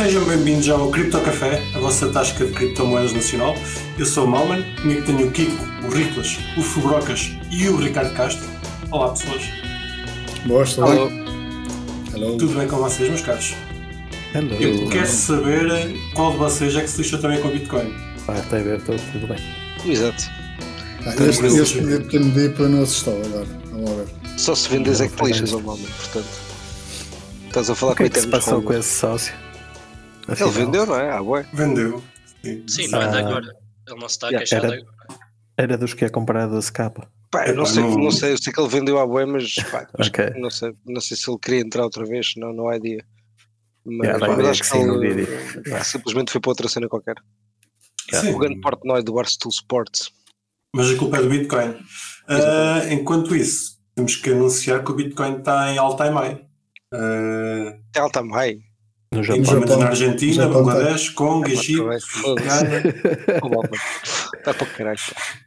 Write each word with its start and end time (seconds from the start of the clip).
Sejam 0.00 0.24
bem-vindos 0.24 0.66
ao 0.70 0.90
Cripto 0.90 1.20
Café, 1.20 1.62
a 1.74 1.78
vossa 1.78 2.08
tasca 2.08 2.46
de 2.46 2.52
criptomoedas 2.52 3.12
nacional. 3.12 3.54
Eu 3.98 4.06
sou 4.06 4.24
o 4.24 4.26
Malman, 4.26 4.64
comigo 4.80 5.04
tenho 5.04 5.28
o 5.28 5.30
Kiko, 5.30 5.62
o 5.84 5.90
Riclas, 5.90 6.38
o 6.56 6.62
Fubrocas 6.62 7.32
e 7.50 7.68
o 7.68 7.76
Ricardo 7.76 8.14
Castro. 8.14 8.48
Olá, 8.90 9.10
pessoas. 9.10 9.42
Boas, 10.46 10.72
bem? 10.72 12.14
Hello. 12.14 12.38
Tudo 12.38 12.54
bem 12.54 12.66
com 12.66 12.76
vocês, 12.76 13.10
meus 13.10 13.20
caros? 13.20 13.54
Hello. 14.34 14.54
Eu 14.54 14.88
quero 14.88 15.06
saber 15.06 15.94
qual 16.14 16.32
de 16.32 16.38
vocês 16.38 16.74
é 16.76 16.80
que 16.80 16.88
se 16.88 17.02
lixou 17.02 17.18
também 17.18 17.38
com 17.42 17.48
o 17.48 17.50
Bitcoin. 17.50 17.94
Ah, 18.26 18.38
está 18.38 18.56
a 18.56 18.60
ver, 18.60 18.80
tudo, 18.80 19.26
bem. 19.28 19.38
Exato. 19.84 20.30
Ah, 21.04 21.14
este, 21.28 21.44
este 21.44 21.82
pequeno 21.82 22.30
dip 22.30 22.58
não 22.58 22.84
assustou 22.84 23.20
agora. 23.22 23.46
Vamos 23.70 23.90
lá 23.90 23.96
ver. 23.96 24.08
Só 24.38 24.54
se 24.54 24.66
vendes 24.70 24.98
é 25.02 25.08
que 25.08 25.16
te 25.16 25.24
lixas 25.26 25.52
ao 25.52 25.60
homem, 25.60 25.86
portanto. 25.98 26.40
Estás 27.48 27.68
a 27.68 27.74
falar 27.74 27.92
O 27.92 27.96
que 27.96 28.04
é 28.04 28.08
com 28.08 28.14
que 28.14 28.20
se 28.20 28.28
passou 28.28 28.62
com 28.62 28.72
esse 28.72 28.98
sócio? 28.98 29.49
Ele 30.24 30.32
Afinal, 30.32 30.50
vendeu, 30.50 30.86
não 30.86 30.96
é? 30.96 31.10
Ah, 31.10 31.22
ué. 31.22 31.46
Vendeu. 31.52 32.02
Sim. 32.44 32.64
Sim, 32.68 32.88
não 32.88 33.02
é 33.02 33.08
de 33.08 33.16
Ah. 33.16 33.20
agora. 33.20 33.46
Ele 33.88 34.00
não 34.00 34.08
se 34.08 34.14
está 34.14 34.26
a 34.28 34.30
Yeah, 34.30 34.38
queixar 34.46 34.64
era- 34.64 34.76
de 34.76 34.82
agora. 34.82 35.20
Era 35.56 35.78
dos 35.78 35.94
que 35.94 36.04
ia 36.04 36.10
comprar 36.10 36.44
a 36.44 36.48
12k. 36.48 37.06
Pá, 37.30 37.46
eu 37.46 37.54
não 37.54 37.66
sei, 37.66 37.82
não- 37.82 37.96
não 37.98 38.10
sei, 38.10 38.32
eu 38.32 38.38
sei 38.38 38.52
que 38.52 38.60
ele 38.60 38.68
vendeu 38.68 38.98
à 38.98 39.06
bué, 39.06 39.24
mas 39.26 39.54
pá, 39.70 39.86
acho 39.98 40.10
Ok. 40.10 40.30
que 40.32 40.38
não, 40.40 40.50
sei, 40.50 40.72
não 40.86 41.00
sei 41.00 41.16
se 41.16 41.30
ele 41.30 41.38
queria 41.38 41.60
entrar 41.60 41.84
outra 41.84 42.04
vez, 42.04 42.32
não, 42.36 42.52
não 42.52 42.68
há 42.68 42.76
ideia. 42.76 43.04
Mas, 43.84 44.08
Yeah, 44.08 44.26
mas 44.36 44.46
acho 44.48 44.62
que 44.62 44.70
que, 44.70 44.76
ele. 44.78 45.22
Yeah. 45.66 45.84
simplesmente 45.84 46.30
foi 46.32 46.40
para 46.40 46.50
outra 46.50 46.68
cena 46.68 46.88
qualquer. 46.88 47.16
Sim. 48.12 48.34
O 48.34 48.38
grande 48.38 48.60
Portnoy 48.60 49.02
do 49.02 49.12
Barstool 49.14 49.50
Sports. 49.52 50.10
Mas 50.74 50.90
a 50.90 50.96
culpa 50.96 51.16
é 51.18 51.22
do 51.22 51.28
Bitcoin. 51.28 51.76
Ah, 52.28 52.80
enquanto 52.90 53.34
isso, 53.34 53.78
temos 53.94 54.16
que 54.16 54.30
anunciar 54.30 54.84
que 54.84 54.90
o 54.90 54.94
Bitcoin 54.94 55.38
está 55.38 55.72
em 55.72 55.78
all-time 55.78 56.10
high. 56.14 56.44
Ah, 56.92 57.76
É 57.94 57.98
alta 58.00 58.22
high. 58.22 58.60
No 59.12 59.24
Japão. 59.24 59.44
Japão. 59.44 59.78
na 59.80 59.86
Argentina, 59.88 60.44
Japão 60.44 60.64
Bangladesh, 60.64 61.08
Congo, 61.10 61.48
É, 61.48 61.52
Egito. 61.52 61.88
Está 64.36 64.54
para 64.54 64.66
caralho. 64.66 64.98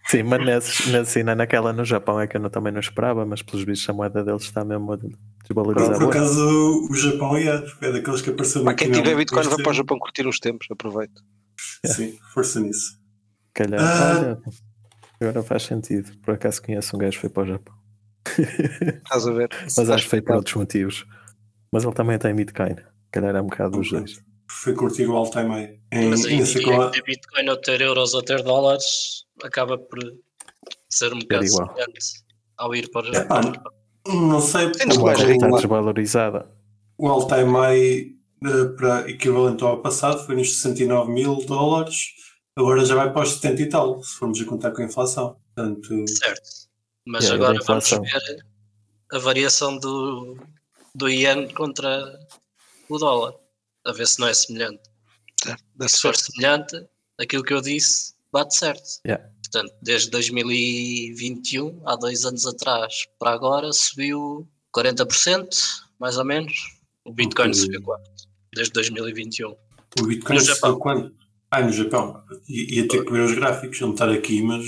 Sim, 0.07 0.23
mas 0.23 0.45
nesse, 0.45 0.89
nesse, 0.91 1.23
naquela 1.23 1.71
no 1.71 1.85
Japão 1.85 2.19
é 2.19 2.27
que 2.27 2.35
eu 2.35 2.41
não- 2.41 2.49
também 2.49 2.73
não 2.73 2.81
esperava, 2.81 3.25
mas 3.25 3.41
pelos 3.41 3.63
bichos 3.63 3.89
a 3.89 3.93
moeda 3.93 4.21
deles 4.21 4.43
está 4.43 4.65
mesmo 4.65 4.91
a 4.91 4.97
desvalorizar. 5.47 5.97
Por 5.97 6.09
acaso 6.09 6.87
o 6.89 6.93
Japão 6.93 7.37
é, 7.37 7.63
é 7.81 7.91
daqueles 7.93 8.21
que 8.21 8.31
apareceu 8.31 8.63
no 8.65 8.75
quem 8.75 8.91
tiver 8.91 9.15
Bitcoin 9.15 9.47
vai 9.47 9.57
para 9.57 9.69
o. 9.71 9.73
Japão 9.73 9.97
curtir 9.97 10.27
uns 10.27 10.39
tempos, 10.39 10.67
aproveita. 10.69 11.21
Sim, 11.85 12.17
força 12.33 12.59
nisso. 12.59 12.99
Calhar, 13.53 13.79
Ah. 13.81 14.17
olha, 14.19 14.41
agora 15.21 15.41
faz 15.43 15.63
sentido. 15.63 16.11
Por 16.21 16.33
acaso 16.33 16.61
conheço 16.61 16.95
um 16.95 16.99
gajo 16.99 17.13
que 17.13 17.21
foi 17.21 17.29
para 17.29 17.43
o 17.43 17.47
Japão. 17.47 17.75
Estás 18.37 19.25
a 19.25 19.31
ver? 19.31 19.49
Mas 19.77 19.89
acho 19.89 20.03
que 20.03 20.09
foi 20.09 20.21
por 20.21 20.35
outros 20.35 20.55
motivos. 20.55 21.05
Mas 21.71 21.85
ele 21.85 21.93
também 21.93 22.17
tem 22.19 22.35
Bitcoin. 22.35 22.75
Calhar 23.13 23.35
é 23.35 23.41
um 23.41 23.45
bocado 23.45 23.77
dos 23.77 23.91
dois. 23.91 24.21
Foi 24.49 24.73
curtir 24.73 25.05
o 25.05 25.15
all-time 25.15 25.49
high. 25.49 25.79
Em, 25.91 26.09
Mas 26.09 26.25
aí 26.25 26.41
e 26.41 26.63
qual 26.63 26.83
é- 26.83 26.91
ter 26.91 27.03
Bitcoin 27.03 27.49
ou 27.49 27.57
ter 27.57 27.79
euros 27.81 28.13
ou 28.15 28.21
ter 28.23 28.41
dólares 28.41 29.25
acaba 29.43 29.77
por 29.77 29.99
ser 30.89 31.13
um 31.13 31.19
bocado 31.19 31.47
semelhante 31.47 32.23
ao 32.57 32.75
ir 32.75 32.89
para 32.89 33.07
o 33.09 33.15
É, 33.15 33.23
pá, 33.23 33.41
não 34.07 34.41
sei, 34.41 34.65
mais 34.99 35.19
Está 35.19 35.47
desvalorizada. 35.47 36.51
o 36.97 37.07
all-time 37.07 37.51
high 37.51 38.11
para 38.77 39.09
equivalente 39.09 39.63
ao 39.63 39.81
passado 39.81 40.25
foi 40.25 40.35
nos 40.35 40.55
69 40.59 41.11
mil 41.11 41.35
dólares, 41.45 41.95
agora 42.57 42.83
já 42.83 42.95
vai 42.95 43.13
para 43.13 43.23
os 43.23 43.35
70 43.35 43.61
e 43.61 43.69
tal, 43.69 44.03
se 44.03 44.15
formos 44.15 44.41
a 44.41 44.45
contar 44.45 44.71
com 44.71 44.81
a 44.81 44.85
inflação. 44.85 45.37
Portanto, 45.55 46.05
Certo. 46.09 46.41
Mas 47.05 47.25
Yeah, 47.25 47.43
agora 47.45 47.63
vamos 47.65 47.89
ver 47.89 48.45
a 49.11 49.19
variação 49.19 49.77
do, 49.77 50.37
do 50.95 51.07
Yen 51.09 51.47
contra 51.53 52.03
o 52.89 52.97
dólar. 52.97 53.33
A 53.85 53.91
ver 53.91 54.07
se 54.07 54.19
não 54.19 54.27
é 54.27 54.33
semelhante. 54.33 54.81
É, 55.47 55.87
Se 55.87 56.01
for 56.01 56.15
semelhante, 56.15 56.75
aquilo 57.19 57.43
que 57.43 57.53
eu 57.53 57.61
disse 57.61 58.13
bate 58.31 58.55
certo. 58.55 58.83
Yeah. 59.05 59.23
Portanto, 59.43 59.75
desde 59.81 60.09
2021, 60.09 61.81
há 61.85 61.95
dois 61.95 62.25
anos 62.25 62.45
atrás, 62.47 63.05
para 63.19 63.31
agora, 63.31 63.71
subiu 63.71 64.47
40%, 64.75 65.47
mais 65.99 66.17
ou 66.17 66.25
menos. 66.25 66.53
O 67.05 67.11
Bitcoin 67.13 67.49
Ok. 67.49 67.53
subiu 67.61 67.81
4%, 67.81 67.99
desde 68.55 68.73
2021. 68.73 69.55
o 69.99 70.03
Bitcoin 70.07 70.35
No 70.37 70.41
subiu 70.41 70.55
Japão. 70.55 70.79
quando? 70.79 71.15
Ah, 71.51 71.61
no 71.61 71.71
Japão. 71.71 72.23
I- 72.49 72.77
Ia 72.77 72.87
ter 72.87 73.05
que 73.05 73.11
ver 73.11 73.21
os 73.21 73.35
gráficos, 73.35 73.79
não 73.81 73.91
estar 73.91 74.09
aqui, 74.09 74.41
mas 74.41 74.65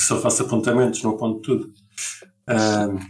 só 0.00 0.20
faço 0.20 0.42
apontamentos, 0.42 1.00
não 1.02 1.12
aponto 1.12 1.40
tudo. 1.42 1.72
Ah, 2.48 2.88
Por 2.88 3.00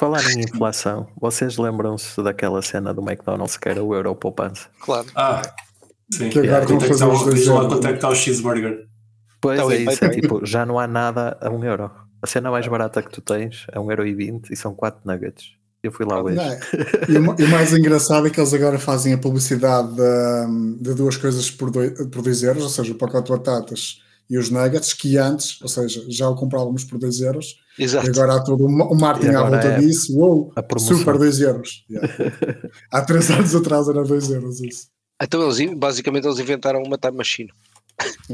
falar 0.00 0.22
em 0.32 0.40
inflação, 0.40 1.06
vocês 1.20 1.56
lembram-se 1.58 2.20
daquela 2.22 2.62
cena 2.62 2.92
do 2.92 3.02
McDonald's 3.02 3.56
que 3.56 3.68
era 3.68 3.84
o 3.84 3.94
euro 3.94 4.14
poupança? 4.16 4.68
Claro. 4.80 5.06
ah, 5.14 5.42
sim. 6.12 6.28
Que 6.30 6.38
agora 6.40 6.66
Quanto 6.66 6.84
é 6.84 6.88
que 6.88 6.94
vão 6.94 6.98
fazer 6.98 7.04
está 7.04 7.06
o- 7.06 7.12
os 7.12 7.24
dois 7.24 7.46
euros. 7.46 7.66
quanto 7.74 7.86
é 7.86 7.92
está 7.92 8.08
o 8.08 8.14
cheeseburger. 8.14 8.86
Pois 9.40 9.58
Tá 9.60 9.72
é 9.72 9.76
isso, 9.76 10.04
é 10.04 10.08
tipo, 10.10 10.44
já 10.44 10.66
não 10.66 10.78
há 10.78 10.86
nada 10.86 11.36
a 11.40 11.48
um 11.50 11.62
euro. 11.64 11.90
A 12.22 12.26
cena 12.26 12.50
mais 12.50 12.66
barata 12.66 13.02
que 13.02 13.10
tu 13.10 13.20
tens 13.20 13.66
é 13.72 13.78
1,20€ 13.78 14.50
e 14.50 14.56
são 14.56 14.74
4 14.74 15.00
nuggets. 15.04 15.52
Eu 15.82 15.90
fui 15.90 16.04
lá 16.04 16.22
hoje. 16.22 16.38
É? 16.38 16.60
E, 17.08 17.16
o, 17.16 17.22
ma- 17.22 17.36
e 17.38 17.44
o 17.44 17.48
mais 17.48 17.72
engraçado 17.72 18.26
é 18.26 18.30
que 18.30 18.38
eles 18.38 18.52
agora 18.52 18.78
fazem 18.78 19.14
a 19.14 19.18
publicidade 19.18 19.88
de, 19.94 20.82
de 20.82 20.94
duas 20.94 21.16
coisas 21.16 21.50
por 21.50 21.70
2 21.70 22.42
euros, 22.42 22.62
ou 22.64 22.68
seja, 22.68 22.92
o 22.92 22.96
pacote 22.96 23.30
de 23.32 23.38
batatas 23.38 24.02
e 24.30 24.38
os 24.38 24.48
nuggets, 24.48 24.94
que 24.94 25.18
antes, 25.18 25.60
ou 25.60 25.66
seja, 25.66 26.04
já 26.08 26.28
o 26.28 26.36
comprávamos 26.36 26.84
por 26.84 26.98
2 27.00 27.20
euros, 27.20 27.56
e 27.76 27.82
Exato. 27.82 28.08
agora 28.08 28.36
há 28.36 28.44
todo 28.44 28.64
um 28.64 28.94
marketing 28.94 29.32
E 29.32 29.34
à 29.34 29.42
volta 29.42 29.66
é 29.66 29.80
disso. 29.80 30.16
Uou, 30.16 30.52
super 30.78 31.18
2 31.18 31.40
euros. 31.40 31.84
Yeah. 31.90 32.08
há 32.92 33.02
3 33.02 33.30
anos 33.32 33.54
atrás 33.56 33.88
era 33.88 34.04
2 34.04 34.30
euros 34.30 34.60
isso. 34.60 34.88
Então 35.20 35.42
eles 35.42 35.76
basicamente 35.76 36.26
eles 36.26 36.38
inventaram 36.38 36.80
uma 36.82 36.96
time 36.96 37.16
machine. 37.16 37.50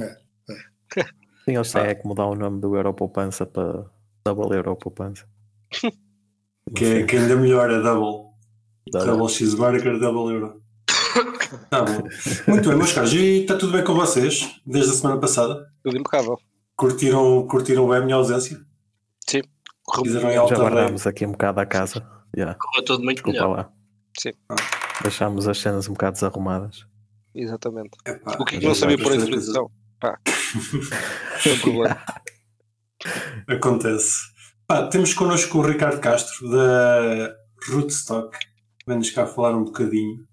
Sim, 1.46 1.54
eles 1.54 1.72
têm 1.72 1.82
é 1.82 1.94
que 1.94 2.06
mudar 2.06 2.26
o 2.26 2.34
nome 2.34 2.60
do 2.60 2.76
euro 2.76 2.92
poupança 2.92 3.46
para 3.46 3.86
Double 4.24 4.54
Euro 4.54 4.76
poupança. 4.76 5.24
Que, 6.74 6.84
é, 6.84 7.02
que 7.04 7.16
ainda 7.16 7.36
melhor 7.36 7.70
é 7.70 7.80
double. 7.80 8.32
Double. 8.90 9.08
Double 9.08 9.28
cheeseburger, 9.28 10.00
double 10.00 10.34
euro. 10.34 10.60
Tá 11.70 11.82
bom. 11.82 12.08
Muito 12.48 12.68
bem, 12.68 12.76
meus 12.76 12.92
caros. 12.92 13.12
E 13.12 13.42
está 13.42 13.56
tudo 13.56 13.72
bem 13.72 13.84
com 13.84 13.94
vocês? 13.94 14.60
Desde 14.66 14.90
a 14.90 14.94
semana 14.94 15.20
passada? 15.20 15.64
Tudo 15.86 15.98
impecável. 15.98 16.36
Curtiram, 16.74 17.46
curtiram 17.46 17.88
bem 17.88 17.98
a 17.98 18.00
minha 18.00 18.16
ausência? 18.16 18.58
Em 19.32 20.10
Já 20.10 20.56
guardámos 20.56 21.06
aqui 21.06 21.24
um 21.24 21.30
bocado 21.30 21.60
a 21.60 21.64
casa. 21.66 22.04
Yeah, 22.36 22.58
Correu 22.58 22.84
tudo 22.84 23.04
muito 23.04 23.18
desculpa 23.18 23.38
melhor. 23.38 23.56
lá. 23.56 23.72
Sim. 24.18 24.32
Deixámos 25.00 25.46
as 25.46 25.60
cenas 25.60 25.88
um 25.88 25.92
bocado 25.92 26.14
desarrumadas. 26.14 26.84
Exatamente. 27.32 27.90
Epá, 28.04 28.36
O 28.40 28.44
que 28.44 28.56
é 28.56 28.60
não 28.62 28.74
sabia 28.74 28.98
por 28.98 29.14
introdução? 29.14 29.70
Pá. 30.00 30.18
Sem 31.40 31.56
problema. 31.60 32.02
Acontece. 33.46 34.12
Pá, 34.66 34.88
temos 34.88 35.14
connosco 35.14 35.58
o 35.58 35.62
Ricardo 35.62 36.00
Castro 36.00 36.50
da 36.50 37.32
Rootstock. 37.70 38.36
Vem-nos 38.88 39.12
cá 39.12 39.24
falar 39.24 39.56
um 39.56 39.62
bocadinho 39.62 40.26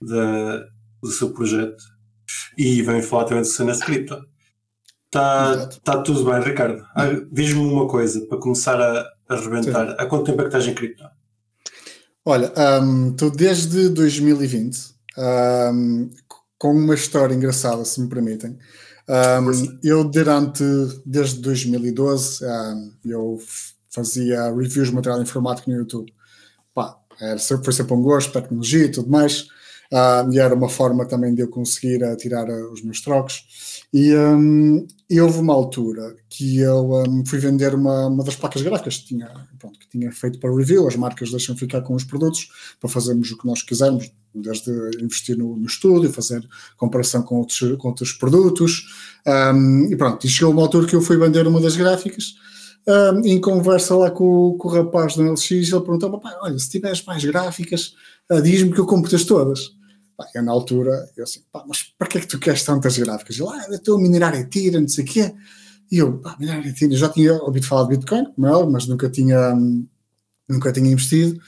da, 0.00 0.58
do 1.02 1.10
seu 1.10 1.32
projeto 1.34 1.82
e 2.56 2.80
vem 2.80 3.02
falar 3.02 3.24
também 3.24 3.42
do 3.42 3.48
cenas 3.48 3.78
de 3.78 3.86
cripto. 3.86 4.33
Está 5.14 5.68
tá 5.84 6.02
tudo 6.02 6.24
bem, 6.24 6.42
Ricardo. 6.42 6.84
Ah, 6.94 7.04
Diz-me 7.30 7.60
uma 7.60 7.86
coisa 7.86 8.20
para 8.26 8.38
começar 8.38 8.80
a, 8.80 9.06
a 9.28 9.34
arrebentar. 9.34 9.94
Há 9.98 10.06
quanto 10.06 10.24
tempo 10.26 10.40
é 10.40 10.44
que 10.44 10.48
estás 10.48 10.66
em 10.66 10.74
cripto? 10.74 11.04
Olha, 12.24 12.52
estou 13.12 13.30
desde 13.30 13.90
2020 13.90 14.76
hum, 15.72 16.10
com 16.58 16.72
uma 16.74 16.94
história 16.94 17.34
engraçada, 17.34 17.84
se 17.84 18.00
me 18.00 18.08
permitem. 18.08 18.58
Força. 19.44 19.78
eu 19.84 20.02
durante, 20.02 20.64
desde 21.06 21.40
2012, 21.42 22.44
hum, 22.44 22.92
eu 23.04 23.38
fazia 23.90 24.50
reviews 24.52 24.88
de 24.88 24.94
material 24.94 25.22
informático 25.22 25.70
no 25.70 25.76
YouTube. 25.76 26.12
Pá, 26.74 26.96
era, 27.20 27.38
sempre- 27.38 27.64
foi 27.66 27.72
sempre 27.72 27.94
um 27.94 28.02
gosto, 28.02 28.32
tecnologia 28.32 28.86
e 28.86 28.90
tudo 28.90 29.08
mais. 29.08 29.46
E 30.32 30.40
era 30.40 30.54
uma 30.54 30.68
forma 30.68 31.06
também 31.06 31.32
de 31.34 31.42
eu 31.42 31.48
conseguir 31.48 32.02
uh, 32.02 32.16
tirar 32.16 32.48
uh, 32.48 32.72
os 32.72 32.82
meus 32.82 33.00
trocos. 33.00 33.73
E, 33.94 34.12
hum, 34.12 34.84
e 35.08 35.20
houve 35.20 35.38
uma 35.38 35.54
altura 35.54 36.16
que 36.28 36.58
eu 36.58 36.90
hum, 37.06 37.22
fui 37.24 37.38
vender 37.38 37.72
uma, 37.76 38.08
uma 38.08 38.24
das 38.24 38.34
placas 38.34 38.60
gráficas 38.60 38.96
que 38.96 39.06
tinha, 39.06 39.32
pronto, 39.56 39.78
que 39.78 39.88
tinha 39.88 40.10
feito 40.10 40.40
para 40.40 40.52
review. 40.52 40.88
As 40.88 40.96
marcas 40.96 41.30
deixam 41.30 41.56
ficar 41.56 41.80
com 41.82 41.94
os 41.94 42.02
produtos 42.02 42.48
para 42.80 42.90
fazermos 42.90 43.30
o 43.30 43.38
que 43.38 43.46
nós 43.46 43.62
quisermos, 43.62 44.10
desde 44.34 44.72
investir 45.00 45.38
no, 45.38 45.56
no 45.56 45.66
estúdio, 45.66 46.12
fazer 46.12 46.44
comparação 46.76 47.22
com 47.22 47.36
outros, 47.36 47.60
com 47.78 47.86
outros 47.86 48.12
produtos. 48.12 48.82
Hum, 49.54 49.86
e 49.88 49.94
pronto, 49.94 50.26
e 50.26 50.28
chegou 50.28 50.52
uma 50.52 50.62
altura 50.62 50.88
que 50.88 50.96
eu 50.96 51.00
fui 51.00 51.16
vender 51.16 51.46
uma 51.46 51.60
das 51.60 51.76
gráficas. 51.76 52.34
hum, 52.88 53.22
em 53.24 53.40
conversa 53.40 53.94
lá 53.94 54.10
com, 54.10 54.56
com 54.58 54.66
o 54.66 54.72
rapaz 54.72 55.14
do 55.14 55.22
LX, 55.22 55.52
ele 55.52 55.70
perguntou: 55.70 56.18
"Pá, 56.18 56.36
olha, 56.42 56.58
se 56.58 56.68
tiveres 56.68 57.04
mais 57.04 57.24
gráficas, 57.24 57.94
ah, 58.28 58.40
diz-me 58.40 58.72
que 58.72 58.80
eu 58.80 58.86
compro-as 58.86 59.22
todas. 59.22 59.70
Pá, 60.16 60.28
eu 60.34 60.42
na 60.42 60.52
altura, 60.52 61.10
eu 61.16 61.24
assim, 61.24 61.40
pá, 61.50 61.64
mas 61.66 61.82
para 61.98 62.08
que 62.08 62.18
é 62.18 62.20
que 62.20 62.28
tu 62.28 62.38
queres 62.38 62.62
tantas 62.62 62.96
gráficas? 62.96 63.36
Ele, 63.36 63.48
ah, 63.48 63.66
eu 63.68 63.74
estou 63.74 63.98
a 63.98 64.00
minerar 64.00 64.34
Ethereum, 64.34 64.82
não 64.82 64.88
sei 64.88 65.04
o 65.04 65.06
quê. 65.06 65.34
E 65.90 65.98
eu, 65.98 66.18
pá, 66.18 66.36
minerar 66.38 66.66
Ethereum, 66.66 66.92
eu 66.92 66.98
já 66.98 67.08
tinha 67.08 67.34
ouvido 67.42 67.66
falar 67.66 67.88
de 67.88 67.96
Bitcoin, 67.96 68.26
como 68.34 68.46
é 68.46 68.66
mas 68.66 68.86
nunca 68.86 69.10
tinha, 69.10 69.54
nunca 70.48 70.72
tinha 70.72 70.90
investido. 70.90 71.40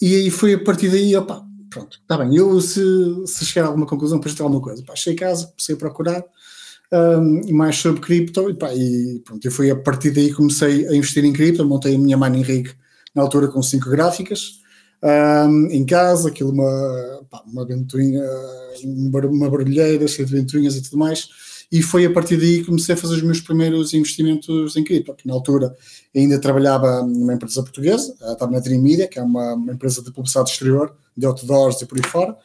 E 0.00 0.14
aí 0.14 0.30
foi 0.30 0.54
a 0.54 0.64
partir 0.64 0.90
daí, 0.90 1.14
opá, 1.16 1.44
pronto, 1.70 1.98
está 2.00 2.16
bem. 2.18 2.34
Eu, 2.36 2.60
se, 2.60 2.80
se 3.26 3.44
chegar 3.44 3.66
a 3.66 3.68
alguma 3.68 3.86
conclusão, 3.86 4.18
de 4.18 4.42
alguma 4.42 4.60
coisa, 4.60 4.82
pá, 4.82 4.96
cheguei 4.96 5.26
a 5.26 5.28
casa, 5.28 5.46
comecei 5.48 5.74
a 5.74 5.78
procurar 5.78 6.24
um, 6.92 7.52
mais 7.52 7.76
sobre 7.76 8.00
cripto 8.00 8.48
e, 8.50 8.54
pá, 8.54 8.74
e 8.74 9.20
pronto, 9.24 9.44
eu 9.44 9.52
fui 9.52 9.70
a 9.70 9.76
partir 9.76 10.10
daí 10.12 10.32
comecei 10.32 10.86
a 10.86 10.94
investir 10.94 11.24
em 11.24 11.32
cripto, 11.32 11.64
montei 11.64 11.94
a 11.94 11.98
minha 11.98 12.16
mining 12.16 12.42
rig 12.42 12.70
na 13.14 13.22
altura 13.22 13.48
com 13.48 13.62
cinco 13.62 13.90
gráficas 13.90 14.60
um, 15.02 15.66
em 15.66 15.84
casa, 15.84 16.28
aquilo 16.28 16.50
uma, 16.50 17.22
pá, 17.30 17.42
uma 17.46 17.66
ventoinha, 17.66 18.22
uma 18.84 19.50
barulheira 19.50 20.06
cheia 20.08 20.26
de 20.26 20.34
ventoinhas 20.34 20.76
e 20.76 20.82
tudo 20.82 20.98
mais. 20.98 21.28
E 21.70 21.82
foi 21.82 22.06
a 22.06 22.12
partir 22.12 22.36
daí 22.36 22.60
que 22.60 22.66
comecei 22.66 22.94
a 22.94 22.98
fazer 22.98 23.16
os 23.16 23.22
meus 23.22 23.40
primeiros 23.40 23.92
investimentos 23.92 24.76
em 24.76 24.84
cripto, 24.84 25.14
que 25.14 25.26
na 25.26 25.34
altura 25.34 25.74
ainda 26.14 26.38
trabalhava 26.38 27.02
numa 27.02 27.34
empresa 27.34 27.62
portuguesa, 27.62 28.14
estava 28.20 28.52
na 28.52 28.60
Dream 28.60 28.80
Media, 28.80 29.08
que 29.08 29.18
é 29.18 29.22
uma, 29.22 29.54
uma 29.54 29.72
empresa 29.72 30.02
de 30.02 30.12
publicidade 30.12 30.50
exterior, 30.50 30.94
de 31.16 31.26
outdoors 31.26 31.82
e 31.82 31.86
por 31.86 31.98
aí 31.98 32.04
fora, 32.04 32.36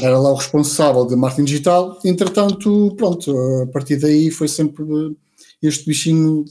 era 0.00 0.18
lá 0.18 0.30
o 0.30 0.36
responsável 0.36 1.04
de 1.06 1.14
marketing 1.14 1.44
digital, 1.44 1.98
entretanto, 2.02 2.94
pronto, 2.96 3.36
a 3.62 3.66
partir 3.66 3.96
daí 3.96 4.30
foi 4.30 4.48
sempre 4.48 4.84
este 5.62 5.84
bichinho 5.84 6.44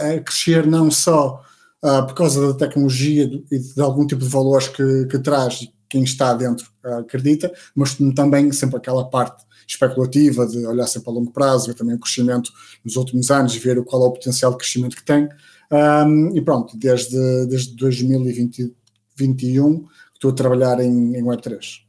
a 0.00 0.20
crescer 0.20 0.66
não 0.66 0.90
só 0.90 1.42
uh, 1.84 2.06
por 2.06 2.14
causa 2.14 2.52
da 2.52 2.66
tecnologia 2.66 3.24
e 3.24 3.58
de, 3.58 3.74
de 3.74 3.80
algum 3.80 4.06
tipo 4.06 4.22
de 4.22 4.28
valores 4.28 4.68
que, 4.68 5.06
que 5.06 5.18
traz 5.18 5.68
quem 5.88 6.02
está 6.02 6.34
dentro 6.34 6.70
uh, 6.84 6.98
acredita, 6.98 7.52
mas 7.74 7.96
também 8.14 8.52
sempre 8.52 8.76
aquela 8.76 9.08
parte 9.08 9.46
especulativa 9.66 10.46
de 10.46 10.66
olhar 10.66 10.86
sempre 10.86 11.10
a 11.10 11.12
longo 11.12 11.30
prazo, 11.30 11.66
ver 11.66 11.74
também 11.74 11.94
o 11.94 12.00
crescimento 12.00 12.50
nos 12.84 12.96
últimos 12.96 13.30
anos 13.30 13.54
e 13.54 13.58
ver 13.58 13.82
qual 13.84 14.04
é 14.04 14.06
o 14.06 14.12
potencial 14.12 14.52
de 14.52 14.58
crescimento 14.58 14.96
que 14.96 15.04
tem. 15.04 15.28
Um, 15.70 16.34
e 16.34 16.40
pronto, 16.40 16.76
desde, 16.78 17.46
desde 17.46 17.76
2021 17.76 19.86
estou 20.14 20.30
a 20.30 20.34
trabalhar 20.34 20.80
em, 20.80 21.14
em 21.14 21.22
Web3. 21.22 21.82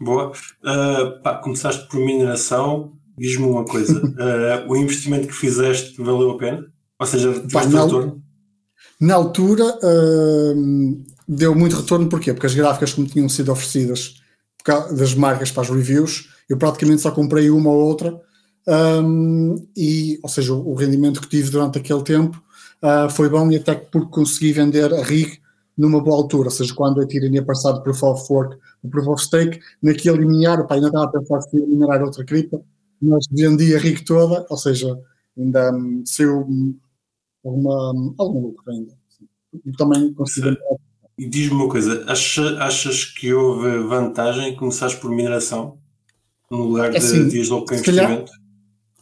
Boa. 0.00 0.30
Uh, 0.30 1.22
pá, 1.22 1.36
começaste 1.36 1.86
por 1.88 1.98
mineração. 1.98 2.92
Diz-me 3.16 3.46
uma 3.46 3.64
coisa: 3.64 4.00
uh, 4.00 4.68
o 4.70 4.76
investimento 4.76 5.28
que 5.28 5.34
fizeste 5.34 6.00
valeu 6.00 6.30
a 6.30 6.38
pena? 6.38 6.66
Ou 6.98 7.06
seja, 7.06 7.30
na, 7.52 7.60
retorno? 7.60 8.22
Na 9.00 9.14
altura 9.14 9.64
uh, 9.64 11.04
deu 11.26 11.54
muito 11.54 11.76
retorno, 11.76 12.08
porquê? 12.08 12.32
Porque 12.32 12.46
as 12.46 12.54
gráficas, 12.54 12.92
como 12.92 13.06
tinham 13.06 13.28
sido 13.28 13.52
oferecidas 13.52 14.20
das 14.96 15.14
marcas 15.14 15.50
para 15.50 15.62
as 15.62 15.70
reviews, 15.70 16.28
eu 16.48 16.58
praticamente 16.58 17.02
só 17.02 17.10
comprei 17.10 17.48
uma 17.48 17.70
ou 17.70 17.86
outra, 17.86 18.20
um, 18.68 19.54
e, 19.76 20.18
ou 20.22 20.28
seja, 20.28 20.52
o, 20.52 20.74
rendimento 20.74 21.22
que 21.22 21.28
tive 21.28 21.50
durante 21.50 21.78
aquele 21.78 22.02
tempo 22.02 22.42
uh, 22.82 23.08
foi 23.08 23.28
bom 23.28 23.50
e 23.50 23.56
até 23.56 23.74
porque 23.74 24.10
consegui 24.10 24.52
vender 24.52 24.92
a 24.92 25.02
RIG 25.02 25.40
numa 25.76 26.02
boa 26.02 26.16
altura, 26.16 26.48
ou 26.48 26.50
seja, 26.50 26.74
quando 26.74 27.00
a 27.00 27.06
tirania 27.06 27.42
passar 27.42 27.72
de 27.72 27.82
Proof 27.82 28.02
of 28.02 28.32
Work 28.32 28.58
o 28.82 28.88
Proof 28.88 29.08
of 29.08 29.22
Stake, 29.22 29.58
naquele 29.82 30.18
limiar, 30.18 30.66
pá, 30.66 30.74
ainda 30.74 30.88
estava 30.88 31.04
a 31.04 31.08
pensar 31.08 31.40
se 31.42 31.56
ia 31.56 31.66
minerar 31.66 32.02
outra 32.02 32.24
cripta, 32.24 32.60
mas 33.00 33.24
vendi 33.30 33.74
a 33.74 33.78
RIG 33.78 34.04
toda, 34.04 34.44
ou 34.50 34.56
seja, 34.56 34.98
ainda 35.36 35.72
um, 35.72 36.02
saiu 36.04 36.46
alguma, 37.44 38.14
algum 38.18 38.40
lucro 38.40 38.70
ainda. 38.70 38.92
E 39.64 39.72
também 39.72 40.12
consegui 40.12 40.56
e 41.18 41.28
diz-me 41.28 41.56
uma 41.56 41.68
coisa, 41.68 42.04
achas, 42.06 42.56
achas 42.58 43.04
que 43.04 43.34
houve 43.34 43.78
vantagem 43.88 44.50
em 44.50 44.56
começares 44.56 44.94
por 44.94 45.10
mineração 45.10 45.76
no 46.48 46.62
lugar 46.62 46.92
de 46.92 46.98
assim, 46.98 47.26
dias 47.26 47.48
logo 47.48 47.64
para 47.64 47.76
investimento? 47.76 48.30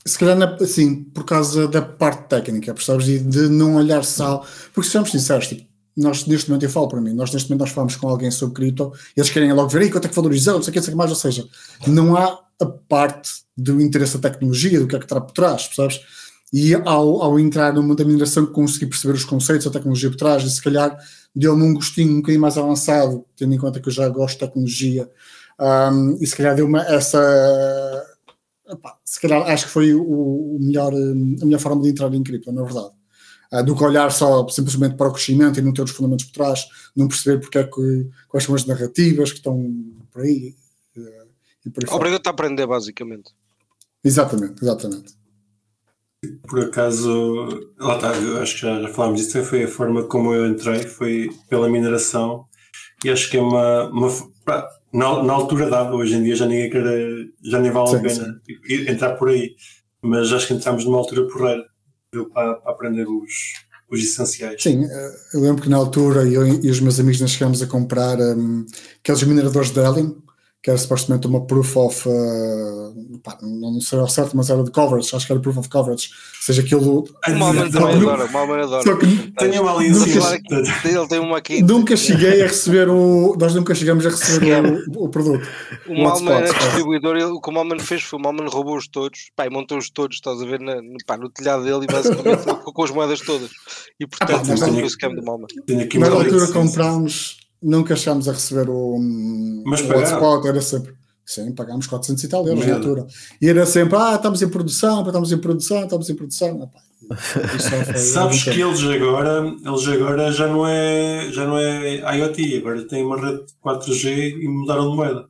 Se 0.06 0.18
calhar, 0.18 0.56
assim, 0.62 1.04
por 1.04 1.24
causa 1.24 1.68
da 1.68 1.82
parte 1.82 2.28
técnica, 2.28 2.72
percebes? 2.72 3.08
E 3.08 3.18
de 3.18 3.48
não 3.50 3.76
olhar 3.76 4.02
só. 4.02 4.42
Porque 4.72 4.88
sejamos 4.88 5.10
sinceros, 5.10 5.48
tipo, 5.48 5.68
nós 5.94 6.26
neste 6.26 6.48
momento, 6.48 6.62
eu 6.62 6.70
falo 6.70 6.88
para 6.88 7.00
mim, 7.02 7.12
nós 7.12 7.32
neste 7.32 7.50
momento 7.50 7.60
nós 7.60 7.70
falamos 7.70 7.96
com 7.96 8.08
alguém 8.08 8.30
sobre 8.30 8.54
cripto 8.54 8.92
eles 9.16 9.30
querem 9.30 9.52
logo 9.52 9.68
ver 9.68 9.82
aí 9.82 9.90
quanto 9.90 10.06
é 10.06 10.08
que 10.08 10.14
valorizou, 10.14 10.54
não 10.54 10.62
sei 10.62 10.70
o 10.70 10.72
que, 10.72 10.78
não 10.78 10.84
sei 10.84 10.92
o 10.92 10.94
que 10.94 10.98
mais, 10.98 11.10
ou 11.10 11.16
seja, 11.16 11.46
não 11.86 12.16
há 12.16 12.38
a 12.60 12.66
parte 12.66 13.30
do 13.56 13.80
interesse 13.80 14.16
da 14.16 14.30
tecnologia, 14.30 14.78
do 14.78 14.86
que 14.86 14.96
é 14.96 14.98
que 14.98 15.04
está 15.04 15.20
por 15.20 15.32
trás, 15.32 15.66
percebes? 15.66 16.00
E 16.52 16.74
ao, 16.74 17.22
ao 17.22 17.38
entrar 17.40 17.72
no 17.72 17.82
mundo 17.82 17.96
da 17.96 18.04
mineração 18.04 18.46
consegui 18.46 18.86
perceber 18.86 19.14
os 19.14 19.24
conceitos, 19.24 19.66
a 19.66 19.70
tecnologia 19.70 20.10
por 20.10 20.16
trás 20.16 20.44
e 20.44 20.50
se 20.50 20.62
calhar 20.62 20.96
deu-me 21.34 21.62
um 21.64 21.74
gostinho 21.74 22.12
um 22.12 22.16
bocadinho 22.16 22.40
mais 22.40 22.56
avançado, 22.56 23.24
tendo 23.36 23.52
em 23.52 23.58
conta 23.58 23.80
que 23.80 23.88
eu 23.88 23.92
já 23.92 24.08
gosto 24.08 24.34
de 24.34 24.46
tecnologia, 24.46 25.10
um, 25.58 26.16
e 26.20 26.26
se 26.26 26.36
calhar 26.36 26.54
deu-me 26.54 26.78
essa. 26.80 28.06
Epá, 28.68 28.98
se 29.04 29.20
calhar 29.20 29.42
acho 29.42 29.66
que 29.66 29.70
foi 29.70 29.94
o, 29.94 30.02
o, 30.02 30.58
melhor, 30.60 30.92
a 30.92 31.44
melhor 31.44 31.60
forma 31.60 31.82
de 31.82 31.90
entrar 31.90 32.12
em 32.12 32.22
cripto, 32.22 32.52
na 32.52 32.62
verdade. 32.62 32.90
Uh, 33.52 33.62
do 33.62 33.76
que 33.76 33.84
olhar 33.84 34.10
só 34.10 34.46
simplesmente 34.48 34.96
para 34.96 35.08
o 35.08 35.12
crescimento 35.12 35.58
e 35.58 35.62
não 35.62 35.72
ter 35.72 35.82
os 35.82 35.92
fundamentos 35.92 36.24
por 36.26 36.32
trás, 36.32 36.66
não 36.96 37.06
perceber 37.06 37.38
porque 37.38 37.58
é 37.58 37.64
que, 37.64 38.10
quais 38.28 38.44
são 38.44 38.54
as 38.56 38.66
narrativas 38.66 39.30
que 39.30 39.38
estão 39.38 39.72
por 40.10 40.22
aí. 40.22 40.56
Uh, 40.96 41.26
e 41.64 41.70
por 41.70 41.84
aí 41.84 41.94
Obrigado 41.94 42.26
a 42.26 42.30
aprender, 42.30 42.66
basicamente. 42.66 43.32
Exatamente, 44.02 44.62
exatamente. 44.62 45.14
Por 46.48 46.60
acaso, 46.60 47.48
lá 47.78 47.96
está, 47.96 48.10
acho 48.40 48.54
que 48.54 48.60
já, 48.60 48.80
já 48.80 48.88
falámos 48.88 49.20
disso, 49.20 49.42
foi 49.44 49.64
a 49.64 49.68
forma 49.68 50.04
como 50.04 50.34
eu 50.34 50.46
entrei, 50.46 50.82
foi 50.82 51.30
pela 51.48 51.68
mineração, 51.68 52.44
e 53.04 53.10
acho 53.10 53.30
que 53.30 53.36
é 53.36 53.40
uma. 53.40 53.90
uma 53.90 54.08
na, 54.92 55.22
na 55.22 55.32
altura 55.32 55.68
dava, 55.68 55.94
hoje 55.94 56.14
em 56.14 56.22
dia 56.22 56.36
já 56.36 56.46
ninguém 56.46 56.70
quer, 56.70 56.84
já 57.42 57.60
nem 57.60 57.70
vale 57.70 57.96
a 57.96 58.00
pena 58.00 58.40
entrar 58.88 59.16
por 59.16 59.28
aí, 59.28 59.54
mas 60.00 60.32
acho 60.32 60.46
que 60.46 60.54
entramos 60.54 60.84
numa 60.84 60.98
altura 60.98 61.26
porreira 61.28 61.64
para, 62.32 62.54
para 62.54 62.72
aprender 62.72 63.06
os, 63.06 63.32
os 63.90 64.00
essenciais. 64.00 64.62
Sim, 64.62 64.84
eh, 64.84 65.12
eu 65.34 65.40
lembro 65.40 65.62
que 65.62 65.68
na 65.68 65.76
altura 65.76 66.24
eu 66.24 66.46
e 66.46 66.70
os 66.70 66.80
meus 66.80 66.98
amigos 66.98 67.20
nós 67.20 67.30
chegámos 67.30 67.62
a 67.62 67.66
comprar 67.66 68.18
um, 68.18 68.64
aqueles 69.00 69.22
mineradores 69.24 69.70
de 69.70 69.80
Helium, 69.80 70.16
que 70.62 70.70
era 70.70 70.78
supostamente 70.78 71.28
uma 71.28 71.46
proof 71.46 71.76
of, 71.76 72.08
uh, 72.08 73.18
pá, 73.22 73.38
não 73.40 73.80
sei 73.80 74.00
ao 74.00 74.08
certo, 74.08 74.36
mas 74.36 74.50
era 74.50 74.64
de 74.64 74.70
coverage, 74.72 75.14
acho 75.14 75.24
que 75.24 75.32
era 75.32 75.40
proof 75.40 75.58
of 75.58 75.68
coverage, 75.68 76.08
ou 76.10 76.42
seja, 76.42 76.60
aquilo... 76.60 77.04
O 77.28 77.32
Malman 77.36 77.70
também 77.70 77.94
adora, 77.94 78.24
o 78.24 78.32
Malman 78.32 78.62
adora. 78.62 78.82
Só 78.82 78.96
que 78.96 79.06
tenho 79.38 79.62
uma 79.62 79.76
ali. 79.76 79.86
Ele 79.86 81.08
tem 81.08 81.18
uma 81.20 81.38
aqui. 81.38 81.62
Nunca 81.62 81.96
cheguei 81.96 82.42
a 82.42 82.46
receber 82.46 82.88
o... 82.88 83.36
Nós 83.38 83.54
nunca 83.54 83.76
chegamos 83.76 84.04
a 84.06 84.10
receber 84.10 84.82
o, 84.88 85.04
o, 85.04 85.08
produto. 85.08 85.46
O, 85.86 85.92
o 85.92 86.02
Malman 86.02 86.34
era 86.34 86.52
distribuidor, 86.52 87.14
ele, 87.14 87.26
o 87.26 87.40
que 87.40 87.48
o 87.48 87.52
Malman 87.52 87.78
fez 87.78 88.02
foi, 88.02 88.18
o 88.18 88.22
Malman 88.22 88.48
roubou-os 88.48 88.88
todos, 88.88 89.30
pá, 89.36 89.48
montou-os 89.48 89.88
todos, 89.90 90.16
estás 90.16 90.42
a 90.42 90.44
ver, 90.44 90.58
na, 90.58 90.82
no, 90.82 90.96
pá, 91.06 91.16
no 91.16 91.30
telhado 91.30 91.62
dele 91.62 91.84
e 91.84 91.86
basicamente 91.86 92.44
com 92.64 92.82
as 92.82 92.90
moedas 92.90 93.20
todas. 93.20 93.50
E 94.00 94.06
portanto, 94.06 94.50
ah, 94.52 94.56
pá, 94.56 94.56
foi 94.56 94.82
o 94.82 94.90
scam 94.90 95.14
do 95.14 95.24
Malman. 95.24 95.46
Na 96.00 96.08
altura 96.08 96.48
comprámos 96.48 97.45
nunca 97.66 97.96
chegámos 97.96 98.28
a 98.28 98.32
receber 98.32 98.70
o, 98.70 98.96
Mas 99.66 99.80
o 99.80 99.90
hotspot, 99.90 100.46
era 100.46 100.60
sempre. 100.60 100.94
Sim, 101.24 101.52
pagámos 101.52 101.88
400 101.88 102.22
e 102.22 102.28
tal 102.28 102.46
euros 102.46 102.64
na 102.64 102.74
altura. 102.76 103.06
E 103.42 103.48
era 103.48 103.66
sempre, 103.66 103.98
ah, 103.98 104.14
estamos 104.14 104.40
em 104.42 104.48
produção, 104.48 105.04
estamos 105.04 105.32
em 105.32 105.38
produção, 105.38 105.82
estamos 105.82 106.08
em 106.08 106.14
produção. 106.14 106.70
Sabes 107.96 108.44
que 108.44 108.60
eles 108.60 108.80
agora, 108.84 109.52
eles 109.64 109.88
agora 109.88 110.30
já 110.30 110.46
não 110.46 110.66
é 110.66 111.28
já 111.32 111.44
não 111.44 111.58
é 111.58 112.16
IoT, 112.16 112.58
agora 112.58 112.86
têm 112.86 113.04
uma 113.04 113.20
rede 113.20 113.44
4G 113.64 114.38
e 114.40 114.48
mudaram 114.48 114.90
de 114.90 114.96
moeda. 114.96 115.28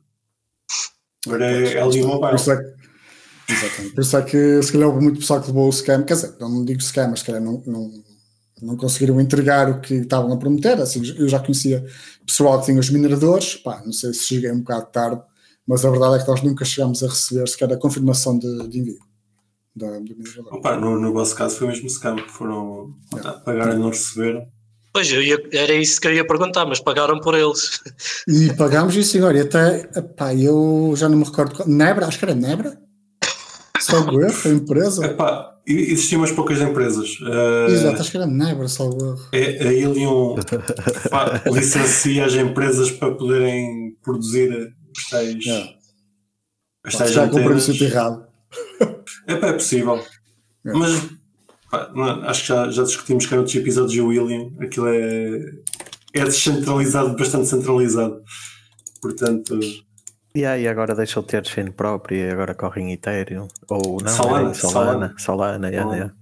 Agora 1.25 1.45
é 1.45 1.79
LG 1.79 2.03
Mobile. 2.03 2.35
É. 2.35 2.77
Por 3.93 4.01
isso 4.01 4.17
é 4.17 4.21
que 4.21 4.61
se 4.61 4.71
calhar 4.71 4.89
houve 4.89 5.01
muito 5.01 5.19
pessoal 5.19 5.41
que 5.41 5.47
levou 5.47 5.67
o 5.67 5.71
scam, 5.71 6.03
quer 6.03 6.13
dizer, 6.13 6.35
não 6.39 6.63
digo 6.63 6.81
scam, 6.81 7.09
mas 7.09 7.19
se 7.19 7.25
calhar 7.25 7.41
não, 7.41 7.63
não, 7.65 7.91
não 8.61 8.75
conseguiram 8.75 9.19
entregar 9.21 9.69
o 9.69 9.79
que 9.79 9.95
estavam 9.95 10.31
a 10.33 10.37
prometer. 10.37 10.79
Assim, 10.81 11.01
eu 11.17 11.27
já 11.27 11.39
conhecia 11.39 11.85
pessoal 12.25 12.59
que 12.59 12.65
tinha 12.65 12.79
os 12.79 12.89
mineradores, 12.89 13.55
pá, 13.55 13.81
não 13.85 13.93
sei 13.93 14.13
se 14.13 14.23
cheguei 14.23 14.51
um 14.51 14.59
bocado 14.59 14.87
tarde, 14.87 15.21
mas 15.67 15.85
a 15.85 15.91
verdade 15.91 16.15
é 16.15 16.19
que 16.19 16.27
nós 16.27 16.41
nunca 16.41 16.65
chegámos 16.65 17.03
a 17.03 17.07
receber 17.07 17.47
sequer 17.47 17.71
a 17.71 17.77
confirmação 17.77 18.37
de, 18.37 18.67
de 18.67 18.79
envio. 18.79 18.99
Da, 19.75 19.99
do 19.99 20.15
minerador. 20.15 20.55
Opa, 20.55 20.75
no, 20.75 20.99
no 20.99 21.13
vosso 21.13 21.35
caso 21.35 21.57
foi 21.57 21.67
mesmo 21.67 21.87
scam, 21.89 22.15
que 22.15 22.31
foram 22.31 22.95
é. 23.15 23.31
pagar 23.43 23.73
e 23.73 23.77
não 23.77 23.89
receberam. 23.89 24.47
Pois, 24.91 25.11
eu 25.11 25.21
ia, 25.21 25.37
era 25.53 25.73
isso 25.73 26.01
que 26.01 26.07
eu 26.07 26.13
ia 26.13 26.25
perguntar, 26.25 26.65
mas 26.65 26.79
pagaram 26.79 27.19
por 27.19 27.35
eles. 27.35 27.79
E 28.27 28.51
pagámos 28.55 28.95
isso, 28.95 29.11
senhor, 29.11 29.35
e 29.35 29.41
até, 29.41 29.83
pá, 30.01 30.33
eu 30.33 30.93
já 30.95 31.07
não 31.07 31.19
me 31.19 31.23
recordo, 31.23 31.63
Nebra, 31.67 32.07
acho 32.07 32.17
que 32.17 32.25
era 32.25 32.33
Nebra, 32.33 32.75
salvo 33.87 34.21
erro, 34.21 34.37
a 34.45 34.49
empresa. 34.49 35.05
Epá, 35.05 35.57
existiam 35.65 36.21
umas 36.21 36.31
poucas 36.31 36.61
empresas. 36.61 37.19
Uh, 37.21 37.71
Exato, 37.71 38.01
acho 38.01 38.11
que 38.11 38.17
era 38.17 38.27
Nebra, 38.27 38.67
salvo 38.67 39.05
erro. 39.05 39.29
É, 39.33 39.67
a 39.67 39.73
Ilion 39.73 40.35
licencia 41.51 42.25
as 42.25 42.33
empresas 42.33 42.91
para 42.91 43.13
poderem 43.13 43.95
produzir 44.03 44.73
os 44.95 45.09
tais. 45.09 45.45
Yeah. 45.45 45.73
As 46.85 46.95
tais 46.95 47.11
já 47.11 47.27
comprei 47.27 47.55
o 47.55 47.59
sítio 47.59 47.87
errado. 47.87 48.25
Epá, 49.27 49.47
é 49.47 49.53
possível. 49.53 49.95
É. 50.65 50.73
Mas 50.73 51.09
pá, 51.69 51.91
não, 51.93 52.23
acho 52.23 52.41
que 52.41 52.47
já, 52.47 52.69
já 52.69 52.83
discutimos 52.83 53.25
que 53.25 53.35
em 53.35 53.37
outros 53.37 53.55
episódios 53.55 54.03
o 54.03 54.07
William, 54.07 54.51
aquilo 54.61 54.87
é, 54.87 55.39
é 56.13 56.23
descentralizado, 56.23 57.15
bastante 57.15 57.47
centralizado. 57.47 58.21
Portanto. 59.01 59.59
Yeah, 60.37 60.59
e 60.59 60.67
agora 60.67 60.93
deixou 60.93 61.23
de 61.23 61.29
ter 61.29 61.45
chain 61.45 61.71
próprio 61.71 62.17
e 62.17 62.29
agora 62.29 62.53
corre 62.53 62.81
em 62.81 62.91
Ethereum. 62.93 63.47
Ou 63.69 63.97
não, 64.01 64.07
Solana. 64.07 64.51
É 64.51 64.53
Solana, 64.53 65.15
Solana, 65.17 65.69
yeah, 65.69 65.91
yeah. 65.93 66.13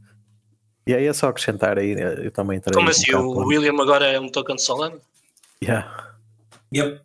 E 0.88 0.94
aí 0.94 1.06
é 1.06 1.14
só 1.14 1.28
acrescentar 1.30 1.78
aí, 1.78 1.92
eu 2.00 2.32
também 2.32 2.62
Como 2.74 2.90
assim? 2.90 3.14
Um 3.16 3.26
o 3.28 3.48
William 3.48 3.74
agora 3.82 4.06
é 4.06 4.20
um 4.20 4.30
token 4.30 4.56
de 4.56 4.62
Solana? 4.62 4.98
Yeah. 5.64 6.16
Yep. 6.74 7.02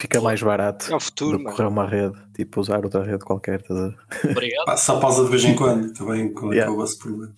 Fica 0.00 0.20
mais 0.20 0.42
barato 0.42 0.92
É 0.92 0.96
o 0.96 1.00
futuro, 1.00 1.38
do 1.38 1.44
que 1.44 1.50
correr 1.52 1.68
uma 1.68 1.86
rede, 1.88 2.16
tipo 2.34 2.60
usar 2.60 2.84
outra 2.84 3.02
rede 3.04 3.24
qualquer. 3.24 3.62
ver? 3.62 3.96
Obrigado. 4.30 4.76
Só 4.78 4.98
pausa 5.00 5.24
de 5.24 5.30
vez 5.30 5.44
em 5.44 5.54
quando, 5.56 5.92
também 5.92 6.32
com 6.32 6.52
Yeah. 6.52 6.72
o 6.72 6.76
vosso 6.76 6.98
problema. 6.98 7.32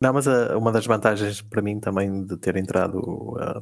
Não, 0.00 0.12
mas 0.12 0.26
a- 0.28 0.56
uma 0.58 0.72
das 0.72 0.86
vantagens 0.86 1.40
para 1.42 1.62
mim 1.62 1.78
também 1.80 2.24
de 2.24 2.36
ter 2.36 2.56
entrado 2.56 3.34
ah, 3.38 3.60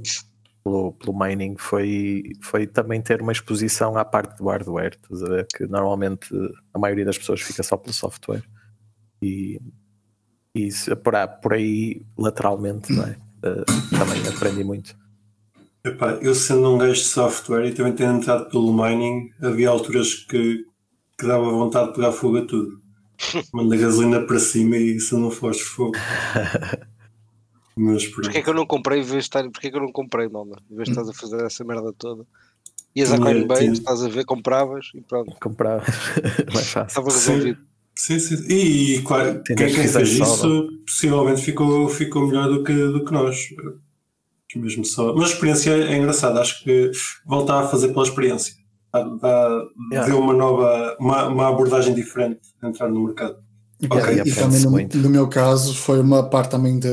pelo, 0.65 0.93
pelo 0.95 1.17
mining 1.19 1.57
foi, 1.59 2.23
foi 2.43 2.67
também 2.67 3.01
ter 3.03 3.21
uma 3.21 3.33
exposição 3.33 3.97
à 3.97 4.05
parte 4.05 4.39
do 4.39 4.47
hardware. 4.49 4.97
Estás 5.01 5.23
a 5.23 5.29
ver? 5.29 5.47
Que 5.55 5.67
normalmente 5.67 6.29
a 6.73 6.79
maioria 6.79 7.05
das 7.05 7.19
pessoas 7.19 7.43
fica 7.43 7.63
só 7.63 7.77
pelo 7.77 7.93
software. 7.93 8.43
E, 9.23 9.61
e 10.55 10.69
por, 11.03 11.15
aí- 11.15 11.29
por 11.43 11.53
aí, 11.53 12.03
lateralmente, 12.19 12.93
é? 12.99 13.17
Ah, 13.43 13.65
também 13.99 14.27
aprendi 14.27 14.65
muito. 14.65 14.97
Epá, 15.85 16.13
eu 16.23 16.35
sendo 16.35 16.75
um 16.75 16.79
gajo 16.79 16.95
de 16.95 17.01
software 17.05 17.67
e 17.67 17.75
também 17.75 17.93
tendo 17.93 18.17
entrado 18.19 18.49
pelo 18.49 18.73
mining, 18.73 19.31
havia 19.43 19.69
alturas 19.69 20.15
que, 20.15 20.65
que 21.19 21.27
dava 21.27 21.51
vontade 21.51 21.89
de 21.89 21.95
pegar 21.97 22.13
fogo 22.13 22.39
a 22.39 22.47
tudo. 22.47 22.81
Manda 23.53 23.77
gasolina 23.77 24.27
para 24.27 24.39
cima 24.39 24.77
e 24.79 24.99
se 24.99 25.15
não 25.15 25.31
fores 25.31 25.61
fogo. 25.61 25.93
Mas. 27.77 28.07
Porquê 28.07 28.39
é 28.39 28.43
que 28.43 28.49
eu 28.51 28.55
não 28.55 28.67
comprei 28.67 29.01
em 29.01 29.03
vez 29.03 29.13
de 29.15 29.19
estar. 29.29 29.43
Porquê 29.51 29.69
é 29.69 29.71
que 29.71 29.77
eu 29.77 29.83
não 29.83 29.93
comprei, 29.93 30.29
malma? 30.29 30.57
Em 30.71 30.77
vez 30.77 30.87
de 30.89 30.93
estás 30.93 31.09
a 31.09 31.13
fazer 31.13 31.45
essa 31.45 31.65
merda 31.65 31.93
toda. 31.99 32.25
Ias 32.97 33.13
à 33.13 33.19
Coinbase, 33.19 33.61
tinha- 33.63 33.73
estás 33.73 34.03
a 34.05 34.09
ver, 34.09 34.25
compravas 34.25 34.87
e 34.95 35.01
pronto. 35.01 35.35
Comprar 35.41 35.83
mais 36.55 36.71
fácil. 36.71 36.87
Estava 36.87 37.11
Sim. 37.11 37.31
resolvido. 37.33 37.59
Sim, 37.97 38.19
sim. 38.19 38.37
E, 38.49 39.03
claro, 39.03 39.43
Sim, 39.47 39.55
quem, 39.55 39.67
mas 39.67 39.75
quem 39.77 39.89
fez 39.89 40.09
isso 40.11 40.25
só, 40.25 40.49
possivelmente 40.87 41.43
ficou, 41.43 41.89
ficou 41.89 42.27
melhor 42.29 42.49
do 42.49 42.63
que, 42.65 42.73
do 42.73 43.05
que 43.05 43.13
nós. 43.13 43.37
Que 44.49 44.59
mesmo 44.59 44.85
só. 44.85 45.13
Mas 45.15 45.31
a 45.31 45.33
experiência 45.35 45.71
é 45.71 45.97
engraçada, 45.97 46.41
acho 46.41 46.63
que 46.63 46.91
voltar 47.27 47.61
a 47.65 47.69
fazer 47.69 47.89
pela 47.89 48.05
experiência. 48.05 48.55
Dá, 48.93 49.03
dá- 49.03 49.63
Yeah. 49.93 50.09
deu 50.13 50.21
uma 50.21 50.33
nova, 50.33 50.97
uma, 51.01 51.27
uma 51.27 51.49
abordagem 51.49 51.95
diferente 51.95 52.41
de 52.63 52.69
entrar 52.69 52.89
no 52.89 53.05
mercado. 53.05 53.37
Ok, 53.83 53.97
Ok, 53.99 54.15
e 54.15 54.21
aprende-se 54.21 54.65
também 54.65 54.89
no, 54.95 55.03
no 55.03 55.11
meu 55.11 55.29
caso 55.29 55.75
foi 55.75 56.01
uma 56.01 56.23
parte 56.29 56.51
também 56.53 56.79
de. 56.79 56.89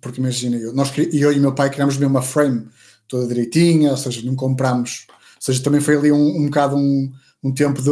Porque 0.00 0.20
imagina, 0.20 0.56
eu, 0.56 0.72
nós, 0.74 0.92
eu 1.12 1.32
e 1.32 1.38
meu 1.38 1.54
pai 1.54 1.70
criámos 1.70 1.96
mesmo 1.96 2.14
uma 2.14 2.22
frame 2.22 2.66
toda 3.06 3.26
direitinha, 3.26 3.92
ou 3.92 3.96
seja, 3.96 4.20
não 4.24 4.34
comprámos. 4.36 5.06
Ou 5.08 5.14
seja, 5.42 5.62
também 5.62 5.80
foi 5.80 5.96
ali 5.96 6.12
um, 6.12 6.36
um 6.36 6.44
bocado 6.46 6.76
um, 6.76 7.10
um 7.42 7.52
tempo 7.54 7.80
de, 7.80 7.90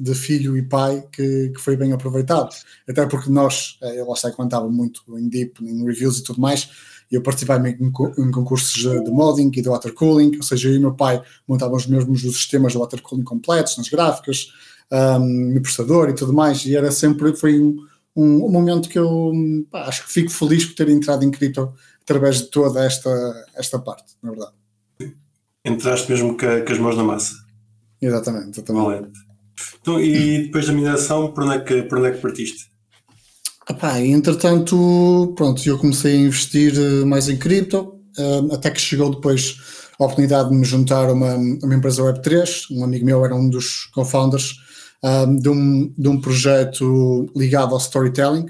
de 0.00 0.14
filho 0.14 0.56
e 0.56 0.62
pai 0.62 1.04
que, 1.12 1.50
que 1.50 1.60
foi 1.60 1.76
bem 1.76 1.92
aproveitado. 1.92 2.48
Até 2.88 3.04
porque 3.06 3.28
nós, 3.28 3.76
eh, 3.82 4.00
eu 4.00 4.08
lá 4.08 4.16
sei 4.16 4.30
que 4.30 4.40
andava 4.40 4.68
muito 4.68 5.02
em 5.18 5.28
deep, 5.28 5.62
em 5.62 5.84
reviews 5.84 6.18
e 6.18 6.22
tudo 6.22 6.40
mais, 6.40 6.70
e 7.10 7.14
eu 7.16 7.22
participava 7.22 7.68
em, 7.68 7.90
co- 7.90 8.12
em 8.16 8.30
concursos 8.30 8.72
de, 8.80 9.10
modding 9.10 9.50
e 9.54 9.60
de 9.62 9.68
water 9.68 9.92
cooling, 9.92 10.36
ou 10.36 10.42
seja, 10.42 10.68
eu 10.68 10.74
e 10.76 10.78
meu 10.78 10.94
pai 10.94 11.20
montávamos 11.46 11.86
mesmos 11.86 12.24
os 12.24 12.36
sistemas 12.36 12.72
de 12.72 12.78
water 12.78 13.02
cooling 13.02 13.24
completos, 13.24 13.76
nas 13.76 13.88
gráficas, 13.88 14.48
um, 14.92 15.54
no 15.54 15.60
processador 15.60 16.08
e 16.08 16.14
tudo 16.14 16.32
mais, 16.32 16.64
e 16.64 16.76
era 16.76 16.90
sempre, 16.90 17.34
foi 17.34 17.60
um, 17.60 17.76
um, 18.14 18.46
um 18.46 18.50
momento 18.50 18.88
que 18.88 18.98
eu 18.98 19.32
pá, 19.70 19.86
acho 19.86 20.04
que 20.04 20.12
fico 20.12 20.30
feliz 20.30 20.64
por 20.64 20.74
ter 20.74 20.88
entrado 20.88 21.24
em 21.24 21.30
cripto 21.30 21.72
através 22.02 22.38
de 22.38 22.50
toda 22.50 22.84
esta, 22.84 23.10
esta 23.56 23.78
parte, 23.78 24.14
na 24.22 24.30
verdade. 24.30 24.52
Entraste 25.64 26.10
mesmo 26.10 26.36
com, 26.36 26.46
as 26.46 26.78
mãos 26.78 26.96
na 26.96 27.02
massa. 27.02 27.34
Exatamente, 28.00 28.60
exatamente. 28.60 28.84
Valente. 28.84 29.18
Então, 29.80 30.00
e 30.00 30.44
depois 30.44 30.66
da 30.66 30.72
mineração, 30.72 31.32
por 31.32 31.42
onde 31.42 31.56
é 31.56 31.60
que, 31.60 31.82
por 31.82 31.98
onde 31.98 32.08
é 32.08 32.10
que 32.12 32.20
partiste? 32.20 32.70
Epá, 33.68 34.00
entretanto, 34.00 35.34
pronto, 35.36 35.66
eu 35.68 35.76
comecei 35.76 36.12
a 36.12 36.20
investir 36.20 36.72
eh, 36.76 37.04
mais 37.04 37.28
em 37.28 37.36
cripto, 37.36 38.00
eh, 38.16 38.54
até 38.54 38.70
que 38.70 38.80
chegou 38.80 39.10
depois 39.10 39.58
a 39.98 40.04
oportunidade 40.04 40.50
de 40.50 40.54
me 40.54 40.64
juntar 40.64 41.08
a 41.08 41.12
uma, 41.12 41.32
a 41.32 41.36
uma 41.36 41.74
empresa 41.74 42.02
Web3. 42.02 42.66
Um 42.70 42.84
amigo 42.84 43.04
meu 43.04 43.24
era 43.24 43.34
um 43.34 43.48
dos 43.48 43.86
co-founders 43.86 44.54
ah, 45.08 45.24
de, 45.24 45.48
um, 45.48 45.94
de 45.96 46.08
um 46.08 46.20
projeto 46.20 47.30
ligado 47.36 47.72
ao 47.72 47.78
storytelling, 47.78 48.46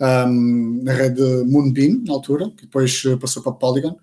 um, 0.00 0.80
na 0.84 0.92
rede 0.92 1.22
Moonbeam, 1.44 2.04
na 2.06 2.12
altura, 2.12 2.52
que 2.56 2.66
depois 2.66 3.02
eh, 3.04 3.16
passou 3.16 3.42
para 3.42 3.50
Polygon. 3.50 3.96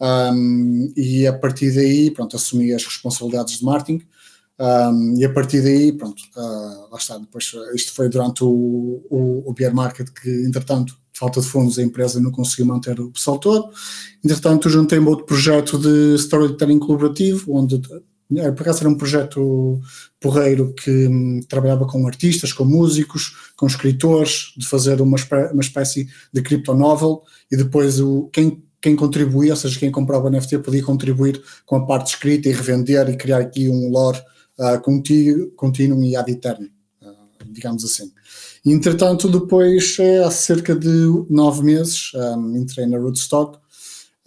Um, 0.00 0.92
e 0.96 1.26
a 1.26 1.32
partir 1.32 1.74
daí, 1.74 2.12
pronto, 2.12 2.36
assumi 2.36 2.72
as 2.72 2.84
responsabilidades 2.84 3.58
de 3.58 3.64
marketing. 3.64 4.00
Um, 4.60 5.16
e 5.18 5.24
a 5.24 5.32
partir 5.32 5.60
daí, 5.60 5.92
pronto, 5.92 6.22
ah, 6.36 6.86
lá 6.92 6.98
está. 6.98 7.18
Depois, 7.18 7.50
ah, 7.56 7.74
isto 7.74 7.94
foi 7.94 8.08
durante 8.08 8.44
o, 8.44 9.02
o, 9.10 9.50
o 9.50 9.74
market 9.74 10.08
que, 10.10 10.30
entretanto, 10.46 10.96
falta 11.12 11.40
de 11.40 11.48
fundos, 11.48 11.80
a 11.80 11.82
empresa 11.82 12.20
não 12.20 12.30
conseguiu 12.30 12.66
manter 12.66 13.00
o 13.00 13.10
pessoal 13.10 13.38
todo. 13.38 13.70
Entretanto, 14.24 14.70
juntei-me 14.70 15.08
outro 15.08 15.26
projeto 15.26 15.78
de 15.78 16.14
storytelling 16.14 16.78
colaborativo, 16.78 17.52
onde 17.54 17.74
eh, 17.74 18.00
por 18.30 18.62
acaso 18.62 18.80
era 18.80 18.88
um 18.88 18.96
projeto 18.96 19.80
porreiro 20.20 20.72
que 20.74 21.08
hum, 21.08 21.40
trabalhava 21.48 21.86
com 21.86 22.06
artistas, 22.06 22.52
com 22.52 22.64
músicos, 22.64 23.52
com 23.56 23.66
escritores, 23.66 24.52
de 24.56 24.66
fazer 24.66 25.00
uma, 25.00 25.16
espé- 25.16 25.50
uma 25.52 25.62
espécie 25.62 26.08
de 26.32 26.40
criptonovel 26.40 27.22
e 27.50 27.56
depois 27.56 28.00
o, 28.00 28.28
quem, 28.32 28.62
quem 28.80 28.94
contribuía, 28.94 29.52
ou 29.52 29.56
seja, 29.56 29.78
quem 29.78 29.90
comprava 29.90 30.28
o 30.28 30.30
NFT 30.30 30.58
podia 30.58 30.82
contribuir 30.82 31.42
com 31.66 31.76
a 31.76 31.84
parte 31.86 32.14
escrita 32.14 32.48
e 32.48 32.52
revender 32.52 33.08
e 33.10 33.16
criar 33.16 33.38
aqui 33.38 33.68
um 33.68 33.90
lore 33.90 34.20
ah, 34.58 34.78
contínuo, 34.78 35.50
contínuo 35.56 36.04
e 36.04 36.14
ad 36.14 36.30
eterno, 36.30 36.68
ah, 37.02 37.12
digamos 37.50 37.84
assim. 37.84 38.12
Entretanto, 38.64 39.28
depois, 39.28 39.96
eh, 39.98 40.22
há 40.22 40.30
cerca 40.30 40.74
de 40.76 40.88
nove 41.30 41.62
meses, 41.62 42.12
um, 42.14 42.56
entrei 42.56 42.86
na 42.86 42.98
Rootstock, 42.98 43.58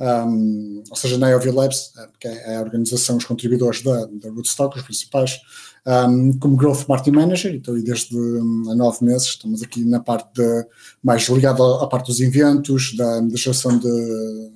um, 0.04 0.84
ou 0.90 0.96
seja, 0.96 1.18
na 1.18 1.30
IOV 1.30 1.52
Labs, 1.52 1.94
eh, 1.98 2.08
que 2.20 2.28
é 2.28 2.58
a 2.58 2.62
organização, 2.62 3.18
os 3.18 3.26
contribuidores 3.26 3.82
da, 3.84 4.06
da 4.06 4.30
Rootstock, 4.30 4.78
os 4.78 4.84
principais, 4.84 5.40
um, 5.86 6.38
como 6.40 6.56
Growth 6.58 6.88
Marketing 6.90 7.16
Manager, 7.18 7.54
então, 7.56 7.78
e 7.78 7.84
desde 7.84 8.16
um, 8.18 8.70
há 8.72 8.76
nove 8.76 9.04
meses 9.06 9.28
estamos 9.28 9.62
aqui 9.64 9.84
na 9.86 10.00
parte 10.00 10.34
de, 10.34 10.66
mais 11.04 11.28
ligado 11.30 11.64
à, 11.64 11.84
à 11.84 11.88
parte 11.88 12.08
dos 12.08 12.20
eventos, 12.20 12.96
da, 12.96 13.20
da 13.22 13.36
geração 13.38 13.78
de, 13.78 14.52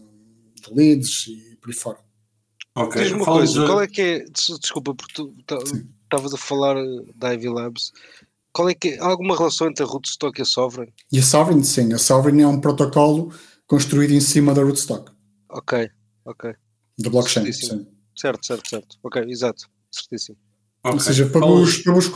de 0.65 0.73
leads 0.73 1.27
e 1.27 1.55
por 1.61 1.69
aí 1.69 1.75
fora. 1.75 1.97
Ok, 2.75 3.01
Diz-me 3.01 3.17
uma 3.17 3.25
fala 3.25 3.37
coisa, 3.39 3.59
de- 3.61 3.65
qual 3.65 3.81
é 3.81 3.87
que 3.87 4.01
é. 4.01 4.19
des- 4.25 4.59
Desculpa, 4.61 4.93
porque 4.93 5.13
tu 5.15 5.33
estavas 6.03 6.33
a 6.33 6.37
falar 6.37 6.77
eh, 6.77 7.03
da 7.15 7.33
Ivy 7.33 7.49
Labs. 7.49 7.91
Qual 8.53 8.69
é 8.69 8.73
que 8.73 8.89
é? 8.89 8.99
Há 8.99 9.05
alguma 9.07 9.35
relação 9.37 9.67
entre 9.67 9.83
a 9.83 9.87
Rootstock 9.87 10.39
e 10.39 10.41
a 10.41 10.45
Sovereign? 10.45 10.91
E 11.11 11.19
a 11.19 11.23
Sovereign, 11.23 11.63
sim, 11.63 11.93
a 11.93 11.97
Sovereign 11.97 12.41
é 12.43 12.47
um 12.47 12.59
protocolo 12.61 13.31
construído 13.67 14.11
em 14.13 14.21
cima 14.21 14.53
da 14.53 14.63
Rootstock, 14.63 15.11
Ok, 15.49 15.89
ok. 16.25 16.53
da 16.99 17.09
blockchain. 17.09 17.43
Certíssimo. 17.45 17.79
Sim. 17.81 17.87
Certo, 18.15 18.45
certo, 18.45 18.69
certo. 18.69 18.97
Ok, 19.03 19.23
exato. 19.27 19.69
Certíssimo. 19.91 20.37
ok. 20.83 20.93
Ou 20.93 20.99
seja, 20.99 21.25
para 21.27 21.45
os, 21.45 21.77
para 21.77 21.93
os 21.97 22.11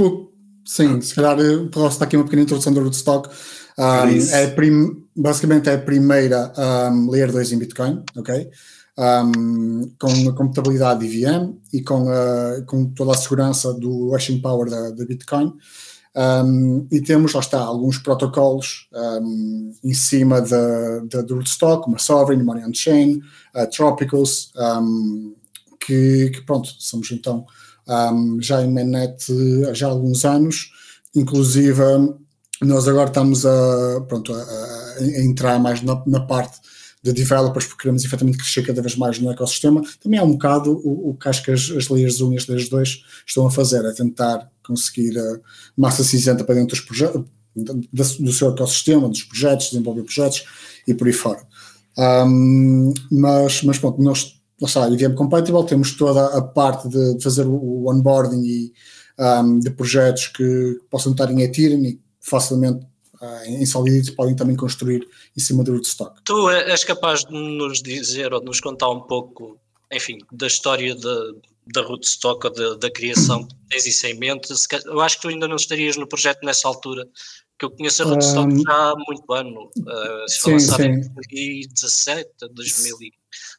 sim, 0.65 0.99
se 1.01 1.13
calhar 1.15 1.39
eh, 1.39 1.67
posso 1.71 1.99
dar 1.99 2.05
aqui 2.05 2.17
uma 2.17 2.23
pequena 2.25 2.41
introdução 2.43 2.73
da 2.73 2.81
Rootstock. 2.81 3.29
Um, 3.77 4.33
é 4.33 4.47
prim- 4.47 5.07
basicamente 5.15 5.69
é 5.69 5.75
a 5.75 5.81
primeira 5.81 6.53
um, 6.91 7.09
Layer 7.09 7.31
2 7.31 7.51
em 7.53 7.59
Bitcoin, 7.59 8.03
ok? 8.17 8.49
Um, 8.97 9.89
com 9.97 10.29
a 10.29 10.35
computabilidade 10.35 11.05
IVM 11.05 11.57
e 11.73 11.81
com, 11.81 12.09
a, 12.09 12.61
com 12.67 12.91
toda 12.93 13.11
a 13.13 13.17
segurança 13.17 13.73
do 13.73 14.11
hashing 14.11 14.41
power 14.41 14.69
da, 14.69 14.91
da 14.91 15.05
Bitcoin. 15.05 15.53
Um, 16.15 16.87
e 16.91 16.99
temos, 17.01 17.33
lá 17.33 17.39
está, 17.39 17.59
alguns 17.61 17.97
protocolos 17.97 18.87
um, 18.93 19.71
em 19.83 19.93
cima 19.93 20.41
da, 20.41 21.21
do 21.21 21.35
Rootstock, 21.35 21.83
como 21.85 21.95
a 21.95 21.99
Sovereign, 21.99 22.43
Money 22.43 22.65
on 22.65 22.73
Chain, 22.73 23.21
a 23.53 23.65
Tropicals, 23.65 24.51
um, 24.57 25.33
que, 25.79 26.29
que 26.31 26.41
pronto, 26.41 26.69
somos 26.79 27.09
então 27.11 27.45
já 28.39 28.61
em 28.61 28.71
mainnet 28.71 29.25
já 29.73 29.87
há 29.87 29.89
alguns 29.89 30.23
anos, 30.23 30.71
inclusive 31.15 31.81
nós 32.61 32.87
agora 32.87 33.07
estamos 33.09 33.45
a, 33.45 34.01
pronto, 34.07 34.33
a- 34.33 34.95
a 34.99 35.21
entrar 35.23 35.59
mais 35.59 35.81
na, 35.81 36.01
na 36.05 36.19
parte 36.21 36.59
de 37.03 37.11
developers, 37.13 37.65
porque 37.65 37.81
queremos 37.83 38.03
efetivamente 38.03 38.37
crescer 38.37 38.61
cada 38.63 38.81
vez 38.81 38.95
mais 38.95 39.19
no 39.19 39.31
ecossistema. 39.31 39.81
Também 40.01 40.19
é 40.19 40.23
um 40.23 40.33
bocado 40.33 40.71
o, 40.83 41.09
o 41.09 41.13
que 41.15 41.27
acho 41.27 41.43
que 41.43 41.51
as, 41.51 41.71
as 41.71 41.89
layers 41.89 42.21
1 42.21 42.33
e 42.33 42.37
as 42.37 42.47
layers 42.47 42.69
2 42.69 43.03
estão 43.25 43.47
a 43.47 43.51
fazer, 43.51 43.83
é 43.85 43.91
tentar 43.91 44.49
conseguir 44.63 45.17
a 45.17 45.39
massa 45.75 46.03
cinzenta 46.03 46.43
para 46.43 46.55
dentro 46.55 46.75
dos 46.75 48.17
do 48.17 48.31
seu 48.31 48.49
ecossistema, 48.51 49.09
dos 49.09 49.23
projetos, 49.23 49.71
desenvolver 49.71 50.03
projetos 50.03 50.45
e 50.87 50.93
por 50.93 51.07
aí 51.07 51.13
fora. 51.13 51.45
Um, 51.97 52.93
mas, 53.11 53.61
mas 53.63 53.77
pronto, 53.77 54.01
nós 54.01 54.41
lá 54.61 54.67
está, 54.67 55.09
Compatible, 55.15 55.65
temos 55.65 55.93
toda 55.93 56.37
a 56.37 56.41
parte 56.41 56.87
de, 56.87 57.21
fazer 57.21 57.45
o, 57.47 57.89
onboarding 57.91 58.43
e, 58.43 58.73
um, 59.19 59.59
de 59.59 59.69
projetos 59.71 60.27
que 60.27 60.79
possam 60.89 61.11
estar 61.11 61.31
em 61.31 61.41
Ethereum 61.41 61.83
e 61.83 61.99
facilmente 62.21 62.85
em 63.45 63.65
Solidity 63.65 64.11
podem 64.13 64.35
também 64.35 64.55
construir 64.55 65.07
em 65.35 65.39
cima 65.39 65.63
do 65.63 65.73
Rootstock. 65.73 66.21
Tu 66.23 66.49
és 66.49 66.83
capaz 66.83 67.23
de 67.25 67.33
nos 67.33 67.81
dizer 67.81 68.33
ou 68.33 68.39
de 68.39 68.45
nos 68.45 68.59
contar 68.59 68.89
um 68.89 69.01
pouco, 69.01 69.59
enfim, 69.91 70.17
da 70.31 70.47
história 70.47 70.95
da, 70.95 71.31
da 71.73 71.81
Rootstock 71.81 72.47
ou 72.47 72.53
da, 72.53 72.75
da 72.75 72.91
criação 72.91 73.47
tens 73.69 73.85
isso 73.85 74.05
em 74.07 74.17
mente? 74.17 74.53
Eu 74.85 75.01
acho 75.01 75.17
que 75.17 75.21
tu 75.23 75.27
ainda 75.29 75.47
não 75.47 75.55
estarias 75.55 75.97
no 75.97 76.07
projeto 76.07 76.43
nessa 76.43 76.67
altura, 76.67 77.07
que 77.59 77.65
eu 77.65 77.71
conheço 77.71 78.01
a 78.01 78.05
Rootstock 78.07 78.51
Um, 78.53 78.63
já 78.63 78.73
há 78.73 78.93
muito 79.07 79.33
ano. 79.33 79.69
Uh, 79.77 80.27
se 80.27 80.39
sim, 80.41 80.51
lançado 80.53 80.83
em 80.83 81.03
sim. 81.03 81.13
2017, 81.13 82.29
2000 82.51 82.97
e- 83.01 83.11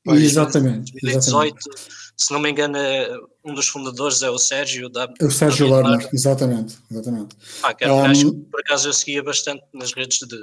Exatamente, 0.07 0.93
2018. 1.01 1.57
exatamente. 1.57 2.02
Se 2.17 2.33
não 2.33 2.41
me 2.41 2.51
engano, 2.51 2.77
é, 2.77 3.09
um 3.45 3.55
dos 3.55 3.67
fundadores 3.69 4.23
é 4.23 4.31
o 4.31 4.39
Sérgio. 4.39 4.89
Da, 4.89 5.09
O 5.21 5.31
Sérgio 5.31 5.69
Lerner, 5.69 6.09
exatamente, 6.13 6.77
exatamente. 6.91 7.37
Pá, 7.61 7.75
que 7.75 7.85
era 7.85 7.93
um 7.95 8.03
Um, 8.07 8.13
que, 8.13 8.51
por 8.51 8.61
acaso 8.61 8.89
eu 8.89 8.93
seguia 8.93 9.23
bastante 9.23 9.63
nas 9.75 9.93
redes 9.93 10.19
de, 10.19 10.37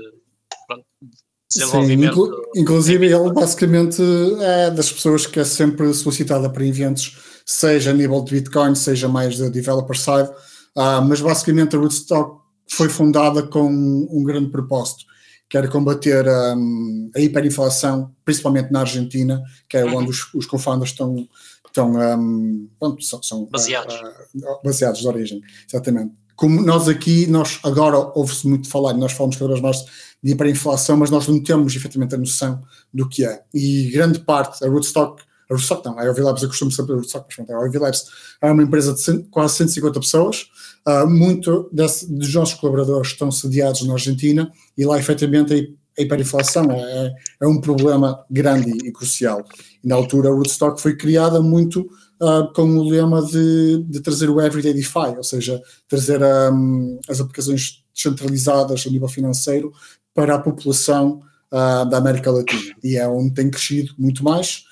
pronto, 0.68 0.84
de 1.02 1.10
Sim, 1.52 1.60
desenvolvimento. 1.60 2.12
inclu- 2.12 2.52
inclusive 2.56 3.06
ele 3.06 3.34
basicamente 3.34 4.02
é 4.42 4.70
das 4.72 4.92
pessoas 4.92 5.26
que 5.26 5.40
é 5.40 5.46
sempre 5.46 5.94
solicitada 5.94 6.50
para 6.50 6.66
eventos, 6.66 7.18
seja 7.46 7.92
a 7.92 7.94
nível 7.94 8.24
de 8.24 8.34
Bitcoin, 8.40 8.76
seja 8.76 9.08
mais 9.08 9.38
da 9.38 9.50
developer 9.50 9.98
side, 9.98 10.30
Ah, 10.76 11.02
mas 11.02 11.20
basicamente 11.20 11.76
a 11.76 11.80
Rootstock 11.80 12.40
foi 12.70 12.88
fundada 12.90 13.42
com 13.44 13.68
um 13.68 14.24
grande 14.24 14.52
propósito, 14.52 15.04
que 15.50 15.58
era 15.58 15.68
combater 15.68 16.24
hum, 16.56 17.10
a 17.16 17.20
hiperinflação, 17.20 18.16
principalmente 18.24 18.72
na 18.72 18.82
Argentina, 18.82 19.42
que 19.68 19.76
é 19.78 19.84
Uhum. 19.84 19.96
onde 19.98 20.12
os, 20.12 20.32
os 20.36 20.46
co-founders 20.46 20.92
estão, 20.92 21.28
estão 21.68 21.94
hum, 22.20 22.68
pronto, 22.80 23.04
são, 23.04 23.22
são, 23.22 23.46
Baseados. 23.46 23.94
ah, 23.96 24.14
ah, 24.46 24.60
baseados 24.64 25.00
de 25.02 25.08
origem, 25.08 25.42
exatamente. 25.68 26.14
Como 26.36 26.62
nós 26.62 26.88
aqui, 26.88 27.28
nós 27.28 27.60
agora 27.64 27.98
ouve-se 28.16 28.48
muito 28.48 28.70
falar, 28.70 28.94
nós 28.94 29.12
falamos 29.12 29.36
cada 29.36 29.50
vez 29.50 29.62
mais 29.62 29.78
de 30.24 30.32
hiperinflação, 30.32 30.96
mas 30.98 31.10
nós 31.10 31.28
não 31.28 31.42
temos 31.44 31.76
efetivamente 31.76 32.16
a 32.16 32.18
noção 32.18 32.62
do 32.94 33.08
que 33.08 33.26
é. 33.26 33.42
E 33.54 33.90
grande 33.92 34.20
parte, 34.20 34.64
a 34.66 34.70
Rootstock, 34.70 35.22
a 35.50 35.54
Rootstock 35.54 35.86
não, 35.86 36.00
a 36.00 36.04
Ivy 36.06 36.22
Labs, 36.22 36.42
eu 36.44 36.50
costumo 36.50 36.72
sempre 36.72 36.94
a 36.94 36.96
Rootstock, 36.96 37.26
mas 37.28 37.36
pronto, 37.36 37.54
a 37.54 37.68
Ivy 37.68 37.78
Labs 37.78 38.06
é 38.42 38.52
uma 38.52 38.64
empresa 38.64 38.94
de 38.94 39.02
cem- 39.02 39.22
quase 39.30 39.56
150 39.56 40.00
pessoas, 40.00 40.46
ah, 40.86 41.06
muito 41.06 41.70
desse- 41.74 42.12
dos 42.12 42.34
nossos 42.34 42.56
colaboradores 42.56 43.12
estão 43.12 43.30
sediados 43.32 43.82
na 43.86 43.94
Argentina 43.94 44.50
e 44.78 44.86
lá 44.86 44.98
efetivamente 44.98 45.54
a 45.54 45.58
a 46.00 46.02
hiperinflação 46.02 46.72
é, 46.72 47.14
é 47.42 47.48
um 47.48 47.60
problema 47.60 48.24
grande 48.30 48.72
e, 48.88 48.92
crucial. 48.92 49.44
Na 49.84 49.96
altura 49.96 50.30
a 50.30 50.32
Rootstock 50.32 50.82
foi 50.82 50.96
criada 50.96 51.42
muito 51.42 51.90
ah, 52.22 52.50
com 52.56 52.78
o 52.78 52.90
lema 52.90 53.22
de, 53.22 53.84
de 53.84 54.00
trazer 54.00 54.30
o 54.30 54.42
Everyday 54.42 54.74
DeFi, 54.74 55.18
ou 55.18 55.24
seja, 55.24 55.62
trazer 55.88 56.22
hum, 56.52 57.00
as 57.10 57.20
aplicações 57.20 57.84
descentralizadas 57.94 58.86
a 58.88 58.90
nível 58.90 59.10
financeiro 59.10 59.74
para 60.14 60.36
a 60.36 60.40
população 60.40 61.22
ah, 61.52 61.84
da 61.84 61.98
América 61.98 62.32
Latina. 62.32 62.76
E 62.84 62.96
é 62.96 63.08
onde 63.08 63.34
tem 63.34 63.52
crescido 63.52 63.94
muito 63.98 64.24
mais. 64.24 64.64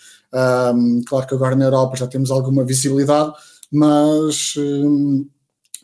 Hum, 0.74 1.01
claro 1.05 1.27
que 1.27 1.36
agora 1.36 1.55
na 1.55 1.65
Europa 1.65 1.98
já 1.98 2.07
temos 2.07 2.31
alguma 2.31 2.63
visibilidade, 2.63 3.34
mas, 3.72 4.53
hum, 4.57 5.27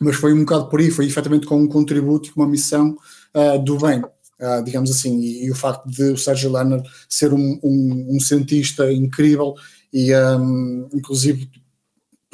mas 0.00 0.16
foi 0.16 0.32
um 0.32 0.40
bocado 0.40 0.68
por 0.68 0.80
aí, 0.80 0.90
foi 0.90 1.06
efetivamente 1.06 1.46
com 1.46 1.60
um 1.60 1.68
contributo 1.68 2.28
e 2.28 2.32
com 2.32 2.40
uma 2.40 2.48
missão 2.48 2.96
ah, 3.34 3.58
do 3.58 3.78
bem. 3.78 4.02
Ah, 4.44 4.60
digamos 4.60 4.90
assim, 4.90 5.20
e, 5.20 5.46
e 5.46 5.50
o 5.50 5.54
facto 5.54 5.88
de 5.88 6.04
o 6.10 6.18
Sérgio 6.18 6.52
Lerner 6.52 6.82
ser 7.08 7.32
um, 7.32 7.58
um, 7.62 8.16
um 8.16 8.20
cientista 8.20 8.92
incrível 8.92 9.54
e 9.92 10.14
hum, 10.14 10.88
inclusive 10.92 11.48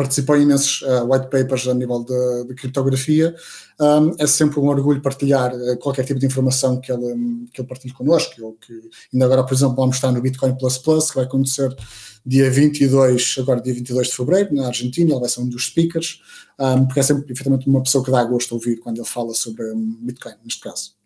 participou 0.01 0.35
em 0.35 0.43
imensos 0.43 0.81
uh, 0.81 1.05
white 1.05 1.29
papers 1.29 1.69
a 1.69 1.75
nível 1.75 2.03
de, 2.03 2.45
de 2.49 2.55
criptografia. 2.55 3.35
Um, 3.79 4.15
é 4.19 4.27
sempre 4.27 4.59
um 4.59 4.69
orgulho 4.69 5.03
partilhar 5.03 5.55
uh, 5.55 5.77
qualquer 5.77 6.07
tipo 6.07 6.19
de 6.19 6.25
informação 6.25 6.81
que 6.81 6.91
ele, 6.91 7.13
um, 7.13 7.47
que 7.53 7.61
ele 7.61 7.69
partilhe 7.69 7.93
connosco. 7.93 8.33
Eu, 8.39 8.57
que, 8.59 8.73
ainda 9.13 9.27
agora, 9.27 9.45
por 9.45 9.53
exemplo, 9.53 9.77
vamos 9.77 9.97
estar 9.97 10.11
no 10.11 10.23
Bitcoin 10.23 10.57
Plus 10.57 10.79
Plus, 10.79 11.11
que 11.11 11.17
vai 11.17 11.27
acontecer 11.27 11.77
dia 12.25 12.51
22, 12.51 13.37
agora 13.41 13.61
dia 13.61 13.75
22 13.75 14.09
de 14.09 14.17
fevereiro, 14.17 14.55
na 14.55 14.69
Argentina. 14.69 15.11
Ele 15.11 15.21
vai 15.21 15.29
ser 15.29 15.41
um 15.43 15.49
dos 15.49 15.67
speakers, 15.67 16.23
um, 16.59 16.87
porque 16.87 17.01
é 17.01 17.03
sempre, 17.03 17.31
efetivamente, 17.31 17.69
uma 17.69 17.83
pessoa 17.83 18.03
que 18.03 18.11
dá 18.11 18.25
gosto 18.25 18.53
a 18.53 18.55
ouvir 18.55 18.79
quando 18.79 18.97
ele 18.97 19.07
fala 19.07 19.35
sobre 19.35 19.71
um, 19.71 19.99
Bitcoin, 20.01 20.33
neste 20.43 20.61
caso. 20.61 21.00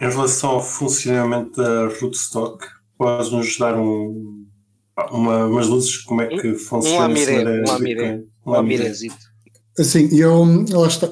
Em 0.00 0.08
relação 0.10 0.50
ao 0.50 0.62
funcionamento 0.62 1.56
da 1.56 1.86
Rootstock, 1.88 2.66
podes-nos 2.98 3.56
dar 3.58 3.78
um, 3.78 4.44
uma, 5.12 5.46
umas 5.46 5.68
luzes 5.68 5.96
como 5.98 6.22
é 6.22 6.26
que 6.26 6.54
funciona 6.54 7.06
Um 7.08 7.64
um 7.68 7.70
a 7.70 7.78
Bitcoin? 7.78 8.26
um 8.46 8.50
lamirézito. 8.50 9.30
Assim, 9.78 10.08
eu, 10.12 10.44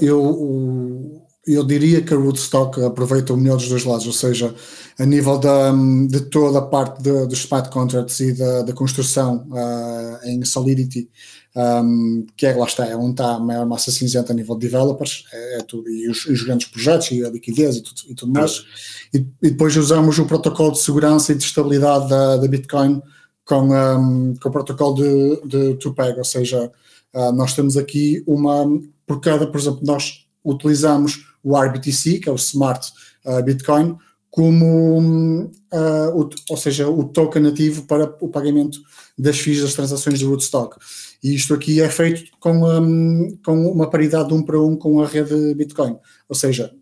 eu, 0.00 1.22
eu 1.46 1.64
diria 1.64 2.02
que 2.02 2.12
a 2.12 2.16
Rootstock 2.16 2.82
aproveita 2.82 3.32
o 3.32 3.36
melhor 3.36 3.56
dos 3.56 3.68
dois 3.68 3.84
lados, 3.84 4.06
ou 4.06 4.12
seja, 4.12 4.54
a 4.98 5.06
nível 5.06 5.38
da, 5.38 5.72
de 6.08 6.20
toda 6.28 6.58
a 6.58 6.62
parte 6.62 7.00
de- 7.02 7.26
dos 7.26 7.38
smart 7.38 7.70
contracts 7.70 8.18
e 8.20 8.32
da, 8.34 8.62
da 8.62 8.72
construção 8.72 9.46
ah, 9.54 10.20
em 10.24 10.44
Solidity, 10.44 11.08
um, 11.56 12.26
que 12.36 12.46
é 12.46 12.54
lá 12.54 12.66
está, 12.66 12.86
é 12.86 12.96
onde 12.96 13.12
está 13.12 13.34
a 13.34 13.40
maior 13.40 13.66
massa 13.66 13.90
cinzenta 13.90 14.32
a 14.32 14.36
nível 14.36 14.54
de 14.54 14.66
developers, 14.66 15.24
é, 15.32 15.58
é 15.58 15.62
tudo, 15.62 15.88
e 15.88 16.08
os, 16.08 16.24
os 16.26 16.42
grandes 16.42 16.68
projetos 16.68 17.10
e 17.10 17.24
a 17.24 17.30
liquidez 17.30 17.76
e 17.76 17.82
tudo, 17.82 18.00
e 18.08 18.14
tudo 18.14 18.32
mais. 18.32 18.64
E, 19.12 19.18
e 19.42 19.50
depois 19.50 19.76
usamos 19.76 20.18
o 20.18 20.26
protocolo 20.26 20.72
de 20.72 20.78
segurança 20.78 21.32
e 21.32 21.34
de 21.34 21.44
estabilidade 21.44 22.08
da, 22.08 22.36
da 22.36 22.48
Bitcoin 22.48 23.02
com, 23.44 23.74
um, 23.74 24.34
com 24.40 24.48
o 24.48 24.52
protocolo 24.52 24.94
de, 24.94 25.40
de 25.46 25.74
Tupeg, 25.76 26.18
ou 26.18 26.24
seja, 26.24 26.70
Uh, 27.14 27.32
nós 27.32 27.54
temos 27.54 27.76
aqui 27.76 28.22
uma, 28.26 28.64
por 29.06 29.20
cada, 29.20 29.46
por 29.46 29.58
exemplo, 29.58 29.80
nós 29.82 30.26
utilizamos 30.44 31.26
o 31.42 31.56
RBTC, 31.56 32.20
que 32.20 32.28
é 32.28 32.32
o 32.32 32.36
Smart 32.36 32.92
uh, 33.24 33.42
Bitcoin, 33.42 33.96
como, 34.30 35.50
uh, 35.72 36.20
o, 36.20 36.28
ou 36.50 36.56
seja, 36.56 36.88
o 36.88 37.04
token 37.04 37.42
nativo 37.42 37.84
para 37.84 38.14
o 38.20 38.28
pagamento 38.28 38.78
das 39.18 39.38
FIIs 39.38 39.62
das 39.62 39.74
transações 39.74 40.20
do 40.20 40.28
Rootstock. 40.28 40.76
E 41.22 41.34
isto 41.34 41.54
aqui 41.54 41.80
é 41.80 41.88
feito 41.88 42.30
com, 42.38 42.64
um, 42.64 43.36
com 43.44 43.70
uma 43.70 43.90
paridade 43.90 44.28
de 44.28 44.34
um 44.34 44.42
para 44.42 44.60
um 44.60 44.76
com 44.76 45.00
a 45.00 45.06
rede 45.06 45.54
Bitcoin. 45.54 45.96
Ou 46.28 46.34
seja, 46.36 46.72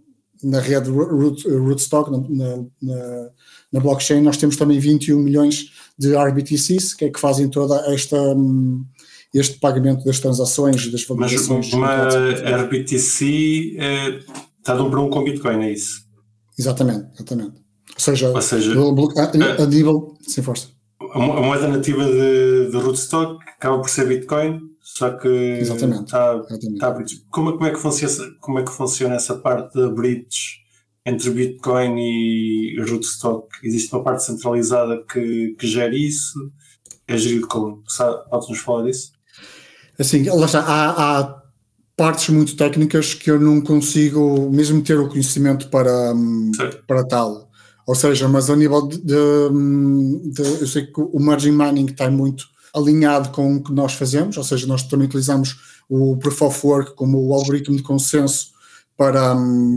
na 0.42 0.60
rede 0.60 0.90
Root, 0.90 1.48
Rootstock, 1.48 2.10
na, 2.10 2.18
na, 2.82 3.30
na 3.72 3.80
blockchain, 3.80 4.20
nós 4.20 4.36
temos 4.36 4.56
também 4.56 4.78
21 4.78 5.18
milhões 5.18 5.70
de 5.98 6.14
RBTCs, 6.14 6.94
que 6.94 7.06
é 7.06 7.10
que 7.10 7.20
fazem 7.20 7.48
toda 7.48 7.76
esta. 7.92 8.16
Um, 8.16 8.84
este 9.34 9.58
pagamento 9.58 10.02
das 10.04 10.18
transações, 10.18 10.90
das 10.90 11.06
Mas 11.08 11.32
validações. 11.32 11.72
uma 11.72 12.08
RBTC 12.08 13.76
é, 13.78 14.20
está 14.58 14.74
de 14.74 14.80
um 14.80 14.88
para 14.88 15.00
um 15.00 15.10
com 15.10 15.24
Bitcoin, 15.24 15.62
é 15.62 15.72
isso? 15.72 16.06
Exatamente, 16.58 17.06
exatamente. 17.14 17.56
Ou 17.96 18.00
seja, 18.00 18.30
Ou 18.30 18.40
seja, 18.40 18.72
a, 18.72 19.62
a 19.62 19.66
nível. 19.66 20.14
Sem 20.26 20.42
força. 20.42 20.68
A 21.00 21.18
mo- 21.18 21.36
a 21.36 21.42
moeda 21.42 21.68
nativa 21.68 22.04
de, 22.04 22.70
de 22.70 22.76
Rootstock 22.76 23.42
acaba 23.56 23.78
por 23.78 23.88
ser 23.90 24.06
Bitcoin, 24.08 24.60
só 24.80 25.10
que 25.10 25.28
Exatamente. 25.28 26.04
está, 26.04 26.34
Exatamente. 26.36 26.72
está 26.74 26.86
a 26.88 26.90
bridge. 26.90 27.24
Como, 27.30 27.50
é- 27.50 27.52
como, 27.52 27.66
é 27.66 27.70
que 27.70 27.78
funciona, 27.78 28.30
como 28.40 28.58
é 28.58 28.64
que 28.64 28.70
funciona 28.72 29.14
essa 29.14 29.34
parte 29.36 29.74
da 29.78 29.88
bridge 29.88 30.64
entre 31.04 31.30
Bitcoin 31.30 31.96
e 31.98 32.80
Rootstock? 32.88 33.48
Existe 33.62 33.92
uma 33.94 34.02
parte 34.02 34.24
centralizada 34.24 35.02
que, 35.12 35.54
que 35.58 35.66
gera 35.66 35.94
isso? 35.94 36.38
É 37.08 37.16
gerido 37.16 37.46
como? 37.46 37.82
Podes-nos 38.30 38.58
falar 38.58 38.84
disso? 38.84 39.12
Assim, 39.98 40.24
lá 40.28 40.46
está, 40.46 40.60
há, 40.60 41.20
há 41.20 41.42
partes 41.96 42.28
muito 42.30 42.56
técnicas 42.56 43.14
que 43.14 43.30
eu 43.30 43.40
não 43.40 43.60
consigo 43.60 44.50
mesmo 44.50 44.82
ter 44.82 44.98
o 44.98 45.08
conhecimento 45.08 45.68
para, 45.70 46.12
hum, 46.14 46.50
para 46.86 47.06
tal. 47.06 47.45
Ou 47.86 47.94
seja, 47.94 48.28
mas 48.28 48.50
a 48.50 48.56
nível 48.56 48.86
de, 48.88 48.98
de, 48.98 49.14
de- 50.32 50.60
Eu 50.60 50.66
sei 50.66 50.86
que 50.86 51.00
o 51.00 51.20
margin 51.20 51.52
mining 51.52 51.86
está 51.86 52.10
muito 52.10 52.44
alinhado 52.74 53.30
com 53.30 53.56
o 53.56 53.62
que 53.62 53.72
nós 53.72 53.94
fazemos, 53.94 54.36
ou 54.36 54.44
seja, 54.44 54.66
nós 54.66 54.82
também 54.82 55.06
utilizamos 55.06 55.56
o 55.88 56.16
Proof 56.16 56.42
of 56.42 56.66
Work 56.66 56.94
como 56.94 57.26
o 57.26 57.32
algoritmo 57.34 57.76
de 57.76 57.82
consenso 57.82 58.50
para, 58.96 59.34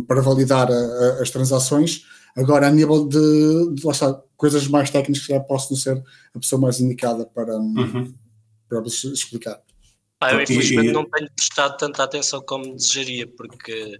para 0.07 0.21
validar 0.21 0.69
a- 0.71 0.73
a- 0.73 1.21
as 1.21 1.29
transações. 1.29 2.03
Agora, 2.35 2.67
a 2.67 2.71
nível 2.71 3.07
de, 3.07 3.73
de 3.75 3.85
lá 3.85 3.91
está, 3.91 4.13
coisas 4.35 4.67
mais 4.67 4.89
técnicas, 4.89 5.25
já 5.27 5.39
posso 5.39 5.71
não 5.73 5.79
ser 5.79 6.01
a 6.33 6.39
pessoa 6.39 6.59
mais 6.61 6.79
indicada 6.79 7.25
para, 7.25 7.57
hum, 7.57 7.75
Uhum. 7.77 8.13
para 8.67 8.81
vos 8.81 9.03
explicar. 9.03 9.59
Pá, 10.19 10.33
eu 10.33 10.41
infelizmente 10.41 10.91
não 10.91 11.05
tenho 11.09 11.29
prestado 11.33 11.77
tanta 11.77 12.03
atenção 12.03 12.41
como 12.41 12.75
desejaria, 12.75 13.25
porque 13.27 13.99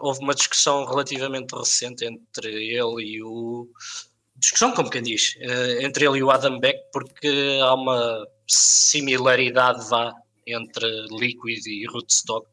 houve 0.00 0.20
uma 0.20 0.34
discussão 0.34 0.84
relativamente 0.84 1.54
recente 1.54 2.04
entre 2.04 2.48
ele 2.48 3.02
e 3.02 3.22
o. 3.22 3.68
Discussão, 4.36 4.72
como 4.72 4.90
quem 4.90 5.02
diz, 5.02 5.36
eh, 5.38 5.84
entre 5.84 6.04
ele 6.04 6.18
e 6.18 6.22
o 6.22 6.30
Adam 6.30 6.58
Beck, 6.58 6.90
porque 6.92 7.60
há 7.62 7.74
uma 7.74 8.26
similaridade 8.48 9.88
vá 9.88 10.12
entre 10.46 10.86
Liquid 11.10 11.64
e 11.66 11.86
Rootstock. 11.86 12.46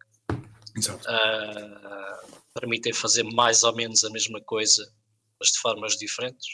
Exato. 0.78 1.10
ah, 1.10 2.20
permitem 2.54 2.94
fazer 2.94 3.24
mais 3.24 3.64
ou 3.64 3.76
menos 3.76 4.04
a 4.04 4.10
mesma 4.10 4.40
coisa, 4.42 4.88
mas 5.40 5.52
de 5.52 5.60
formas 5.60 5.98
diferentes. 5.98 6.48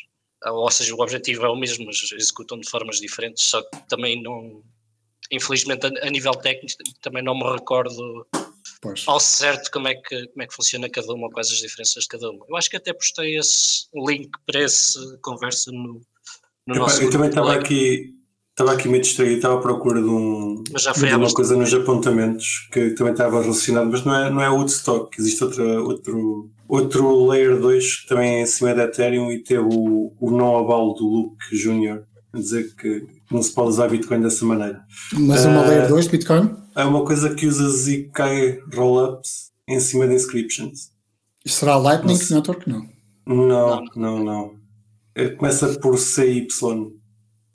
Ah, 0.43 0.53
Ou 0.53 0.71
seja, 0.71 0.95
o 0.95 1.01
objetivo 1.01 1.45
é 1.45 1.49
o 1.49 1.55
mesmo, 1.55 1.85
mas 1.85 2.11
executam 2.13 2.59
de 2.59 2.69
formas 2.69 2.99
diferentes, 2.99 3.43
só 3.45 3.61
que 3.61 3.77
também 3.87 4.21
não. 4.21 4.63
Infelizmente, 5.31 5.87
a, 5.87 6.07
a 6.07 6.09
nível 6.09 6.33
técnico, 6.35 6.77
também 7.01 7.23
não 7.23 7.35
me 7.35 7.51
recordo 7.51 8.25
Pois. 8.85 9.03
ao 9.07 9.19
certo 9.19 9.71
como 9.71 9.87
é, 9.87 9.95
que, 9.95 10.27
como 10.27 10.43
é 10.43 10.47
que 10.47 10.53
funciona 10.53 10.89
cada 10.89 11.13
uma, 11.13 11.29
quais 11.29 11.51
as 11.51 11.57
diferenças 11.57 12.03
de 12.03 12.09
cada 12.09 12.29
uma. 12.29 12.45
Eu 12.47 12.55
acho 12.55 12.69
que 12.69 12.77
até 12.77 12.93
postei 12.93 13.37
esse 13.37 13.87
link 13.93 14.29
para 14.45 14.61
essa 14.61 14.99
conversa 15.21 15.71
no, 15.71 16.01
no 16.67 16.75
Epá, 16.75 16.79
nosso 16.79 17.01
eu 17.03 17.09
também 17.09 17.29
estava 17.29 17.53
aqui, 17.53 18.15
Estava 18.55 18.71
aqui 18.71 18.87
meio 18.87 19.01
distraído, 19.01 19.35
estava 19.35 19.55
à 19.55 19.61
procura 19.61 20.01
de, 20.01 20.07
um, 20.07 20.63
Mas 20.71 20.83
já 20.83 20.93
foi 20.93 21.09
de 21.09 21.15
uma 21.15 21.29
coisa 21.29 21.57
nos 21.57 21.73
apontamentos 21.73 22.69
que 22.71 22.91
também 22.91 23.11
estava 23.11 23.41
relacionado, 23.41 23.91
mas 23.91 24.05
não 24.05 24.15
é, 24.15 24.29
não 24.29 24.41
é 24.41 24.49
Woodstock, 24.49 25.13
existe 25.19 25.43
outra, 25.43 25.81
outro, 25.83 26.49
outro 26.65 27.25
Layer 27.27 27.59
2 27.59 27.95
que 28.03 28.07
também 28.07 28.35
é 28.35 28.41
em 28.43 28.45
cima 28.45 28.73
da 28.73 28.85
Ethereum 28.85 29.29
e 29.29 29.43
teve 29.43 29.59
o, 29.61 30.13
o 30.17 30.31
não 30.31 30.57
abalo 30.57 30.93
do 30.93 31.05
Luke 31.05 31.53
Jr. 31.53 32.03
a 32.33 32.37
dizer 32.37 32.73
que 32.77 33.05
não 33.29 33.43
se 33.43 33.53
pode 33.53 33.71
usar 33.71 33.89
Bitcoin 33.89 34.21
dessa 34.21 34.45
maneira. 34.45 34.85
Mas 35.11 35.43
uma 35.43 35.65
Eh, 35.65 35.67
layer 35.67 35.89
2 35.89 36.05
de 36.05 36.11
Bitcoin? 36.11 36.55
É 36.75 36.83
uma 36.83 37.05
coisa 37.05 37.33
que 37.33 37.47
usa 37.47 37.69
ZK 37.69 38.61
Rollups 38.75 39.51
em 39.67 39.79
cima 39.79 40.07
de 40.07 40.13
inscriptions. 40.15 40.91
Isto 41.45 41.59
será 41.59 41.77
Lightning 41.77 42.13
Nossa. 42.17 42.35
Network? 42.35 42.69
Não. 42.69 42.89
Não, 43.25 43.85
não, 43.95 44.23
não. 44.23 44.55
É, 45.15 45.29
Começa 45.29 45.67
por 45.79 45.97
CY, 45.97 46.47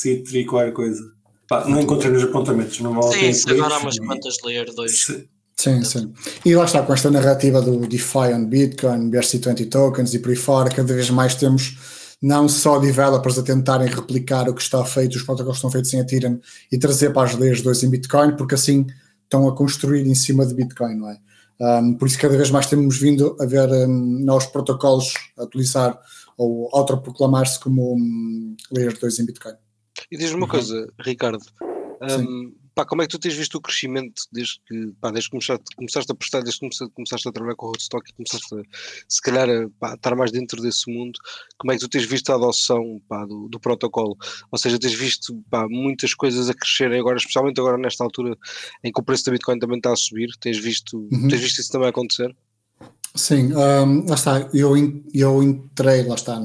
C3 0.02 0.46
qualquer 0.46 0.72
coisa. 0.72 1.12
Pá, 1.48 1.64
não 1.68 1.80
encontrei 1.80 2.10
nos 2.12 2.22
apontamentos, 2.22 2.80
não 2.80 2.94
vale 2.94 3.28
a 3.28 3.32
Sim, 3.34 3.42
por 3.44 3.52
agora 3.54 3.74
há 3.74 3.78
umas 3.78 3.98
quantas 3.98 4.36
layer 4.44 4.72
2. 4.74 5.02
Se- 5.04 5.28
Sim, 5.56 5.84
sim. 5.84 6.12
E 6.46 6.54
lá 6.54 6.64
está, 6.64 6.82
com 6.82 6.94
esta 6.94 7.10
narrativa 7.10 7.60
do 7.60 7.80
DeFi 7.80 8.32
on 8.32 8.46
Bitcoin, 8.46 9.10
BRC20 9.10 9.68
tokens 9.68 10.14
e 10.14 10.18
por 10.18 10.30
aí 10.30 10.36
fora, 10.36 10.70
cada 10.70 10.94
vez 10.94 11.10
mais 11.10 11.34
temos 11.34 11.76
não 12.22 12.48
só 12.48 12.78
developers 12.78 13.38
a 13.38 13.42
tentarem 13.42 13.86
replicar 13.88 14.48
o 14.48 14.54
que 14.54 14.62
está 14.62 14.82
feito, 14.86 15.16
os 15.16 15.22
protocolos 15.22 15.56
que 15.56 15.58
estão 15.58 15.70
feitos 15.70 15.92
em 15.92 15.98
Ethereum 15.98 16.40
e 16.72 16.78
trazer 16.78 17.12
para 17.12 17.28
as 17.28 17.34
layers 17.36 17.60
2 17.60 17.82
em 17.82 17.90
Bitcoin, 17.90 18.36
porque 18.36 18.54
assim 18.54 18.86
estão 19.30 19.48
a 19.48 19.54
construir 19.54 20.04
em 20.06 20.14
cima 20.14 20.44
de 20.44 20.54
Bitcoin, 20.54 20.96
não 20.96 21.08
é? 21.08 21.18
Um, 21.60 21.94
por 21.94 22.08
isso 22.08 22.18
cada 22.18 22.36
vez 22.36 22.50
mais 22.50 22.66
temos 22.66 22.98
vindo 22.98 23.36
a 23.38 23.46
ver 23.46 23.68
um, 23.68 24.24
novos 24.24 24.46
protocolos 24.46 25.12
a 25.38 25.44
utilizar 25.44 26.00
ou 26.36 26.68
autoproclamar-se 26.72 27.60
como 27.60 27.94
um, 27.94 28.56
layers 28.72 28.98
2 28.98 29.18
em 29.20 29.26
Bitcoin. 29.26 29.54
E 30.10 30.16
diz-me 30.16 30.38
uma 30.38 30.48
coisa, 30.48 30.90
Ricardo. 30.98 31.44
Sim. 32.08 32.54
Pá, 32.74 32.84
como 32.84 33.02
é 33.02 33.06
que 33.06 33.10
tu 33.10 33.18
tens 33.18 33.34
visto 33.34 33.56
o 33.56 33.60
crescimento 33.60 34.22
desde 34.32 34.60
que, 34.66 34.92
pá, 35.00 35.10
desde 35.10 35.28
que 35.28 35.32
começaste, 35.32 35.64
começaste 35.76 36.12
a 36.12 36.14
prestar, 36.14 36.40
desde 36.42 36.60
que 36.60 36.66
começaste, 36.66 36.94
começaste 36.94 37.28
a 37.28 37.32
trabalhar 37.32 37.56
com 37.56 37.66
o 37.66 37.68
Rootstock 37.70 38.10
e 38.10 38.14
começaste 38.14 38.54
a, 38.54 38.62
se 39.08 39.20
calhar 39.22 39.48
a 39.48 39.68
pá, 39.78 39.94
estar 39.94 40.14
mais 40.16 40.30
dentro 40.32 40.60
desse 40.62 40.90
mundo, 40.92 41.18
como 41.58 41.72
é 41.72 41.74
que 41.76 41.80
tu 41.80 41.88
tens 41.88 42.04
visto 42.04 42.30
a 42.30 42.34
adoção 42.36 43.00
pá, 43.08 43.24
do, 43.24 43.48
do 43.48 43.60
protocolo? 43.60 44.16
Ou 44.50 44.58
seja, 44.58 44.78
tens 44.78 44.94
visto 44.94 45.42
pá, 45.50 45.66
muitas 45.68 46.14
coisas 46.14 46.48
a 46.48 46.54
crescerem 46.54 47.00
agora, 47.00 47.16
especialmente 47.18 47.60
agora 47.60 47.76
nesta 47.78 48.04
altura 48.04 48.36
em 48.84 48.92
que 48.92 49.00
o 49.00 49.04
preço 49.04 49.24
da 49.26 49.32
Bitcoin 49.32 49.58
também 49.58 49.78
está 49.78 49.92
a 49.92 49.96
subir, 49.96 50.28
tens 50.40 50.58
visto, 50.58 50.98
Uhum. 51.12 51.28
tens 51.28 51.40
visto 51.40 51.60
isso 51.60 51.70
também 51.72 51.88
acontecer? 51.88 52.34
Sim, 53.14 53.52
um, 53.52 54.06
lá 54.08 54.14
está, 54.14 54.48
eu, 54.54 54.74
eu 55.12 55.42
entrei, 55.42 56.04
lá 56.04 56.14
está, 56.14 56.40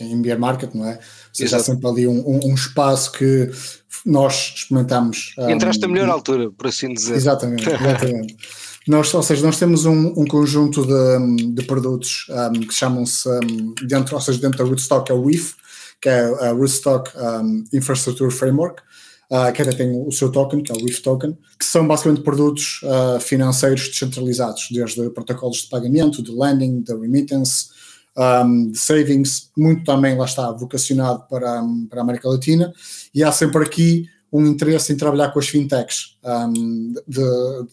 em 0.00 0.20
bear 0.20 0.38
market, 0.38 0.74
não 0.74 0.86
é? 0.86 0.94
Ou 0.94 0.98
seja, 1.32 1.56
há 1.56 1.60
sempre 1.60 1.86
ali 1.88 2.06
um, 2.06 2.18
um- 2.28 2.40
um 2.50 2.54
espaço 2.54 3.12
que 3.12 3.50
nós 4.04 4.52
experimentamos. 4.56 5.34
um, 5.38 5.48
Entraste 5.50 5.80
na 5.80 5.88
melhor 5.88 6.08
altura, 6.10 6.50
por 6.50 6.66
assim 6.66 6.92
dizer. 6.92 7.14
Exatamente, 7.14 7.64
exatamente. 7.70 8.36
nós, 8.86 9.12
ou 9.14 9.22
seja, 9.22 9.42
nós 9.46 9.58
temos 9.58 9.86
um, 9.86 10.08
um 10.16 10.26
conjunto 10.26 10.84
de, 10.86 11.46
de 11.54 11.62
produtos 11.62 12.26
um, 12.28 12.60
que 12.60 12.74
chamam-se, 12.74 13.26
um, 13.28 13.74
dentro, 13.86 14.14
ou 14.14 14.20
seja, 14.20 14.38
dentro 14.38 14.58
da 14.58 14.64
Rootstock 14.64 15.10
é 15.10 15.14
o 15.14 15.22
WIF, 15.22 15.54
que 16.00 16.08
é 16.10 16.20
a 16.46 16.52
Rootstock 16.52 17.10
um, 17.16 17.64
Infrastructure 17.72 18.30
Framework, 18.30 18.82
uh, 19.32 19.52
que 19.52 19.62
até 19.62 19.72
tem 19.72 19.90
o 20.06 20.12
seu 20.12 20.30
token, 20.30 20.62
que 20.62 20.70
é 20.70 20.74
o 20.74 20.84
WIF 20.84 21.00
token, 21.00 21.36
que 21.58 21.64
são 21.64 21.88
basicamente 21.88 22.22
produtos 22.22 22.80
uh, 22.82 23.18
financeiros 23.18 23.88
descentralizados, 23.88 24.68
desde 24.70 25.08
protocolos 25.10 25.62
de 25.62 25.68
pagamento, 25.68 26.22
de 26.22 26.30
lending, 26.30 26.82
de 26.82 26.94
remittance, 26.94 27.68
um, 28.14 28.70
de 28.70 28.78
savings, 28.78 29.50
muito 29.56 29.84
também 29.84 30.16
lá 30.16 30.26
está 30.26 30.50
vocacionado 30.52 31.24
para, 31.30 31.62
para 31.88 32.00
a 32.00 32.02
América 32.02 32.28
Latina, 32.28 32.72
e 33.14 33.24
há 33.24 33.32
sempre 33.32 33.64
aqui 33.64 34.06
um 34.30 34.46
interesse 34.46 34.92
em 34.92 34.96
trabalhar 34.96 35.30
com 35.30 35.38
as 35.38 35.48
fintechs 35.48 36.16
um, 36.24 36.94
de- 37.06 37.66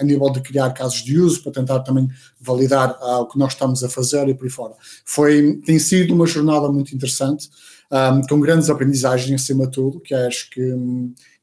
a 0.00 0.02
nível 0.02 0.30
de 0.30 0.40
criar 0.40 0.70
casos 0.70 1.02
de 1.04 1.18
uso 1.18 1.42
para 1.42 1.52
tentar 1.52 1.80
também 1.80 2.08
validar 2.40 2.96
ah, 3.00 3.20
o 3.20 3.26
que 3.26 3.38
nós 3.38 3.52
estamos 3.52 3.84
a 3.84 3.90
fazer 3.90 4.26
e 4.26 4.34
por 4.34 4.44
aí 4.44 4.50
fora. 4.50 4.74
Foi, 5.04 5.60
tem 5.66 5.78
sido 5.78 6.14
uma 6.14 6.26
jornada 6.26 6.72
muito 6.72 6.94
interessante, 6.94 7.50
um, 7.90 8.22
com 8.28 8.40
grandes 8.40 8.68
aprendizagens 8.70 9.40
acima 9.42 9.66
de 9.66 9.72
tudo, 9.72 10.00
que 10.00 10.14
acho 10.14 10.50
que, 10.50 10.74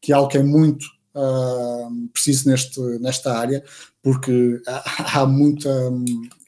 que 0.01 0.11
é 0.11 0.15
algo 0.15 0.29
que 0.29 0.37
é 0.37 0.43
muito 0.43 0.85
ah, 1.15 1.87
preciso 2.13 2.49
neste, 2.49 2.79
nesta 2.99 3.37
área, 3.37 3.63
porque 4.03 4.61
há, 4.67 5.21
há 5.21 5.25
muita, 5.25 5.69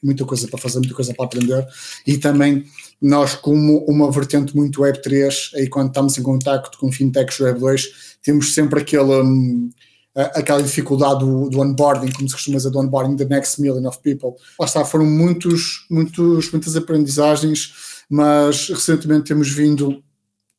muita 0.02 0.24
coisa 0.24 0.46
para 0.46 0.58
fazer, 0.58 0.78
muita 0.78 0.94
coisa 0.94 1.14
para 1.14 1.24
aprender 1.24 1.66
e 2.06 2.18
também 2.18 2.64
nós 3.00 3.34
como 3.34 3.78
uma 3.86 4.10
vertente 4.10 4.54
muito 4.54 4.82
Web3, 4.82 5.54
aí 5.54 5.68
quando 5.68 5.88
estamos 5.88 6.18
em 6.18 6.22
contacto 6.22 6.76
com 6.78 6.92
fintechs 6.92 7.38
Web2, 7.38 7.84
temos 8.22 8.54
sempre 8.54 8.80
aquele, 8.80 9.70
a- 10.14 10.38
aquela 10.38 10.62
dificuldade 10.62 11.20
do, 11.20 11.48
do 11.48 11.60
onboarding, 11.60 12.12
como 12.12 12.28
se 12.28 12.34
costuma 12.34 12.56
dizer, 12.58 12.70
do 12.70 12.78
onboarding 12.80 13.16
the 13.16 13.24
next 13.24 13.60
million 13.60 13.86
of 13.88 13.98
people. 14.02 14.32
Lá 14.58 14.66
está, 14.66 14.84
foram 14.84 15.06
muitos, 15.06 15.86
muitos, 15.90 16.50
muitas 16.52 16.76
aprendizagens, 16.76 17.72
mas 18.08 18.68
recentemente 18.68 19.28
temos 19.28 19.50
vindo 19.50 20.02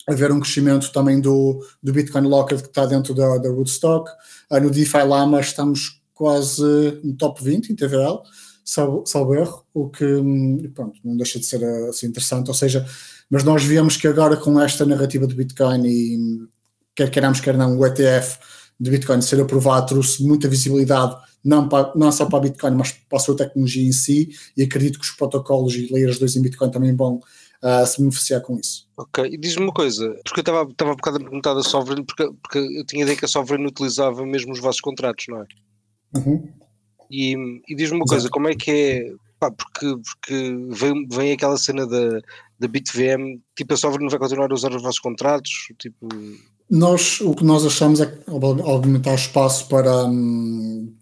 a 0.08 0.14
ver 0.14 0.32
um 0.32 0.40
crescimento 0.40 0.92
também 0.92 1.20
do, 1.22 1.64
do 1.82 1.94
Bitcoin 1.94 2.28
Locked 2.28 2.64
que 2.64 2.70
está 2.70 2.86
dentro 2.86 3.14
da, 3.14 3.38
da 3.38 3.50
Rootstock. 3.50 4.10
Ah, 4.50 4.60
no 4.60 4.72
DeFi 4.72 5.04
Lama 5.04 5.40
estamos 5.40 6.02
quase 6.14 6.64
no 7.04 7.14
top 7.16 7.44
20 7.44 7.72
em 7.72 7.76
TVL, 7.76 8.22
salvo, 8.66 9.06
salvo 9.06 9.36
erro, 9.36 9.64
o 9.74 9.90
que 9.90 10.04
hum, 10.04 10.72
pronto, 10.74 11.00
não 11.04 11.16
deixa 11.16 11.40
de 11.40 11.46
ser 11.46 11.64
ah, 11.64 11.90
assim, 11.90 12.08
interessante. 12.08 12.48
Ou 12.48 12.54
seja, 12.54 12.86
mas 13.30 13.44
nós 13.44 13.64
vemos 13.64 13.98
que 13.98 14.08
agora 14.08 14.36
com 14.36 14.60
esta 14.60 14.86
narrativa 14.86 15.28
do 15.28 15.36
Bitcoin 15.36 15.86
e 15.86 16.48
quer 16.96 17.10
queiramos, 17.12 17.40
quer 17.40 17.56
não, 17.56 17.78
o 17.78 17.86
ETF 17.86 18.40
de 18.80 18.92
Bitcoin 18.92 19.22
ser 19.22 19.42
aprovado 19.42 19.88
trouxe 19.88 20.24
muita 20.24 20.48
visibilidade, 20.48 21.16
não, 21.44 21.68
para, 21.68 21.92
não 21.96 22.12
só 22.12 22.26
para 22.26 22.40
a 22.40 22.42
Bitcoin, 22.42 22.76
mas 22.76 22.92
para 22.92 23.18
a 23.18 23.22
sua 23.22 23.36
tecnologia 23.36 23.88
em 23.88 23.92
si, 23.92 24.30
e 24.56 24.64
acredito 24.64 25.00
que 25.00 25.06
os 25.06 25.12
protocolos 25.12 25.76
e 25.76 25.92
layers 25.92 26.20
2 26.20 26.38
em 26.38 26.42
Bitcoin 26.42 26.72
também 26.72 26.96
vão 26.96 27.20
ah, 27.62 27.86
se 27.86 28.00
beneficiar 28.00 28.42
com 28.42 28.58
isso. 28.58 28.88
Ok, 28.98 29.26
e 29.26 29.38
diz-me 29.38 29.64
uma 29.64 29.74
coisa, 29.74 30.10
porque 30.24 30.40
eu 30.40 30.42
estava 30.42 30.70
estava 30.70 30.92
um 30.92 30.96
bocado 30.96 31.18
a 31.18 31.20
perguntar 31.20 31.54
da 31.54 31.64
Sovereign, 31.64 32.06
porque, 32.06 32.30
porque 32.42 32.60
eu 32.60 32.86
tinha 32.86 33.04
a 33.04 33.06
ideia 33.06 33.18
que 33.18 33.26
a 33.26 33.28
Sovereign 33.28 33.68
utilizava 33.68 34.26
mesmo 34.26 34.54
os 34.54 34.60
vossos 34.60 34.80
contratos, 34.80 35.26
não 35.28 35.42
é? 35.42 35.46
Uhum. 36.16 36.48
E, 37.12 37.36
e 37.68 37.76
diz-me 37.76 37.98
uma 37.98 38.06
Exato. 38.06 38.10
coisa, 38.10 38.30
como 38.30 38.48
é 38.48 38.56
que 38.56 38.72
é, 38.72 39.14
pá, 39.40 39.52
porque, 39.52 39.86
porque 40.04 40.58
vem, 40.70 41.08
vem 41.08 41.32
aquela 41.34 41.58
cena 41.58 41.86
da, 41.86 42.22
da 42.60 42.68
BitVM, 42.68 43.42
tipo 43.56 43.74
a 43.74 43.78
Sovereign 43.78 44.10
vai 44.10 44.20
continuar 44.20 44.50
a 44.52 44.54
usar 44.54 44.74
os 44.74 44.82
vossos 44.82 45.00
contratos, 45.00 45.52
tipo, 45.78 46.08
Nós, 46.70 47.20
o 47.22 47.34
que 47.34 47.44
nós 47.44 47.66
achamos 47.66 48.00
é 48.00 48.06
que, 48.06 48.20
obviamente, 48.28 49.10
há 49.10 49.16
espaço 49.16 49.68
para, 49.68 50.06
hum, 50.06 50.94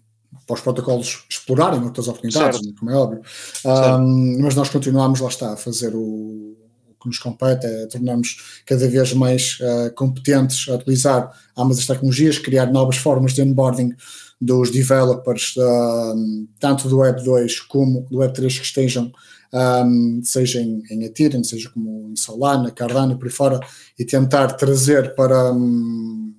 para 0.46 0.54
os 0.54 0.60
protocolos 0.62 1.26
explorarem 1.28 1.82
outras 1.82 2.08
oportunidades, 2.08 2.62
né, 2.62 2.72
como 2.78 2.90
é 2.90 2.96
óbvio. 2.96 3.20
Hum, 3.66 4.38
mas 4.40 4.54
nós 4.54 4.70
continuamos, 4.70 5.20
lá 5.20 5.28
está, 5.28 5.52
a 5.52 5.56
fazer 5.56 5.94
o, 5.94 6.00
o 6.00 6.94
que 7.00 7.06
nos 7.06 7.18
compete, 7.18 7.66
é 7.66 7.86
tornarmos 7.86 8.62
cada 8.64 8.88
vez 8.88 9.12
mais 9.12 9.58
eh, 9.60 9.90
competentes 9.90 10.68
a 10.70 10.74
utilizar 10.76 11.30
ambas 11.56 11.78
as 11.78 11.86
tecnologias, 11.86 12.38
criar 12.38 12.72
novas 12.72 12.96
formas 12.96 13.34
de 13.34 13.42
onboarding 13.42 13.94
dos 14.40 14.70
developers, 14.70 15.54
hum, 15.58 16.48
tanto 16.58 16.88
do 16.88 16.98
Web 16.98 17.22
2 17.22 17.60
como 17.60 18.06
do 18.10 18.18
Web 18.18 18.32
3 18.32 18.58
que 18.58 18.64
estejam, 18.64 19.12
hum, 19.52 20.20
seja 20.22 20.60
em, 20.60 20.82
em 20.90 21.04
Ethereum, 21.04 21.42
seja 21.42 21.70
como 21.70 22.10
em 22.10 22.16
Solana, 22.16 22.70
Cardano 22.70 23.18
por 23.18 23.26
aí 23.26 23.32
fora, 23.32 23.60
e 23.98 24.04
tentar 24.04 24.54
trazer 24.54 25.14
para, 25.14 25.52
hum, 25.52 26.34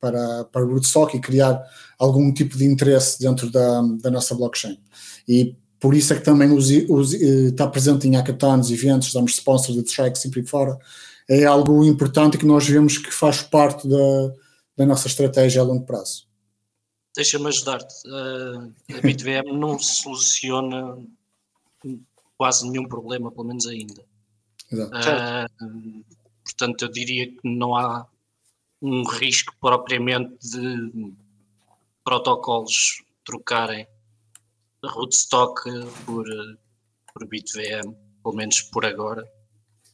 para, 0.00 0.44
para 0.44 0.64
Rootstock 0.64 1.16
e 1.16 1.20
criar 1.20 1.62
algum 1.98 2.32
tipo 2.32 2.56
de 2.56 2.64
interesse 2.64 3.20
dentro 3.20 3.50
da, 3.50 3.82
da 4.00 4.10
nossa 4.10 4.34
blockchain. 4.34 4.78
E 5.28 5.56
por 5.78 5.94
isso 5.94 6.12
é 6.12 6.16
que 6.16 6.24
também 6.24 6.50
os, 6.50 6.70
os, 6.88 7.14
eh, 7.14 7.48
está 7.48 7.66
presente 7.66 8.06
em 8.06 8.16
hackathons, 8.16 8.70
eventos, 8.70 9.12
damos 9.12 9.32
sponsor 9.32 9.74
de 9.74 9.82
tracks 9.82 10.24
e 10.24 10.30
por 10.30 10.38
aí 10.38 10.46
fora. 10.46 10.78
É 11.28 11.44
algo 11.44 11.84
importante 11.84 12.38
que 12.38 12.46
nós 12.46 12.66
vemos 12.66 12.98
que 12.98 13.10
faz 13.10 13.42
parte 13.42 13.88
da, 13.88 14.32
da 14.76 14.86
nossa 14.86 15.08
estratégia 15.08 15.60
a 15.60 15.64
longo 15.64 15.84
prazo. 15.84 16.26
Deixa-me 17.14 17.48
ajudar-te. 17.48 17.94
Uh, 18.06 18.72
a 18.96 19.00
BitVM 19.00 19.52
não 19.52 19.78
soluciona 19.78 20.98
quase 22.42 22.68
nenhum 22.68 22.88
problema, 22.88 23.30
pelo 23.30 23.44
menos 23.44 23.68
ainda. 23.68 24.04
Uh, 24.72 26.04
portanto, 26.42 26.82
eu 26.82 26.88
diria 26.88 27.28
que 27.28 27.38
não 27.44 27.76
há 27.76 28.04
um 28.82 29.06
risco 29.06 29.54
propriamente 29.60 30.34
de 30.40 31.14
protocolos 32.02 33.04
trocarem 33.24 33.86
rootstock 34.84 35.70
por, 36.04 36.24
por 37.14 37.28
BitVM, 37.28 37.94
pelo 38.24 38.34
menos 38.34 38.60
por 38.60 38.84
agora, 38.84 39.24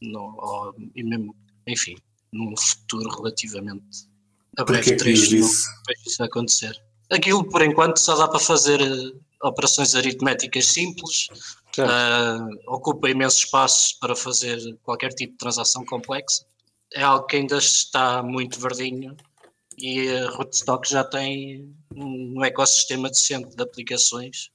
não, 0.01 0.35
ou, 0.39 0.75
e 0.95 1.03
mesmo, 1.03 1.37
enfim, 1.67 1.99
num 2.33 2.57
futuro 2.57 3.11
relativamente 3.15 4.09
a 4.57 4.65
breve 4.65 4.97
diz 4.97 5.31
não 5.31 5.39
isso? 5.41 5.69
vejo 5.87 6.01
isso 6.07 6.23
acontecer. 6.23 6.83
Aquilo, 7.11 7.47
por 7.47 7.61
enquanto, 7.61 7.99
só 7.99 8.17
dá 8.17 8.27
para 8.27 8.41
fazer 8.41 8.81
uh, 8.81 9.21
operações 9.43 9.95
aritméticas 9.95 10.65
simples. 10.65 11.29
Uh, 11.83 12.75
ocupa 12.75 13.11
imenso 13.11 13.45
espaço 13.45 13.99
para 14.01 14.15
fazer 14.15 14.59
qualquer 14.83 15.11
tipo 15.11 15.33
de 15.33 15.39
transação 15.39 15.85
complexa 15.85 16.45
é 16.95 17.03
algo 17.03 17.27
que 17.27 17.37
ainda 17.37 17.59
está 17.59 18.23
muito 18.23 18.61
verdinho 18.61 19.17
e 19.77 20.09
a 20.11 20.31
Rootstock 20.31 20.89
já 20.89 21.05
tem 21.05 21.75
um 21.95 22.43
ecossistema 22.45 23.09
decente 23.09 23.55
de 23.55 23.63
aplicações 23.63 24.51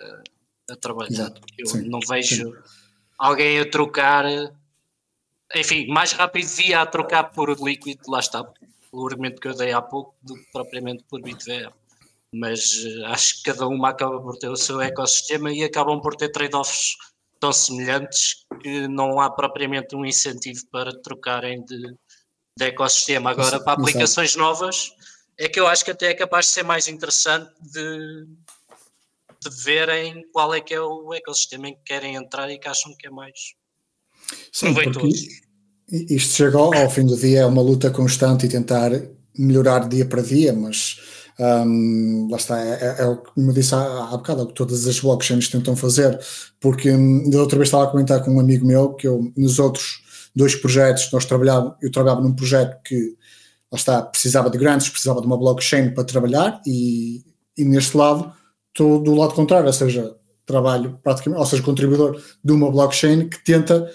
uh, 0.00 0.72
a 0.72 0.76
trabalhar. 0.76 1.10
Exato, 1.10 1.40
Eu 1.58 1.66
sim, 1.66 1.88
não 1.88 2.00
vejo 2.00 2.56
alguém 3.18 3.60
a 3.60 3.70
trocar, 3.70 4.24
enfim, 5.54 5.86
mais 5.88 6.12
rápido 6.12 6.48
via 6.48 6.80
a 6.80 6.86
trocar 6.86 7.24
por 7.24 7.50
Liquid, 7.60 7.98
lá 8.08 8.20
está, 8.20 8.42
o 8.92 9.06
argumento 9.06 9.40
que 9.40 9.48
eu 9.48 9.54
dei 9.54 9.72
há 9.72 9.82
pouco, 9.82 10.16
do 10.22 10.34
que 10.34 10.50
propriamente 10.52 11.04
por 11.04 11.20
BitVM. 11.22 11.72
Mas 12.32 12.84
uh, 12.84 13.06
acho 13.06 13.36
que 13.36 13.50
cada 13.50 13.66
uma 13.66 13.90
acaba 13.90 14.20
por 14.20 14.36
ter 14.38 14.48
o 14.48 14.56
seu 14.56 14.80
ecossistema 14.80 15.52
e 15.52 15.64
acabam 15.64 16.00
por 16.00 16.14
ter 16.14 16.30
trade-offs 16.30 16.96
tão 17.40 17.52
semelhantes 17.52 18.44
que 18.62 18.86
não 18.86 19.18
há 19.20 19.30
propriamente 19.30 19.96
um 19.96 20.04
incentivo 20.04 20.60
para 20.70 20.92
trocarem 21.02 21.64
de, 21.64 21.96
de 22.56 22.64
ecossistema. 22.64 23.30
Agora, 23.30 23.58
para 23.58 23.72
aplicações 23.72 24.36
novas, 24.36 24.92
é 25.38 25.48
que 25.48 25.58
eu 25.58 25.66
acho 25.66 25.84
que 25.84 25.90
até 25.90 26.08
é 26.08 26.14
capaz 26.14 26.46
de 26.46 26.52
ser 26.52 26.62
mais 26.62 26.86
interessante 26.86 27.50
de, 27.62 28.26
de 29.42 29.64
verem 29.64 30.22
qual 30.32 30.54
é 30.54 30.60
que 30.60 30.74
é 30.74 30.80
o 30.80 31.14
ecossistema 31.14 31.68
em 31.68 31.74
que 31.74 31.82
querem 31.84 32.14
entrar 32.14 32.50
e 32.50 32.58
que 32.58 32.68
acham 32.68 32.94
que 32.96 33.06
é 33.06 33.10
mais 33.10 33.54
Sim, 34.52 34.74
proveitoso. 34.74 35.26
isto 35.90 36.34
chega 36.34 36.58
ao, 36.58 36.74
ao 36.74 36.90
fim 36.90 37.06
do 37.06 37.16
dia, 37.16 37.40
é 37.40 37.46
uma 37.46 37.62
luta 37.62 37.90
constante 37.90 38.44
e 38.44 38.50
tentar 38.50 38.90
melhorar 39.36 39.88
dia 39.88 40.04
para 40.04 40.20
dia, 40.20 40.52
mas 40.52 41.00
hum, 41.40 42.28
lá 42.30 42.36
está, 42.36 42.58
é, 42.60 42.72
é- 42.98 43.02
é 43.02 43.06
o 43.06 43.16
que 43.18 43.40
me 43.40 43.52
disse 43.52 43.74
há, 43.74 43.80
há 43.80 44.16
bocado, 44.16 44.40
é 44.40 44.44
o 44.44 44.46
que 44.48 44.54
todas 44.54 44.86
as 44.86 45.00
blockchains 45.00 45.48
tentam 45.48 45.74
fazer, 45.76 46.18
porque 46.60 46.90
hum, 46.92 47.28
da 47.30 47.40
outra 47.40 47.56
vez 47.56 47.68
estava 47.68 47.84
a 47.84 47.86
comentar 47.88 48.22
com 48.24 48.32
um 48.34 48.40
amigo 48.40 48.66
meu 48.66 48.94
que 48.94 49.06
eu, 49.08 49.32
nos 49.36 49.58
outros 49.58 50.02
dois 50.34 50.54
projetos, 50.54 51.10
nós 51.12 51.24
trabalhava, 51.24 51.76
eu 51.82 51.90
trabalhava 51.90 52.20
num 52.22 52.34
projeto 52.34 52.80
que 52.84 53.16
lá 53.72 53.78
está, 53.78 54.02
precisava 54.02 54.50
de 54.50 54.58
grandes, 54.58 54.88
precisava 54.88 55.20
de 55.20 55.26
uma 55.26 55.38
blockchain 55.38 55.90
para 55.94 56.04
trabalhar 56.04 56.60
e, 56.66 57.24
e 57.56 57.64
neste 57.64 57.96
lado 57.96 58.32
estou 58.68 59.02
do 59.02 59.14
lado 59.14 59.34
contrário, 59.34 59.66
ou 59.66 59.72
seja, 59.72 60.14
trabalho 60.46 60.98
praticamente, 61.02 61.40
ou 61.40 61.46
seja, 61.46 61.62
contribuidor 61.62 62.20
de 62.44 62.52
uma 62.52 62.70
blockchain 62.70 63.28
que 63.28 63.42
tenta 63.44 63.90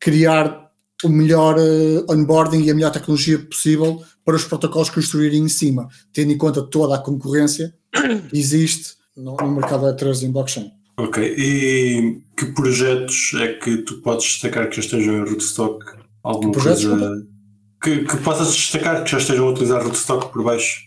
criar 0.00 0.70
o 1.04 1.08
melhor 1.08 1.56
eh, 1.58 2.04
onboarding 2.12 2.62
e 2.62 2.70
a 2.70 2.74
melhor 2.74 2.92
tecnologia 2.92 3.38
possível 3.38 4.02
para 4.24 4.36
os 4.36 4.44
protocolos 4.44 4.90
construírem 4.90 5.42
em 5.42 5.48
cima, 5.48 5.88
tendo 6.12 6.32
em 6.32 6.38
conta 6.38 6.62
toda 6.62 6.94
a 6.94 6.98
concorrência 6.98 7.74
que 8.30 8.38
existe 8.38 8.94
no, 9.16 9.36
no 9.36 9.52
mercado 9.52 9.86
Web3 9.86 10.22
em 10.22 10.30
blockchain. 10.30 10.70
Ok, 10.96 11.34
e 11.36 12.20
que 12.36 12.46
projetos 12.46 13.32
é 13.40 13.54
que 13.54 13.78
tu 13.78 14.00
podes 14.02 14.24
destacar 14.24 14.68
que 14.68 14.76
já 14.76 14.82
estejam 14.82 15.16
em 15.16 15.28
Rootstock? 15.28 15.84
Alguma 16.22 16.52
Que 16.52 16.60
projetos, 16.60 16.84
coisa 16.84 17.26
que, 17.82 18.04
que 18.04 18.16
possas 18.18 18.54
destacar 18.54 19.02
que 19.02 19.10
já 19.10 19.18
estejam 19.18 19.48
a 19.48 19.50
utilizar 19.50 19.82
Rootstock 19.82 20.32
por 20.32 20.44
baixo? 20.44 20.80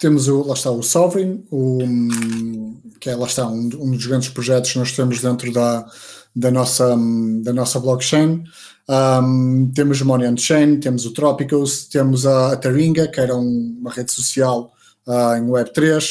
Temos 0.00 0.26
o, 0.26 0.42
lá 0.42 0.54
está 0.54 0.70
o 0.70 0.82
Sovereign, 0.82 1.44
o, 1.50 1.82
hum, 1.84 2.80
que 3.00 3.08
é 3.08 3.14
lá 3.14 3.26
está 3.26 3.46
um, 3.46 3.70
um 3.78 3.92
dos 3.92 4.06
grandes 4.06 4.28
projetos 4.28 4.72
que 4.72 4.78
nós 4.78 4.90
temos 4.92 5.20
dentro 5.20 5.52
da, 5.52 5.86
da, 6.34 6.50
nossa, 6.50 6.96
da 7.42 7.52
nossa 7.52 7.78
blockchain. 7.80 8.42
Um, 8.88 9.70
temos 9.74 10.00
o 10.00 10.06
Money 10.06 10.28
on 10.28 10.36
Chain, 10.36 10.80
temos 10.80 11.06
o 11.06 11.12
Tropicos, 11.12 11.86
temos 11.86 12.26
a, 12.26 12.52
a 12.52 12.56
Taringa, 12.56 13.06
que 13.08 13.20
era 13.20 13.36
um- 13.36 13.76
uma 13.80 13.90
rede 13.92 14.12
social 14.12 14.72
ah, 15.06 15.38
em 15.38 15.46
Web3. 15.46 16.02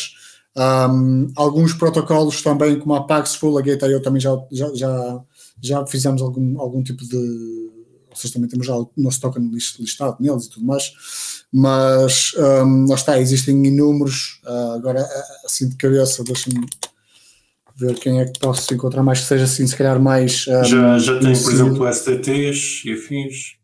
Um, 0.57 1.31
alguns 1.35 1.73
protocolos 1.73 2.41
também, 2.41 2.77
como 2.79 2.93
a 2.95 3.05
Paxful, 3.05 3.57
a 3.57 3.61
Gate.io 3.61 4.01
também 4.01 4.19
já, 4.21 4.31
já, 4.51 4.73
já, 4.73 5.21
já 5.61 5.85
fizemos 5.87 6.21
algum, 6.21 6.59
algum 6.59 6.81
tipo 6.83 7.03
de. 7.05 7.69
Ou 8.09 8.15
seja, 8.17 8.33
também 8.33 8.49
temos 8.49 8.67
já 8.67 8.75
o 8.75 8.91
nosso 8.97 9.21
token 9.21 9.49
list- 9.49 9.79
listado 9.79 10.17
neles 10.19 10.45
e 10.45 10.49
tudo 10.49 10.65
mais. 10.65 10.91
Mas 11.53 12.31
um, 12.37 12.85
lá 12.87 12.95
está, 12.95 13.19
existem 13.19 13.65
inúmeros. 13.65 14.41
ah, 14.45 14.73
agora, 14.75 15.01
ah, 15.01 15.45
assim 15.45 15.69
de 15.69 15.75
cabeça, 15.77 16.23
deixa-me 16.23 16.65
ver 17.81 17.99
quem 17.99 18.19
é 18.19 18.25
que 18.25 18.39
posso 18.39 18.73
encontrar 18.73 19.03
mais 19.03 19.19
que 19.21 19.25
seja 19.27 19.45
assim, 19.45 19.65
se 19.67 19.75
calhar 19.75 19.99
mais. 19.99 20.45
um, 20.47 20.63
já, 20.63 20.99
já 20.99 21.19
tem, 21.19 21.41
por 21.41 21.51
exemplo, 21.53 21.87
STTs 21.87 22.83
e 22.85 22.93
afins, 22.93 23.55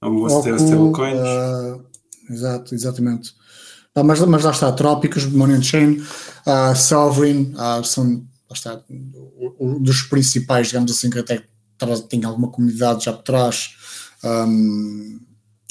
algumas 0.00 0.32
Ocu, 0.32 0.56
stablecoins. 0.56 1.18
ah, 1.20 1.78
exato, 2.30 2.74
exatamente. 2.74 3.34
Ah, 3.94 4.02
mas, 4.04 4.20
mas 4.20 4.44
lá 4.44 4.50
está, 4.52 4.70
Trópicos, 4.72 5.26
Money 5.26 5.56
on 5.58 5.62
Chain, 5.62 6.02
ah, 6.46 6.74
Sovereign, 6.74 7.52
ah, 7.58 7.82
são 7.84 8.24
lá 8.48 8.54
está, 8.54 8.82
o- 9.14 9.76
o- 9.76 9.80
dos 9.80 10.02
principais, 10.02 10.68
digamos 10.68 10.90
assim, 10.92 11.10
que 11.10 11.18
até 11.18 11.44
tem 12.08 12.24
alguma 12.24 12.48
comunidade 12.50 13.04
já 13.04 13.12
por 13.12 13.22
trás. 13.22 13.70
ahm, 14.22 15.18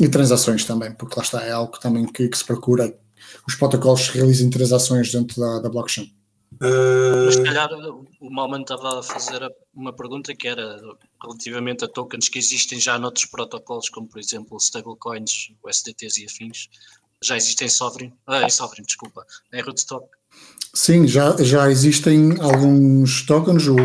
e 0.02 0.08
transações 0.08 0.63
também, 0.65 0.92
porque 0.94 1.13
lá 1.18 1.22
está, 1.24 1.44
é 1.44 1.52
algo 1.52 1.78
também 1.80 2.06
que, 2.06 2.28
que 2.30 2.38
se 2.38 2.44
procura. 2.46 2.92
Os 3.48 3.54
protocolos 3.56 4.08
realizem 4.10 4.50
transações 4.50 5.12
dentro 5.12 5.39
da, 5.42 5.60
da 5.60 5.70
blockchain. 5.70 6.10
Mas 6.62 7.35
se 7.35 7.41
Uh, 7.41 7.43
calhar 7.43 7.69
o 8.19 8.29
Malman 8.29 8.62
estava 8.62 8.99
a 8.99 9.03
fazer 9.03 9.41
uma 9.73 9.93
pergunta 9.93 10.35
que 10.35 10.47
era 10.47 10.79
relativamente 11.21 11.85
a 11.85 11.88
tokens 11.88 12.27
que 12.27 12.39
existem 12.39 12.79
já 12.79 12.97
noutros 12.97 13.25
protocolos, 13.25 13.89
como 13.89 14.07
por 14.07 14.19
exemplo 14.19 14.57
stablecoins, 14.57 15.51
USDTs 15.63 16.21
e 16.21 16.25
afins. 16.25 16.69
Já 17.23 17.38
existem 17.38 17.67
em 17.67 17.69
Sovereign, 17.69 18.13
ah, 18.27 18.43
em 18.43 18.49
Sovereign, 18.49 18.85
desculpa, 18.85 19.25
em 19.53 19.62
Rootstock. 19.62 20.07
Sim, 20.73 21.07
já, 21.07 21.35
já 21.43 21.69
existem 21.69 22.39
alguns 22.39 23.25
tokens. 23.25 23.67
O, 23.67 23.77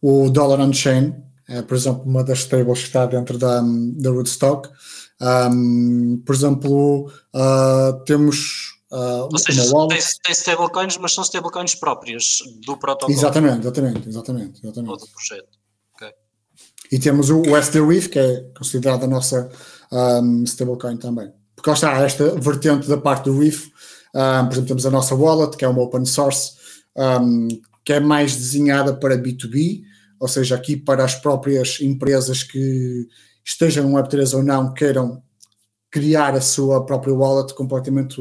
o 0.00 0.30
Dollar 0.30 0.60
on 0.60 0.72
Chain 0.72 1.14
é, 1.48 1.62
por 1.62 1.76
exemplo, 1.76 2.02
uma 2.04 2.22
das 2.22 2.40
stables 2.40 2.80
que 2.80 2.86
está 2.86 3.06
dentro 3.06 3.38
da, 3.38 3.62
da 3.62 4.10
Rootstock. 4.10 4.68
Um, 5.20 6.22
por 6.24 6.34
exemplo, 6.34 7.10
uh, 7.34 8.04
temos 8.04 8.77
uh, 8.92 9.28
Ou 9.30 9.38
seja, 9.38 9.70
wallet. 9.72 9.98
tem, 9.98 10.12
tem 10.24 10.32
stablecoins, 10.32 10.96
mas 10.98 11.12
são 11.12 11.24
stablecoins 11.24 11.74
próprias 11.74 12.38
do 12.64 12.76
protocolo 12.76 13.16
Exatamente, 13.16 13.60
exatamente, 13.60 14.08
exatamente, 14.08 14.60
ou 14.62 14.70
exatamente. 14.70 15.00
do 15.00 15.08
projeto. 15.08 15.58
E 16.90 16.98
temos 16.98 17.28
o 17.30 17.42
USD 17.42 17.80
Reef, 17.80 18.08
que 18.08 18.18
é 18.18 18.46
considerado 18.56 19.04
a 19.04 19.06
nossa 19.06 19.50
um, 19.92 20.42
stablecoin 20.44 20.96
também. 20.96 21.30
Porque 21.54 21.68
lá 21.68 21.74
está 21.74 21.92
esta 21.98 22.30
vertente 22.40 22.88
da 22.88 22.96
parte 22.96 23.24
do 23.24 23.38
Reef. 23.38 23.66
Um, 24.14 24.46
por 24.46 24.52
exemplo, 24.52 24.68
temos 24.68 24.86
a 24.86 24.90
nossa 24.90 25.14
wallet, 25.14 25.56
que 25.56 25.64
é 25.64 25.68
uma 25.68 25.82
open 25.82 26.04
source, 26.06 26.52
um, 26.96 27.48
que 27.84 27.92
é 27.92 28.00
mais 28.00 28.36
desenhada 28.36 28.94
para 28.94 29.18
B2B, 29.18 29.82
ou 30.18 30.28
seja, 30.28 30.54
aqui 30.54 30.76
para 30.76 31.04
as 31.04 31.14
próprias 31.14 31.78
empresas 31.80 32.42
que 32.42 33.06
estejam 33.44 33.88
no 33.88 33.96
Web3 33.96 34.36
ou 34.36 34.42
não, 34.42 34.72
queiram 34.72 35.22
criar 35.90 36.34
a 36.34 36.40
sua 36.40 36.84
própria 36.84 37.14
wallet 37.14 37.54
completamente 37.54 38.20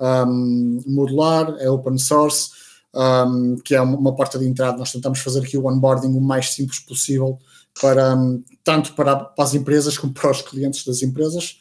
um, 0.00 0.80
modular, 0.86 1.56
é 1.58 1.70
open 1.70 1.98
source, 1.98 2.50
um, 2.94 3.56
que 3.56 3.74
é 3.74 3.80
uma, 3.80 4.14
porta 4.14 4.38
de 4.38 4.46
entrada. 4.46 4.78
Nós 4.78 4.92
tentamos 4.92 5.20
fazer 5.20 5.40
aqui 5.40 5.56
o 5.56 5.66
onboarding 5.66 6.16
o 6.16 6.20
mais 6.20 6.52
simples 6.52 6.78
possível 6.80 7.38
para 7.80 8.16
tanto 8.64 8.94
para, 8.94 9.16
para, 9.16 9.44
as 9.44 9.54
empresas 9.54 9.98
como 9.98 10.12
para 10.12 10.30
os 10.30 10.42
clientes 10.42 10.84
das 10.84 11.02
empresas. 11.02 11.58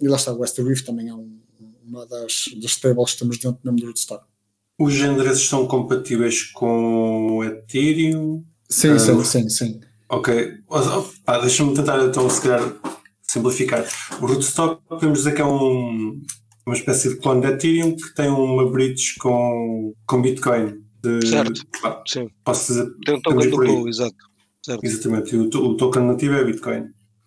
E 0.00 0.08
lá 0.08 0.16
está, 0.16 0.32
o 0.32 0.38
West 0.38 0.58
Reef 0.58 0.82
também 0.82 1.08
é 1.08 1.14
um, 1.14 1.38
uma 1.86 2.06
das, 2.06 2.44
das 2.60 2.72
stables 2.72 3.12
que 3.12 3.18
temos 3.18 3.38
dentro 3.38 3.58
mesmo 3.64 3.80
do 3.80 3.86
Rootstock. 3.86 4.24
Os 4.78 4.94
endereços 4.94 5.42
estão 5.42 5.66
compatíveis 5.66 6.44
com 6.52 7.42
Ethereum? 7.42 8.44
Sim, 8.68 8.92
uh, 8.92 8.98
sim, 8.98 9.24
sim, 9.24 9.48
sim. 9.48 9.80
Ok. 10.08 10.58
Ah, 11.26 11.38
Deixa-me 11.38 11.74
tentar 11.74 12.04
então, 12.04 12.28
se 12.28 12.42
calhar, 12.42 12.60
simplificar. 13.22 13.84
O 14.20 14.26
Rootstock, 14.26 14.82
podemos 14.86 15.18
dizer 15.18 15.34
que 15.34 15.40
é 15.40 15.46
um, 15.46 16.20
uma 16.66 16.74
espécie 16.74 17.10
de 17.10 17.16
clone 17.16 17.40
de 17.40 17.46
Ethereum 17.46 17.94
que 17.94 18.14
tem 18.14 18.28
uma 18.28 18.68
bridge 18.68 19.14
com, 19.18 19.94
com 20.04 20.20
Bitcoin. 20.20 20.82
De, 21.02 21.26
certo. 21.28 21.62
Ah, 21.84 22.02
sim. 22.06 22.28
Posso 22.44 22.72
dizer. 22.72 22.90
Tem 23.04 23.14
um 23.14 23.20
token 23.20 23.50
do 23.50 23.56
pool, 23.56 23.88
exato. 23.88 24.16
Certo. 24.64 24.84
Exatamente. 24.84 25.36
E 25.36 25.38
o, 25.38 25.44
o, 25.44 25.76
token 25.76 26.02
nativo 26.02 26.34
é 26.34 26.44
Bitcoin. 26.44 26.80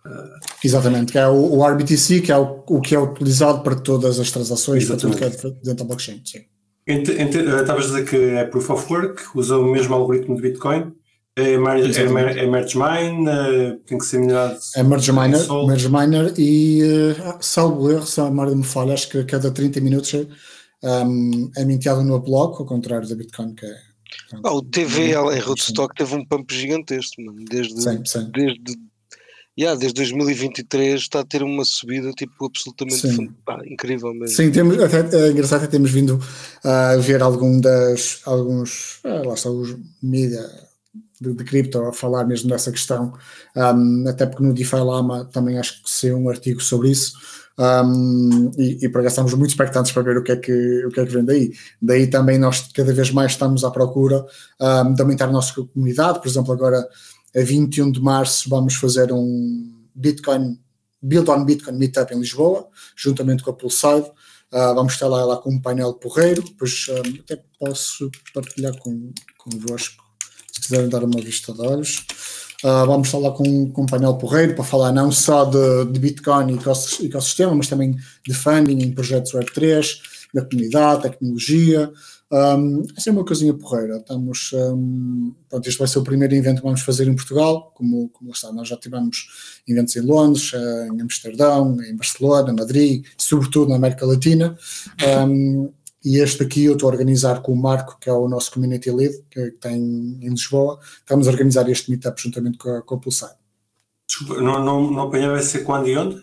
Uh, 0.06 0.40
Exatamente, 0.64 1.14
que 1.14 1.18
é 1.18 1.28
o, 1.28 1.56
o, 1.56 1.66
RBTC, 1.66 2.22
que 2.22 2.32
é 2.32 2.38
o, 2.38 2.64
o 2.68 2.82
que 2.82 2.94
é 2.94 3.00
utilizado 3.00 3.62
para 3.64 3.76
todas 3.76 4.20
as 4.20 4.30
transações, 4.30 4.84
Exatamente. 4.84 5.20
para 5.20 5.30
tudo 5.30 5.40
que 5.40 5.48
é 5.48 5.64
dentro 5.64 5.76
da 5.76 5.84
blockchain. 5.86 6.22
Sim. 6.26 6.46
Estavas 6.86 7.86
a 7.86 7.88
dizer 7.88 8.10
que 8.10 8.16
é 8.16 8.44
Proof 8.46 8.70
of 8.72 8.92
Work, 8.92 9.24
usa 9.36 9.58
o 9.58 9.72
mesmo 9.72 9.94
algoritmo 9.94 10.36
de 10.36 10.42
Bitcoin. 10.42 10.92
É, 11.40 11.58
merge, 11.58 12.02
é, 12.02 12.44
é 12.44 12.48
merge 12.48 12.78
mine, 12.78 13.30
é, 13.30 13.78
tem 13.86 13.98
que 13.98 14.06
ser 14.06 14.20
minerado. 14.20 14.60
É 14.76 14.84
merge 14.84 15.12
miner, 15.12 15.68
merge 15.68 15.90
miner 15.90 16.34
e, 16.38 16.82
uh, 16.84 17.38
salvo 17.40 17.90
erro, 17.92 18.06
se 18.06 18.20
a 18.20 18.26
memória 18.26 18.56
me 18.56 18.64
falha, 18.64 18.94
acho 18.94 19.10
que 19.10 19.20
a 19.20 19.26
cada 19.26 19.52
30 19.52 19.80
minutos 19.82 20.14
um, 20.84 21.52
é 21.56 21.66
minteado 21.66 22.04
no 22.04 22.20
bloco, 22.20 22.64
ao 22.64 22.66
contrário 22.66 23.08
da 23.08 23.16
Bitcoin, 23.16 23.54
que 23.56 23.66
é. 23.66 23.76
Ah, 24.44 24.54
o 24.54 24.62
TVL 24.62 25.32
em 25.34 25.40
Rootstock 25.40 25.96
teve 25.96 26.16
um 26.16 26.26
pump 26.26 26.54
gigantesco, 26.54 27.22
mano, 27.22 27.44
desde, 27.48 27.82
sim, 27.82 28.04
sim. 28.06 28.30
desde, 28.34 28.76
yeah, 29.58 29.80
desde 29.80 29.94
2023 29.96 31.00
está 31.00 31.20
a 31.20 31.26
ter 31.26 31.44
uma 31.44 31.64
subida 31.64 32.12
tipo 32.14 32.46
absolutamente 32.46 33.32
pá, 33.46 33.60
incrível 33.66 34.14
mesmo. 34.14 34.36
Sim, 34.36 34.52
temos, 34.52 34.82
até, 34.82 35.16
é 35.16 35.32
engraçado 35.32 35.62
que 35.62 35.68
temos 35.68 35.92
vindo 35.92 36.20
a 36.64 36.96
ver 36.98 37.22
algum 37.22 37.62
das, 37.62 38.22
alguns, 38.26 39.00
ah, 39.04 39.22
lá 39.26 39.34
está, 39.36 39.50
os 39.50 39.76
mídia 40.02 40.44
de, 41.20 41.34
de 41.34 41.44
cripto 41.44 41.80
a 41.82 41.94
falar 41.94 42.26
mesmo 42.26 42.50
dessa 42.50 42.72
questão, 42.72 43.14
um, 43.56 44.08
até 44.08 44.26
porque 44.26 44.44
no 44.44 44.54
DeFi 44.54 44.78
Lama 44.78 45.26
também 45.26 45.58
acho 45.58 45.84
que 45.84 45.90
saiu 45.90 46.18
um 46.18 46.30
artigo 46.30 46.62
sobre 46.62 46.90
isso. 46.90 47.14
Um, 47.60 48.52
e, 48.58 48.86
e 48.86 48.90
para 48.90 49.02
cá 49.02 49.10
estamos 49.10 49.34
muito 49.34 49.50
expectantes 49.50 49.92
para 49.92 50.02
ver 50.02 50.18
o 50.18 50.24
que, 50.24 50.32
é 50.32 50.38
que, 50.38 50.86
o 50.86 50.90
que 50.90 51.00
é 51.02 51.06
que 51.06 51.12
vem 51.12 51.26
daí. 51.26 51.52
Daí 51.82 52.08
também 52.08 52.38
nós 52.38 52.70
cada 52.74 52.94
vez 52.94 53.12
mais 53.12 53.34
estamos 53.34 53.66
à 53.66 53.72
procura 53.72 54.26
um, 54.62 54.94
de 54.94 55.02
aumentar 55.02 55.26
a 55.26 55.32
nossa 55.32 55.54
comunidade. 55.54 56.20
Por 56.22 56.28
exemplo, 56.30 56.54
agora 56.54 56.88
a 57.36 57.42
21 57.42 57.92
de 57.92 58.02
março 58.02 58.50
vamos 58.50 58.76
fazer 58.76 59.12
um 59.12 59.76
Bitcoin, 59.94 60.58
Build 61.02 61.30
on 61.30 61.44
Bitcoin 61.44 61.78
Meetup 61.78 62.14
em 62.14 62.20
Lisboa, 62.20 62.68
juntamente 62.96 63.44
com 63.44 63.52
a 63.52 63.54
Pulside. 63.54 64.10
Uh, 64.52 64.74
vamos 64.74 64.94
estar 64.94 65.08
lá, 65.08 65.24
lá 65.26 65.38
com 65.38 65.52
um 65.52 65.62
painel 65.62 65.94
porreiro, 65.94 66.42
depois 66.42 66.88
um, 66.90 67.20
até 67.20 67.44
posso 67.60 68.10
partilhar 68.34 68.76
com, 68.80 69.12
convosco, 69.38 70.04
quiserem 70.70 70.90
dar 70.90 71.04
uma 71.04 71.20
vista 71.20 71.52
de 71.52 71.62
olhos. 71.62 72.06
Uh, 72.64 72.86
vamos 72.86 73.12
lá 73.12 73.32
com, 73.32 73.72
com 73.72 73.84
um 73.84 73.86
painel 73.86 74.16
porreiro 74.16 74.54
para 74.54 74.64
falar 74.64 74.92
não 74.92 75.12
só 75.12 75.46
de, 75.46 75.86
de 75.92 76.00
Bitcoin 76.00 76.54
e 76.54 77.06
ecossistema, 77.06 77.56
mas 77.56 77.68
também 77.68 77.96
de 78.26 78.34
funding 78.34 78.84
em 78.84 78.92
projetos 78.92 79.32
Web3, 79.32 79.88
da 80.34 80.46
comunidade, 80.46 81.04
tecnologia. 81.04 81.92
Um, 82.32 82.84
essa 82.96 83.10
é 83.10 83.14
uma 83.14 83.26
coisinha 83.26 83.54
porreira. 83.54 83.98
Estamos, 83.98 84.52
um, 84.54 85.34
pronto, 85.50 85.68
este 85.68 85.80
vai 85.80 85.88
ser 85.88 86.00
o 86.00 86.04
primeiro 86.04 86.36
evento 86.36 86.58
que 86.58 86.64
vamos 86.64 86.82
fazer 86.82 87.08
em 87.08 87.16
Portugal. 87.16 87.72
Como, 87.74 88.10
como 88.10 88.32
está, 88.32 88.52
nós 88.52 88.68
já 88.68 88.78
tivemos 88.78 89.62
eventos 89.68 89.96
em 89.96 90.02
Londres, 90.02 90.52
em 90.54 91.02
Amsterdão, 91.02 91.82
em 91.82 91.96
Barcelona, 91.96 92.54
Madrid, 92.54 93.06
sobretudo 93.18 93.70
na 93.70 93.78
América 93.78 94.06
Latina. 94.06 94.56
Um, 95.28 95.72
e 96.04 96.18
este 96.18 96.44
aqui 96.44 96.66
eu 96.66 96.74
estou 96.74 96.90
a 96.90 96.92
organizar 96.94 97.42
com 97.42 97.52
o 97.52 97.62
Marco, 97.62 97.98
que 98.00 98.10
é 98.10 98.14
o 98.14 98.28
nosso 98.28 98.52
Community 98.52 98.90
Lead, 98.90 99.16
que 99.30 99.52
tem 99.52 99.78
em 100.22 100.30
Lisboa. 100.30 100.80
Estamos 101.00 101.28
a 101.28 101.32
organizar 101.32 101.70
este 101.70 101.90
meetup 101.90 102.22
juntamente 102.22 102.58
com 102.58 102.70
a, 102.70 102.82
com 102.82 102.96
a 102.96 103.00
Pulsar. 103.00 103.36
Desculpa, 104.08 104.42
não, 104.42 104.64
não, 104.64 104.92
não 104.92 105.04
apanhei, 105.04 105.28
vai 105.28 105.42
ser 105.42 105.64
quando 105.64 105.88
e 105.88 105.98
onde? 105.98 106.20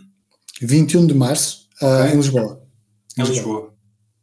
21 0.62 1.06
de 1.06 1.14
março, 1.14 1.68
uh, 1.82 2.06
em 2.12 2.16
Lisboa. 2.16 2.62
Em 3.16 3.22
Lisboa. 3.22 3.36
Lisboa. 3.36 3.74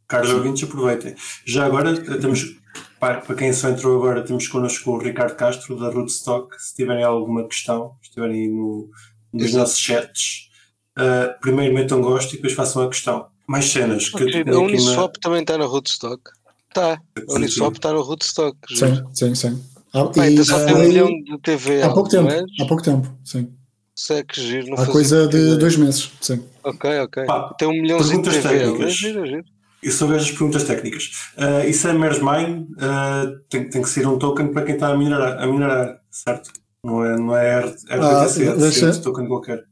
Caros 0.08 0.30
ouvintes, 0.30 0.64
aproveitem. 0.64 1.14
Já 1.46 1.64
agora 1.64 1.96
temos, 2.20 2.60
para, 3.00 3.20
para 3.20 3.34
quem 3.36 3.52
só 3.52 3.70
entrou 3.70 3.96
agora, 3.96 4.22
temos 4.22 4.48
connosco 4.48 4.90
o 4.90 4.98
Ricardo 4.98 5.36
Castro 5.36 5.78
da 5.78 5.88
Rootstock. 5.88 6.60
Se 6.60 6.74
tiverem 6.74 7.04
alguma 7.04 7.46
questão, 7.48 7.96
estiverem 8.02 8.50
no, 8.50 8.90
nos 9.32 9.52
nossos 9.54 9.78
chats, 9.78 10.50
uh, 10.98 11.40
primeiro 11.40 11.74
metam 11.74 12.02
gosto 12.02 12.32
e 12.32 12.36
depois 12.36 12.52
façam 12.52 12.82
a 12.82 12.88
questão. 12.88 13.28
Mais 13.46 13.66
cenas. 13.66 14.08
Que 14.08 14.44
a 14.48 14.58
Uniswap 14.58 15.16
uma... 15.16 15.20
também 15.20 15.40
está 15.40 15.58
na 15.58 15.66
Rootstock. 15.66 16.22
Está. 16.68 17.00
A 17.28 17.34
Uniswap 17.34 17.74
está 17.76 17.92
no 17.92 18.02
Rootstock. 18.02 18.56
Sim, 18.68 19.04
sim, 19.12 19.34
sim. 19.34 19.64
Ah, 19.92 20.06
Pai, 20.06 20.28
ainda 20.28 20.44
só 20.44 20.64
tem 20.64 20.74
um 20.74 20.80
milhão 20.80 21.08
de 21.08 21.38
TV. 21.38 21.82
Há 21.82 21.90
pouco 21.90 22.08
tempo. 22.08 22.28
Há 22.28 22.66
pouco 22.66 22.82
tempo, 22.82 23.08
sim. 23.24 23.48
Isso 23.96 24.12
é 24.12 24.24
que 24.24 24.40
giro. 24.40 24.68
Não 24.68 24.82
Há 24.82 24.86
coisa 24.86 25.28
de 25.28 25.56
dois 25.56 25.76
meses, 25.76 26.10
sim. 26.20 26.42
Ok, 26.64 26.98
ok. 26.98 27.24
Pá, 27.26 27.54
tem 27.56 27.68
um 27.68 27.80
milhão 27.80 27.98
de 27.98 28.22
TV. 28.22 28.42
Técnicas. 28.42 28.86
É 28.86 28.88
giro, 28.90 29.24
é 29.24 29.26
giro. 29.26 29.44
E 29.84 29.90
sobre 29.90 30.16
as 30.16 30.30
perguntas 30.30 30.64
técnicas. 30.64 31.10
Uh, 31.36 31.68
isso 31.68 31.86
é 31.86 31.92
Mersmine, 31.92 32.66
uh, 32.72 33.38
tem, 33.50 33.68
tem 33.68 33.82
que 33.82 33.88
ser 33.88 34.06
um 34.08 34.18
token 34.18 34.48
para 34.48 34.64
quem 34.64 34.74
está 34.74 34.88
a 34.88 34.96
minerar, 34.96 35.38
a 35.40 35.46
minerar 35.46 36.00
certo? 36.10 36.50
Não 36.82 37.04
é, 37.04 37.16
não 37.16 37.36
é 37.36 37.60
RTC, 37.60 37.86
ah, 37.90 38.52
é 38.52 38.56
deixa... 38.56 39.00
token 39.00 39.26
qualquer. 39.26 39.64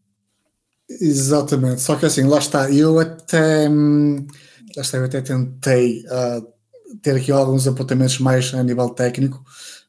Exatamente, 0.88 1.81
só 1.81 1.97
que 1.97 2.07
assim, 2.07 2.25
lá 2.25 2.38
está, 2.38 2.71
eu 2.71 2.99
até, 2.99 3.68
hum, 3.68 4.27
lá 4.77 4.83
está, 4.83 4.99
eu 4.99 5.05
até 5.05 5.21
tentei 5.21 6.05
uh, 6.07 6.47
ter 7.01 7.16
aqui 7.16 7.33
alguns 7.33 7.66
apontamentos 7.66 8.18
mais 8.18 8.53
a 8.53 8.62
nível 8.62 8.90
técnico, 8.90 9.42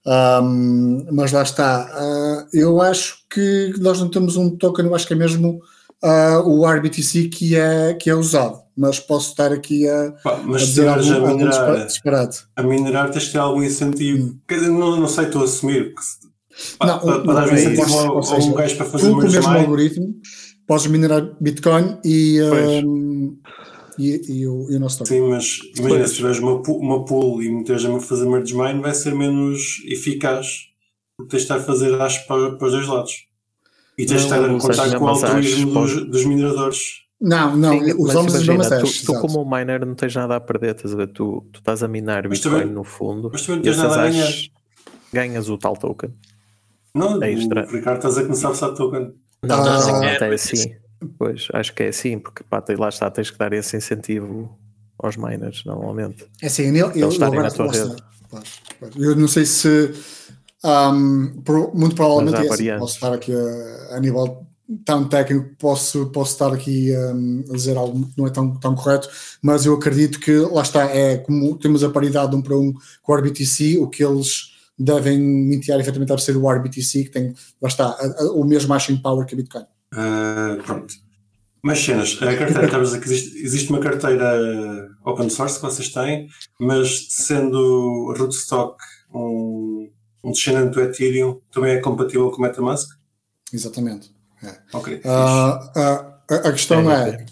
um, 0.06 1.06
mas 1.12 1.32
lá 1.32 1.44
está, 1.44 1.90
uh, 1.94 2.48
eu 2.54 2.82
acho 2.82 3.18
que 3.30 3.74
nós 3.80 4.00
não 4.00 4.10
temos 4.10 4.38
um 4.38 4.56
token, 4.56 4.86
eu 4.86 4.96
acho 4.96 5.08
que 5.08 5.14
é 5.14 5.18
mesmo 5.18 5.60
uh, 6.04 6.48
o 6.48 6.66
RBTC 6.66 7.30
que 7.30 7.56
é, 7.56 7.94
que 7.96 8.10
é 8.10 8.16
usado, 8.16 8.62
mas 8.78 9.00
posso 9.00 9.32
estar 9.32 9.52
aqui 9.52 9.88
a, 9.90 10.14
Pá, 10.24 10.42
mas 10.44 10.62
a 10.62 10.66
dizer 10.66 10.88
algum, 10.88 11.26
a 11.26 11.34
minerar, 11.34 11.86
disparate. 11.88 12.44
A 12.56 12.64
minerar 12.64 13.12
tens 13.12 13.26
de 13.26 13.32
ter 13.32 13.40
algum 13.40 13.64
incentivo, 13.64 14.28
hum. 14.28 14.40
não, 14.80 15.00
não 15.02 15.08
sei, 15.08 15.26
estou 15.26 15.42
a 15.42 15.46
assumir, 15.46 15.94
que, 15.94 16.86
não, 16.86 17.00
para, 17.00 17.20
para 17.22 17.34
dar 17.34 17.50
um 17.50 17.54
incentivo 17.54 17.98
ao, 17.98 18.20
a 18.20 18.38
um 18.38 18.54
gajo 18.54 18.78
para 18.78 18.86
fazer 18.86 19.10
o 19.10 19.18
mesmo 19.18 19.48
algoritmo 19.48 20.16
podes 20.68 20.88
minerar 20.88 21.36
Bitcoin 21.40 21.98
e, 22.04 22.42
um, 22.42 23.38
e, 23.98 24.22
e, 24.28 24.48
o, 24.48 24.72
e 24.72 24.76
o 24.76 24.80
nosso 24.80 25.00
token. 25.00 25.18
Sim, 25.18 25.30
mas 25.30 25.60
imagina, 25.78 26.08
se 26.08 26.16
tiveres 26.16 26.40
uma, 26.40 26.62
uma 26.62 27.06
pool 27.06 27.42
e 27.42 27.50
meteres 27.50 27.86
a 27.86 28.00
fazer 28.00 28.26
merge 28.26 28.56
mine, 28.56 28.82
vai 28.82 28.94
ser 28.94 29.14
menos 29.14 29.82
eficaz 29.86 30.74
porque 31.18 31.32
tens 31.32 31.40
de 31.40 31.44
estar 31.44 31.58
a 31.58 31.60
fazer 31.60 32.02
as 32.02 32.18
para, 32.20 32.56
para 32.56 32.68
os 32.68 32.74
dois 32.74 32.88
lados. 32.88 33.28
E 33.98 34.06
tens 34.06 34.22
de 34.22 34.26
estar 34.26 34.44
a 34.44 34.48
contar 34.48 34.98
com 34.98 35.06
o 35.06 35.08
altruísmo 35.08 35.72
dos, 35.74 36.10
dos 36.10 36.26
mineradores. 36.26 37.04
Não, 37.22 37.56
não, 37.56 37.80
Sim, 37.80 37.94
usamos 37.98 38.36
as 38.36 38.46
mesmas 38.46 39.02
Tu, 39.04 39.06
tu 39.06 39.22
como 39.22 39.46
miner 39.46 39.86
não 39.86 39.96
tens 39.96 40.14
nada 40.14 40.36
a 40.36 40.42
perder, 40.42 40.76
estás 40.76 40.94
a 40.94 40.98
ver? 40.98 41.08
Tu, 41.08 41.46
tu 41.54 41.60
estás 41.60 41.84
a 41.84 41.88
minar 41.88 42.28
Bitcoin 42.28 42.54
também, 42.54 42.74
no 42.74 42.84
fundo. 42.84 43.30
Mas 43.32 43.44
tu 43.44 43.56
não 43.56 43.62
tens 43.62 43.78
nada 43.78 44.02
a 44.02 44.10
ganhar. 44.10 44.32
Ganhas 45.14 45.48
o 45.48 45.58
tal 45.58 45.78
token. 45.78 46.14
Não, 46.94 47.24
é 47.24 47.32
extra. 47.32 47.66
Ricardo, 47.66 47.98
estás 47.98 48.18
a 48.18 48.24
começar 48.24 48.48
a 48.50 48.52
usar 48.52 48.72
token. 48.72 49.14
Não, 49.44 49.58
não, 49.58 49.80
não, 49.80 50.00
não 50.00 50.04
é 50.04 50.34
assim. 50.34 50.76
Pois, 51.18 51.48
acho 51.54 51.74
que 51.74 51.84
é 51.84 51.88
assim, 51.90 52.18
porque 52.18 52.44
pá, 52.44 52.64
lá 52.78 52.90
está, 52.90 53.12
tens 53.12 53.30
que 53.30 53.38
dar 53.38 53.52
esse 53.54 53.76
incentivo 53.76 54.58
aos 54.98 55.18
miners, 55.18 55.64
normalmente. 55.66 56.26
É 56.42 56.48
assim, 56.48 56.76
eu, 56.78 56.92
eu, 56.92 57.10
estarem 57.10 57.40
na 57.40 57.52
tua 57.52 57.72
rede. 57.72 57.96
Eu 58.96 59.16
não 59.16 59.28
sei 59.28 59.46
se 59.46 59.94
um, 60.64 61.44
muito 61.74 61.96
provavelmente 61.96 62.48
é 62.48 62.50
assim, 62.50 62.80
posso 62.80 62.96
estar 62.96 63.14
aqui 63.14 63.34
a, 63.34 63.98
a, 63.98 64.00
nível 64.00 64.48
tão 64.86 65.08
técnico, 65.08 65.56
posso, 65.60 66.06
posso 66.08 66.32
estar 66.32 66.54
aqui 66.54 66.96
um, 66.96 67.44
a 67.50 67.54
dizer 67.54 67.78
algo 67.78 68.08
que 68.08 68.18
não 68.18 68.28
é 68.28 68.30
tão, 68.30 68.56
tão 68.56 68.74
correto, 68.74 69.10
mas 69.42 69.66
eu 69.66 69.74
acredito 69.74 70.20
que 70.20 70.32
lá 70.38 70.62
está, 70.62 70.86
é 70.86 71.18
como 71.18 71.58
temos 71.58 71.84
a 71.84 71.90
paridade 71.90 72.36
um 72.36 72.42
para 72.42 72.58
um 72.58 72.74
com 73.02 73.12
o 73.12 73.16
RBTC, 73.16 73.78
o 73.78 73.88
que 73.88 74.04
eles 74.04 74.53
devem 74.78 75.20
mentir 75.20 75.74
efetivamente 75.76 76.14
a 76.14 76.18
ser 76.18 76.38
o 76.38 76.50
RBTC, 76.50 77.06
que 77.06 77.10
tem, 77.10 77.34
lá 77.62 77.68
está, 77.68 77.86
a, 77.86 78.24
a, 78.24 78.32
o 78.34 78.44
mesmo 78.44 78.74
hashing 78.74 78.98
power 78.98 79.26
que 79.26 79.36
a 79.36 79.38
Bitcoin. 79.38 79.64
Uh, 79.94 80.64
pronto. 80.64 80.94
Mais 81.62 81.80
cenas. 81.80 82.18
A 82.22 82.36
carteira, 82.36 82.66
estavas 82.66 82.94
a 82.94 83.00
que 83.00 83.06
existe, 83.06 83.38
existe 83.38 83.70
uma 83.70 83.80
carteira 83.80 84.90
open 85.06 85.30
source 85.30 85.56
que 85.56 85.62
vocês 85.62 85.90
têm, 85.90 86.28
mas 86.60 87.08
sendo 87.10 88.14
Rootstock 88.18 88.78
um, 89.14 89.90
um 90.24 90.32
descendente 90.32 90.72
do 90.72 90.82
Ethereum, 90.82 91.40
também 91.52 91.76
é 91.76 91.80
compatível 91.80 92.30
com 92.32 92.38
o 92.38 92.42
MetaMask? 92.42 92.90
Exatamente. 93.54 94.14
É. 94.44 94.58
Ok. 94.74 94.96
Uh, 94.96 95.00
uh, 95.08 96.14
a, 96.30 96.52
questão 96.52 96.92
é, 96.92 97.12
é 97.12 97.26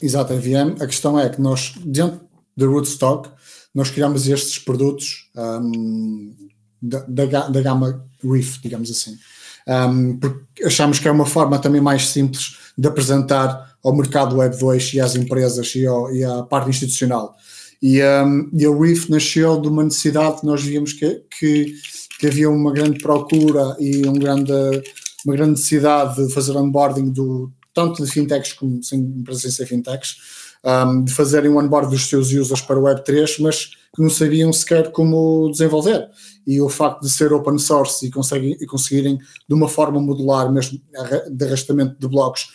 exato, 0.00 0.32
a 0.32 0.36
VM, 0.36 0.80
a 0.80 0.86
questão 0.86 1.20
é 1.20 1.28
que 1.28 1.40
nós, 1.40 1.74
dentro 1.84 2.26
da 2.56 2.66
Rootstock, 2.66 3.30
nós 3.74 3.90
criamos 3.90 4.26
estes 4.28 4.58
produtos 4.58 5.30
um, 5.36 6.34
da, 6.82 7.48
da, 7.48 7.62
gama 7.62 8.04
Reef, 8.22 8.58
digamos 8.60 8.90
assim 8.90 9.16
um, 9.66 10.16
porque 10.18 10.64
achamos 10.64 10.98
que 10.98 11.08
é 11.08 11.10
uma 11.10 11.26
forma 11.26 11.58
também 11.58 11.80
mais 11.80 12.08
simples 12.08 12.56
de 12.76 12.88
apresentar 12.88 13.76
ao 13.82 13.94
mercado 13.94 14.36
Web 14.36 14.56
2 14.58 14.94
e 14.94 15.00
às 15.00 15.14
empresas 15.14 15.74
e, 15.74 15.86
ao, 15.86 16.14
e 16.14 16.24
à 16.24 16.42
parte 16.42 16.70
institucional. 16.70 17.34
E, 17.80 18.00
um, 18.02 18.50
e 18.52 18.64
a 18.64 18.74
Reef 18.74 19.08
nasceu 19.08 19.60
de 19.60 19.68
uma 19.68 19.82
necessidade, 19.82 20.44
nós 20.44 20.62
víamos 20.62 20.92
que, 20.92 21.22
que, 21.38 21.74
que, 22.18 22.26
havia 22.26 22.48
uma 22.48 22.72
grande 22.72 23.00
procura 23.00 23.76
e 23.80 24.06
um 24.06 24.14
grande, 24.14 24.52
uma 25.24 25.34
grande 25.34 25.52
necessidade 25.52 26.24
de 26.24 26.32
fazer 26.32 26.56
onboarding 26.56 27.10
do, 27.10 27.50
tanto 27.74 28.04
de 28.04 28.10
fintechs 28.10 28.52
como 28.52 28.82
sem 28.84 29.00
empresas 29.00 29.54
sem 29.54 29.66
fintechs, 29.66 30.16
um, 30.64 31.02
de 31.02 31.12
fazerem 31.12 31.50
o 31.50 31.58
onboard 31.58 31.90
dos 31.90 32.08
seus 32.08 32.32
users 32.32 32.60
para 32.60 32.78
o 32.78 32.84
Web3, 32.84 33.40
mas 33.40 33.70
que 33.94 34.02
não 34.02 34.08
sabiam 34.08 34.52
sequer 34.52 34.90
como 34.90 35.50
desenvolver 35.50 36.08
e 36.46 36.60
o 36.60 36.68
facto 36.68 37.02
de 37.02 37.10
ser 37.10 37.32
open 37.32 37.58
source 37.58 38.06
e, 38.06 38.10
conseguem, 38.10 38.56
e 38.60 38.66
conseguirem 38.66 39.18
de 39.18 39.54
uma 39.54 39.68
forma 39.68 40.00
modular, 40.00 40.50
mesmo 40.50 40.80
de 41.30 41.44
arrastamento 41.44 41.98
de 41.98 42.08
blocos, 42.08 42.48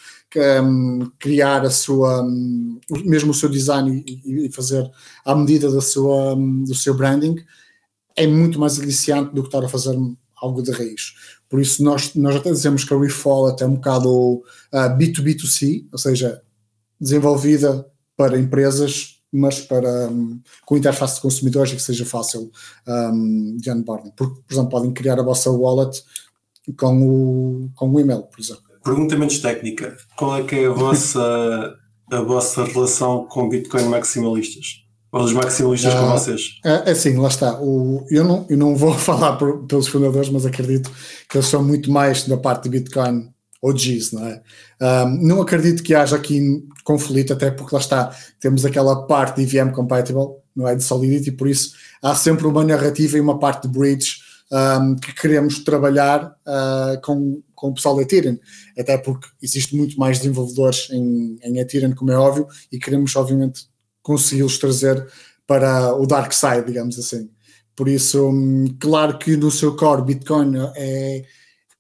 um, 0.64 1.12
criar 1.20 1.64
a 1.66 1.70
sua, 1.70 2.24
um, 2.24 2.80
mesmo 3.06 3.32
o 3.32 3.34
seu 3.34 3.50
design 3.50 4.04
e, 4.06 4.48
e, 4.48 4.52
fazer 4.52 4.90
à 5.24 5.34
medida 5.36 5.72
da 5.72 5.82
sua, 5.82 6.36
um, 6.36 6.64
do 6.64 6.76
seu 6.76 6.94
branding, 6.94 7.36
é 8.16 8.28
muito 8.28 8.60
mais 8.60 8.80
aliciante 8.80 9.34
do 9.34 9.42
que 9.42 9.48
estar 9.48 9.64
a 9.64 9.70
fazer 9.70 9.96
algo 10.42 10.62
de 10.62 10.72
raiz. 10.72 11.14
Por 11.50 11.62
isso 11.62 11.84
nós, 11.84 12.14
nós 12.16 12.36
até 12.36 12.52
dizemos 12.52 12.84
que 12.84 12.94
a 12.94 13.00
Refall 13.00 13.56
é 13.58 13.66
um 13.66 13.76
bocado 13.76 14.10
uh, 14.10 14.98
B2B2C, 14.98 15.88
ou 15.92 15.98
seja, 15.98 16.42
desenvolvida 17.00 17.88
para 18.16 18.40
empresas 18.40 19.17
mas 19.32 19.60
para, 19.60 20.10
um, 20.10 20.40
com 20.66 20.78
interface 20.78 21.16
de 21.16 21.22
consumidores 21.22 21.74
e 21.74 21.76
que 21.76 21.82
seja 21.82 22.06
fácil 22.06 22.52
um, 22.88 23.58
de 23.60 23.70
onboarding. 23.72 24.12
Por, 24.12 24.30
por 24.42 24.54
exemplo, 24.54 24.70
podem 24.70 24.92
criar 24.94 25.20
a 25.20 25.24
vossa 25.24 25.50
wallet 25.52 26.02
com 26.78 27.02
o, 27.08 27.70
com 27.76 27.90
o 27.92 28.00
e-mail, 28.00 28.24
por 28.24 28.40
exemplo. 28.40 28.64
Pergunta 28.84 29.18
menos 29.18 29.40
técnica. 29.40 29.96
Qual 30.18 30.38
é 30.38 30.44
que 30.44 30.56
é 30.56 30.66
a 30.68 30.72
vossa, 30.72 31.76
a 32.12 32.22
vossa 32.22 32.64
relação 32.64 33.26
com 33.28 33.50
Bitcoin 33.50 33.84
maximalistas? 33.86 34.84
Ou 35.12 35.22
dos 35.24 35.34
maximalistas 35.34 35.94
Ah, 35.94 36.00
com 36.02 36.12
vocês? 36.12 36.42
É, 36.66 36.90
é 36.90 36.92
assim, 36.92 37.16
lá 37.18 37.28
está. 37.30 37.60
O, 37.62 38.06
eu, 38.10 38.24
não, 38.26 38.46
eu 38.50 38.58
não 38.58 38.76
vou 38.76 38.94
falar 38.98 39.38
por- 39.38 39.66
pelos 39.66 39.88
fundadores, 39.88 40.30
mas 40.30 40.46
acredito 40.46 40.92
que 41.30 41.38
eles 41.38 41.48
são 41.48 41.64
muito 41.64 41.90
mais 41.92 42.26
da 42.28 42.38
parte 42.38 42.64
de 42.64 42.70
Bitcoin 42.70 43.30
OGs, 43.62 44.14
não 44.14 44.26
é? 44.26 44.42
Ahm, 44.80 45.20
não 45.22 45.42
acredito 45.42 45.84
que 45.84 45.96
haja 45.96 46.16
aqui 46.16 46.64
conflito, 46.84 47.34
até 47.34 47.52
porque 47.52 47.76
lá 47.76 47.82
está, 47.82 48.16
temos 48.40 48.66
aquela 48.66 49.08
parte 49.08 49.44
de 49.44 49.58
EVM 49.58 49.72
compatible, 49.72 50.28
não 50.56 50.68
é? 50.68 50.76
De 50.76 50.84
Solidity, 50.84 51.32
por 51.32 51.48
isso 51.48 51.74
há 52.02 52.16
sempre 52.16 52.48
uma 52.48 52.64
narrativa 52.64 53.18
e 53.18 53.22
uma 53.22 53.40
parte 53.40 53.68
de 53.68 53.78
bridge 53.78 54.18
ahm, 54.52 54.96
que 54.96 55.14
queremos 55.14 55.60
trabalhar 55.64 56.36
ah, 56.46 57.00
com, 57.04 57.42
com 57.56 57.70
o 57.70 57.74
pessoal 57.74 57.96
da 57.96 58.04
Ethereum, 58.04 58.38
até 58.78 58.98
porque 58.98 59.28
existe 59.42 59.76
muito 59.76 60.00
mais 60.00 60.20
desenvolvedores 60.20 60.90
em, 60.92 61.40
em 61.44 61.58
Ethereum, 61.60 61.94
como 61.94 62.12
é 62.12 62.18
óbvio, 62.18 62.48
e 62.72 62.80
queremos, 62.80 63.16
obviamente, 63.16 63.68
consegui-los 64.02 64.58
trazer 64.58 65.06
para 65.46 65.96
o 65.96 66.06
dark 66.06 66.32
side, 66.34 66.66
digamos 66.66 67.00
assim. 67.00 67.30
Por 67.76 67.88
isso, 67.88 68.30
hum, 68.30 68.76
claro 68.80 69.18
que 69.18 69.38
no 69.38 69.52
seu 69.52 69.76
core 69.76 70.04
Bitcoin 70.04 70.54
é, 70.76 71.24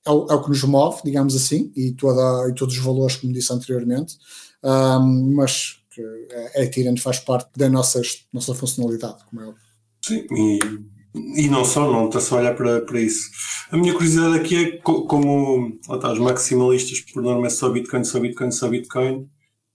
é, 0.07 0.11
o, 0.11 0.27
é 0.29 0.33
o 0.33 0.41
que 0.41 0.49
nos 0.49 0.63
move, 0.63 1.01
digamos 1.03 1.35
assim, 1.35 1.71
e, 1.75 1.91
toda, 1.91 2.49
e 2.49 2.55
todos 2.55 2.75
os 2.77 2.83
valores, 2.83 3.17
como 3.17 3.33
disse 3.33 3.53
anteriormente, 3.53 4.15
Hum, 4.63 5.33
mas 5.35 5.77
que 5.91 6.01
a 6.55 6.63
Ethereum 6.63 6.97
faz 6.97 7.19
parte 7.19 7.49
da 7.55 7.69
nossa, 7.69 8.01
nossa 8.33 8.53
funcionalidade, 8.55 9.23
como 9.29 9.41
é. 9.43 9.53
Sim, 10.03 10.25
e, 10.31 10.59
e 11.43 11.47
não 11.47 11.63
só, 11.63 11.91
não 11.91 12.07
está 12.07 12.19
só 12.19 12.35
a 12.37 12.39
olhar 12.39 12.55
para, 12.55 12.81
para 12.81 12.99
isso. 12.99 13.29
A 13.71 13.77
minha 13.77 13.93
curiosidade 13.93 14.35
aqui 14.35 14.55
é 14.55 14.77
co- 14.77 15.05
como 15.05 15.77
lá 15.87 15.95
está, 15.95 16.11
os 16.11 16.19
maximalistas, 16.19 17.01
por 17.01 17.21
norma, 17.21 17.47
é 17.47 17.49
só 17.49 17.69
Bitcoin, 17.69 18.03
só 18.03 18.19
Bitcoin, 18.19 18.51
só 18.51 18.67
Bitcoin, 18.67 19.29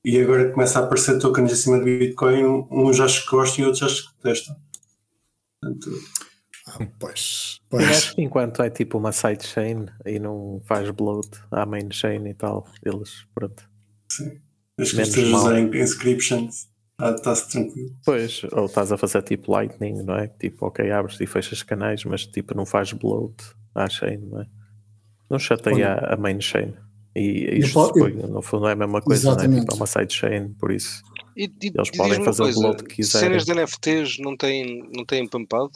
e 0.05 0.19
agora 0.21 0.51
começa 0.51 0.81
a 0.81 0.85
aparecer 0.85 1.19
tokens 1.19 1.53
acima 1.53 1.79
de 1.79 1.85
Bitcoin, 1.99 2.67
uns 2.71 2.99
acho 3.01 3.25
que 3.25 3.31
gostam 3.31 3.65
e 3.65 3.67
outros 3.69 3.83
acho 3.85 4.03
que 4.11 4.17
detestam. 4.23 4.57
Portanto, 5.61 5.91
pois, 6.99 7.59
Eu 7.61 7.79
pois. 7.79 7.89
acho 7.89 8.15
que 8.15 8.23
enquanto 8.23 8.63
é 8.63 8.71
tipo 8.71 8.99
uma 8.99 9.13
sidechain 9.13 9.87
e 10.07 10.19
não 10.19 10.61
faz 10.67 10.91
bloat 10.91 11.29
à 11.51 11.65
main 11.67 11.91
chain 11.91 12.27
e 12.29 12.35
tal, 12.35 12.67
eles, 12.85 13.27
pronto. 13.35 13.69
desde 14.79 14.97
que 14.97 15.03
estejas 15.03 15.35
a 15.35 15.51
mal. 15.51 15.59
inscriptions, 15.75 16.69
está- 16.93 17.15
está-se 17.15 17.51
tranquilo. 17.51 17.91
Pois, 18.05 18.43
ou 18.53 18.67
estás 18.67 18.91
a 18.93 18.99
fazer 18.99 19.23
tipo 19.23 19.53
lightning, 19.53 20.03
não 20.03 20.15
é? 20.17 20.29
Tipo, 20.29 20.67
ok, 20.67 20.91
abres 20.91 21.21
e 21.21 21.27
fechas 21.27 21.63
canais, 21.63 22.05
mas 22.05 22.27
tipo 22.27 22.55
não 22.57 22.65
faz 22.67 22.93
bloat 22.93 23.35
à 23.75 23.89
chain, 23.89 24.19
não 24.19 24.41
é? 24.43 24.47
Não 25.31 25.39
chateia 25.39 25.95
a 25.95 26.17
main 26.17 26.41
chain. 26.41 26.75
E 27.15 27.59
isto 27.59 27.79
suponho, 27.87 28.27
no 28.27 28.41
fundo 28.41 28.67
é 28.69 28.73
a 28.73 28.77
mesma 28.77 29.03
coisa, 29.03 29.35
não 29.35 29.43
é? 29.43 29.61
Tipo, 29.61 29.73
é 29.73 29.77
uma 29.77 29.87
sidechain, 29.87 30.55
por 30.55 30.71
isso. 30.73 31.03
E, 31.37 31.45
e, 31.45 31.73
Eles 31.75 31.91
podem 31.91 32.23
fazer 32.25 32.43
o 32.43 32.45
coisa, 32.47 32.61
bloat 32.61 32.85
que 32.85 32.97
quiserem. 32.97 33.29
Cenas 33.41 33.45
de 33.45 33.53
NFTs 33.55 34.19
não 34.19 34.37
têm, 34.37 34.83
não 34.95 35.05
têm 35.05 35.27
pampado? 35.29 35.73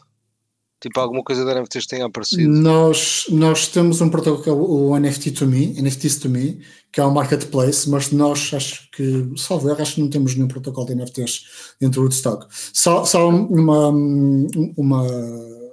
Tipo, 0.81 1.01
alguma 1.01 1.23
coisa 1.23 1.45
de 1.45 1.55
NFTs 1.55 1.87
tenha 1.87 2.05
aparecido? 2.05 2.49
Nós, 2.49 3.25
nós 3.31 3.67
temos 3.69 4.01
um 4.01 4.11
protocolo 4.11 4.43
que 4.43 4.51
é 4.51 4.53
o 4.53 4.99
NFT 4.99 5.31
to 5.33 5.47
me, 5.47 5.73
NFTs 5.81 6.17
to 6.17 6.29
me, 6.29 6.61
que 6.93 7.01
é 7.01 7.07
um 7.07 7.13
marketplace, 7.13 7.89
mas 7.89 8.13
nós 8.13 8.51
acho 8.53 8.91
que, 8.91 9.33
salvo 9.37 9.71
erro, 9.71 9.81
acho 9.81 9.95
que 9.95 10.03
não 10.03 10.11
temos 10.11 10.35
nenhum 10.35 10.49
protocolo 10.49 10.87
de 10.87 10.95
NFTs 10.95 11.45
dentro 11.81 12.01
do 12.01 12.03
Rootstock. 12.03 12.47
Só, 12.75 13.05
só 13.07 13.29
uma, 13.29 13.89
uma, 14.77 15.03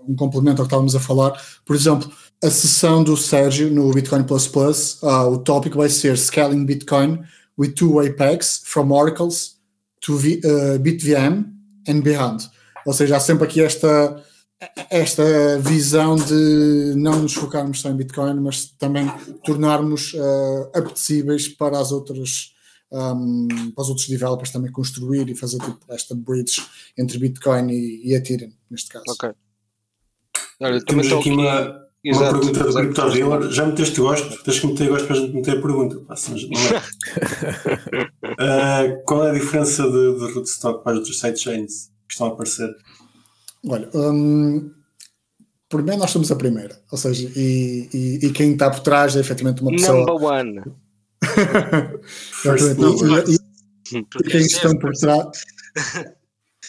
um 0.07 0.15
complemento 0.15 0.61
ao 0.61 0.65
que 0.65 0.69
estávamos 0.69 0.95
a 0.95 0.99
falar, 0.99 1.33
por 1.65 1.75
exemplo, 1.75 2.09
a 2.41 2.49
sessão 2.49 3.03
do 3.03 3.17
Sérgio 3.17 3.69
no 3.69 3.91
Bitcoin 3.91 4.23
Plus 4.23 4.47
Plus, 4.47 5.03
ah, 5.03 5.27
o 5.27 5.37
tópico 5.37 5.77
vai 5.77 5.89
ser 5.89 6.17
Scaling 6.17 6.65
Bitcoin 6.65 7.19
with 7.57 7.73
two-way 7.73 8.11
pegs 8.11 8.61
from 8.65 8.91
oracles 8.91 9.57
to 10.01 10.17
V- 10.17 10.41
uh, 10.45 10.79
BitVM 10.79 11.45
and 11.87 12.01
beyond. 12.01 12.49
Ou 12.85 12.93
seja, 12.93 13.17
há 13.17 13.19
sempre 13.19 13.45
aqui 13.45 13.61
esta 13.61 14.21
esta 14.89 15.59
visão 15.59 16.15
de 16.15 16.93
não 16.95 17.21
nos 17.21 17.33
focarmos 17.33 17.81
só 17.81 17.89
em 17.89 17.95
Bitcoin, 17.95 18.39
mas 18.39 18.65
também 18.77 19.11
tornarmos 19.43 20.13
uh, 20.13 20.69
apetecíveis 20.73 21.47
para 21.47 21.79
as 21.79 21.91
outras 21.91 22.53
um, 22.91 23.47
para 23.71 23.81
os 23.81 23.89
outros 23.89 24.07
developers 24.07 24.51
também 24.51 24.71
construir 24.71 25.27
e 25.27 25.35
fazer 25.35 25.57
tipo, 25.59 25.79
esta 25.89 26.13
bridge 26.13 26.61
entre 26.97 27.17
Bitcoin 27.17 27.71
e, 27.71 28.01
e 28.07 28.13
Ethereum, 28.13 28.51
neste 28.69 28.89
caso. 28.89 29.05
Ok. 29.09 29.31
Olha, 30.61 30.79
também 30.85 31.03
Temos 31.03 31.05
estou 31.05 31.19
aqui 31.19 31.29
aqui. 31.31 31.39
uma, 31.39 31.61
uma 31.61 31.83
Exato, 32.05 32.39
pergunta 32.39 32.59
do 32.59 32.69
exato. 32.69 32.85
Crypto 32.85 33.09
Dealer. 33.11 33.51
Já 33.51 33.65
meteste 33.65 33.99
gosto? 33.99 34.43
Tens 34.43 34.59
que 34.59 34.67
meter 34.67 34.89
gosto 34.89 35.07
para 35.07 35.15
a 35.15 35.19
gente 35.19 35.33
meter 35.33 35.57
a 35.57 35.61
pergunta. 35.61 35.95
É. 36.61 36.81
Ah, 38.39 38.83
qual 39.05 39.25
é 39.25 39.31
a 39.31 39.33
diferença 39.33 39.83
de, 39.83 40.19
de 40.19 40.33
Rootstock 40.33 40.83
para 40.83 40.93
as 40.93 40.99
outras 40.99 41.19
sidechains 41.19 41.87
que 42.07 42.13
estão 42.13 42.27
a 42.27 42.29
aparecer? 42.31 42.69
Olha, 43.65 43.89
hum, 43.93 44.71
primeiro 45.69 45.99
nós 45.99 46.11
somos 46.11 46.31
a 46.31 46.35
primeira, 46.35 46.79
ou 46.91 46.97
seja, 46.97 47.31
e, 47.35 47.89
e, 47.93 48.25
e 48.27 48.31
quem 48.31 48.53
está 48.53 48.69
por 48.69 48.81
trás 48.81 49.15
é 49.15 49.19
efetivamente 49.19 49.61
uma 49.61 49.71
pessoa. 49.71 50.05
Number 50.05 50.15
one. 50.15 50.61
First 52.03 52.63
Exatamente. 52.65 53.31
E- 53.31 53.35
e- 53.35 53.97
e 53.97 54.23
quem 54.23 54.41
é 54.41 54.43
estão 54.45 54.77
por 54.77 54.91
trás. 54.93 55.43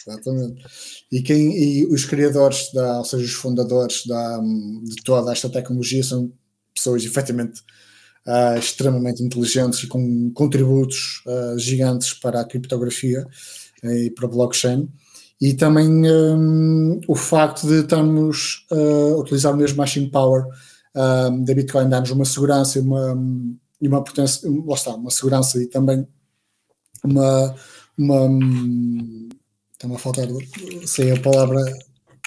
Exatamente. 0.07 0.63
E, 1.11 1.21
quem, 1.21 1.51
e 1.57 1.85
os 1.87 2.05
criadores, 2.05 2.71
da, 2.73 2.99
ou 2.99 3.05
seja, 3.05 3.23
os 3.25 3.33
fundadores 3.33 4.05
da, 4.05 4.39
de 4.39 4.95
toda 5.03 5.31
esta 5.31 5.49
tecnologia 5.49 6.03
são 6.03 6.31
pessoas 6.73 7.03
efetivamente 7.03 7.61
ah, 8.25 8.57
extremamente 8.57 9.23
inteligentes 9.23 9.83
e 9.83 9.87
com 9.87 10.31
contributos 10.31 11.23
ah, 11.27 11.55
gigantes 11.57 12.13
para 12.13 12.41
a 12.41 12.45
criptografia 12.45 13.25
eh, 13.83 14.05
e 14.05 14.11
para 14.11 14.25
a 14.25 14.29
blockchain. 14.29 14.87
E 15.41 15.53
também 15.53 15.89
hum, 15.89 16.99
o 17.07 17.15
facto 17.15 17.67
de 17.67 17.81
estarmos 17.81 18.65
a 18.71 19.15
utilizar 19.17 19.53
o 19.53 19.57
mesmo 19.57 19.77
machine 19.77 20.09
power 20.09 20.45
ah, 20.95 21.29
da 21.29 21.53
Bitcoin 21.53 21.89
dá-nos 21.89 22.11
uma 22.11 22.25
segurança 22.25 22.79
e 22.79 22.81
uma, 22.81 23.17
e 23.81 23.87
uma 23.87 24.03
potência, 24.03 24.49
lá 24.49 24.75
está, 24.75 24.95
uma 24.95 25.11
segurança 25.11 25.61
e 25.61 25.67
também 25.67 26.07
uma, 27.03 27.55
uma 27.97 28.27
está-me 29.73 29.95
a 29.95 29.99
faltar, 29.99 30.27
sei 30.85 31.11
a 31.11 31.19
palavra 31.19 31.61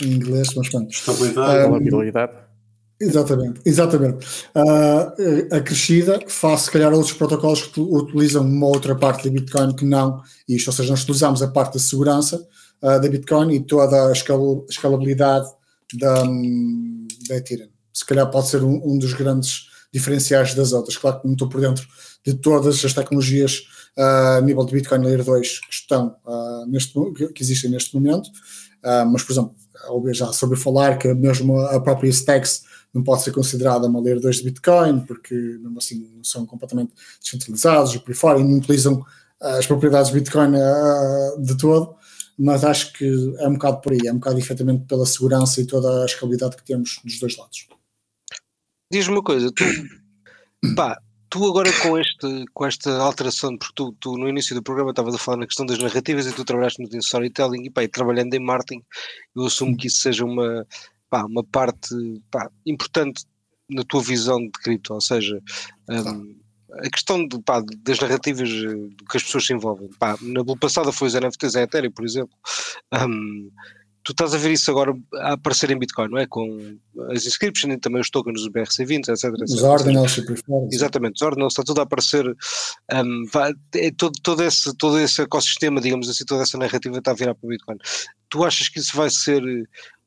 em 0.02 0.12
inglês, 0.12 0.48
mas 0.54 0.68
pronto. 0.68 0.90
Estabilidade. 0.90 1.62
Probabilidade. 1.66 2.32
Exatamente, 3.00 3.60
exatamente. 3.64 4.26
Ah, 4.54 5.14
a 5.52 5.60
crescida 5.60 6.20
faz 6.26 6.62
se 6.62 6.70
calhar 6.70 6.92
outros 6.92 7.12
protocolos 7.12 7.62
que 7.62 7.80
utilizam 7.80 8.42
uma 8.42 8.66
outra 8.66 8.94
parte 8.94 9.24
da 9.24 9.32
Bitcoin 9.32 9.74
que 9.74 9.84
não 9.84 10.20
isto, 10.48 10.66
ou 10.66 10.72
seja, 10.72 10.90
nós 10.90 11.02
utilizamos 11.02 11.42
a 11.42 11.48
parte 11.48 11.74
da 11.74 11.80
segurança 11.80 12.44
ah, 12.82 12.98
da 12.98 13.08
Bitcoin 13.08 13.54
e 13.54 13.60
toda 13.60 14.08
a 14.08 14.12
escal- 14.12 14.64
escalabilidade 14.68 15.48
da, 15.94 16.22
hum, 16.22 17.06
da 17.28 17.36
Ethereum. 17.36 17.68
Se 17.92 18.04
calhar 18.04 18.30
pode 18.30 18.48
ser 18.48 18.62
um, 18.62 18.80
um 18.84 18.98
dos 18.98 19.12
grandes 19.12 19.68
diferenciais 19.92 20.54
das 20.54 20.72
outras. 20.72 20.96
Claro 20.96 21.20
que 21.20 21.26
não 21.26 21.32
estou 21.32 21.48
por 21.48 21.60
dentro 21.60 21.86
de 22.24 22.34
todas 22.34 22.84
as 22.84 22.92
tecnologias 22.92 23.62
ah, 23.96 24.36
a 24.36 24.40
nível 24.40 24.64
de 24.64 24.72
Bitcoin 24.72 25.04
Layer 25.04 25.24
2 25.24 25.60
que 25.60 25.72
estão 25.72 26.16
ah, 26.26 26.64
neste, 26.68 26.92
que 27.34 27.42
existem 27.42 27.70
neste 27.70 27.94
momento, 27.94 28.30
mas 29.10 29.24
por 29.24 29.32
exemplo, 29.32 29.54
ouvi 29.88 30.14
já 30.14 30.32
sobre 30.32 30.56
falar 30.56 30.98
que 30.98 31.12
mesmo 31.12 31.58
a 31.60 31.80
própria 31.80 32.08
Stacks 32.08 32.62
não 32.92 33.02
pode 33.02 33.22
ser 33.22 33.32
considerada 33.32 33.86
uma 33.86 34.00
layer 34.00 34.20
2 34.20 34.36
de 34.36 34.44
Bitcoin, 34.44 35.00
porque 35.00 35.34
mesmo 35.34 35.78
assim 35.78 36.10
não 36.14 36.24
são 36.24 36.46
completamente 36.46 36.92
descentralizados 37.20 37.94
e 37.94 37.98
por 37.98 38.10
aí 38.10 38.16
fora, 38.16 38.40
e 38.40 38.44
não 38.44 38.58
utilizam 38.58 39.04
as 39.40 39.66
propriedades 39.66 40.10
de 40.10 40.18
Bitcoin 40.18 40.56
ah, 40.56 41.34
de 41.38 41.56
todo, 41.56 41.94
mas 42.38 42.64
acho 42.64 42.92
que 42.92 43.04
é 43.38 43.48
um 43.48 43.54
bocado 43.54 43.80
por 43.80 43.92
aí, 43.92 44.06
é 44.06 44.12
um 44.12 44.18
bocado 44.18 44.38
efetivamente 44.38 44.86
pela 44.86 45.04
segurança 45.04 45.60
e 45.60 45.66
toda 45.66 46.02
a 46.02 46.06
escalabilidade 46.06 46.56
que 46.56 46.64
temos 46.64 47.00
dos 47.04 47.18
dois 47.18 47.36
lados. 47.36 47.66
Diz-me 48.90 49.14
uma 49.14 49.22
coisa, 49.22 49.50
tu, 49.52 49.64
pá, 50.76 51.00
tu 51.28 51.44
agora 51.46 51.70
com, 51.82 51.98
este, 51.98 52.44
com 52.54 52.64
esta 52.64 52.96
alteração, 52.98 53.58
porque 53.58 53.74
tu, 53.74 53.92
tu 54.00 54.16
no 54.16 54.28
início 54.28 54.54
do 54.54 54.62
programa 54.62 54.90
estavas 54.90 55.14
a 55.14 55.18
falar 55.18 55.38
na 55.38 55.46
questão 55.46 55.66
das 55.66 55.78
narrativas 55.78 56.26
e 56.26 56.32
tu 56.32 56.44
trabalhaste 56.44 56.80
muito 56.80 56.94
em 56.94 57.00
storytelling 57.00 57.64
e 57.64 57.70
pá, 57.70 57.82
e 57.82 57.88
trabalhando 57.88 58.32
em 58.34 58.40
marketing, 58.40 58.84
eu 59.34 59.44
assumo 59.44 59.76
que 59.76 59.88
isso 59.88 59.98
seja 59.98 60.24
uma, 60.24 60.64
pá, 61.10 61.24
uma 61.24 61.42
parte 61.42 61.94
pá, 62.30 62.48
importante 62.64 63.24
na 63.68 63.82
tua 63.82 64.00
visão 64.00 64.38
de 64.38 64.52
cripto, 64.52 64.94
ou 64.94 65.00
seja, 65.00 65.42
hum, 65.90 66.36
a 66.72 66.90
questão 66.90 67.26
de, 67.26 67.40
pá, 67.42 67.62
das 67.82 67.98
narrativas 67.98 68.48
eh, 68.50 68.74
do 68.74 69.04
que 69.04 69.16
as 69.16 69.22
pessoas 69.22 69.46
se 69.46 69.52
envolvem. 69.52 69.88
Pá, 69.98 70.16
na 70.20 70.42
boa 70.42 70.58
passada 70.58 70.92
foi 70.92 71.08
os 71.08 71.14
NFTs 71.14 71.54
em 71.54 71.62
Ethereum, 71.62 71.90
por 71.92 72.04
exemplo. 72.04 72.34
Hum, 72.92 73.50
tu 74.04 74.12
estás 74.12 74.32
a 74.34 74.38
ver 74.38 74.52
isso 74.52 74.70
agora 74.70 74.94
a 75.16 75.32
aparecer 75.34 75.70
em 75.70 75.78
Bitcoin, 75.78 76.08
não 76.08 76.18
é? 76.18 76.26
Com 76.26 76.78
as 77.10 77.26
inscriptions 77.26 77.74
e 77.74 77.78
também 77.78 78.00
os 78.00 78.08
tokens 78.10 78.40
dos 78.40 78.48
BRC20, 78.50 79.08
etc. 79.08 79.24
etc. 79.24 79.42
Os 79.42 79.62
ordinals 79.62 80.16
e. 80.18 80.20
Exatamente, 80.72 81.14
os 81.16 81.22
ordinals 81.22 81.52
está 81.52 81.62
tudo 81.62 81.80
a 81.80 81.84
aparecer, 81.84 82.24
vá- 83.32 83.52
é 83.74 83.90
todo, 83.90 84.18
todo, 84.22 84.42
esse, 84.42 84.74
todo 84.76 84.98
esse 84.98 85.20
ecossistema, 85.22 85.80
digamos 85.80 86.08
assim, 86.08 86.24
toda 86.24 86.42
essa 86.42 86.56
narrativa 86.58 86.98
está 86.98 87.10
a 87.10 87.14
virar 87.14 87.34
para 87.34 87.46
o 87.46 87.50
Bitcoin. 87.50 87.76
Tu 88.30 88.44
achas 88.44 88.68
que 88.68 88.78
isso 88.78 88.96
vai 88.96 89.08
ser 89.10 89.42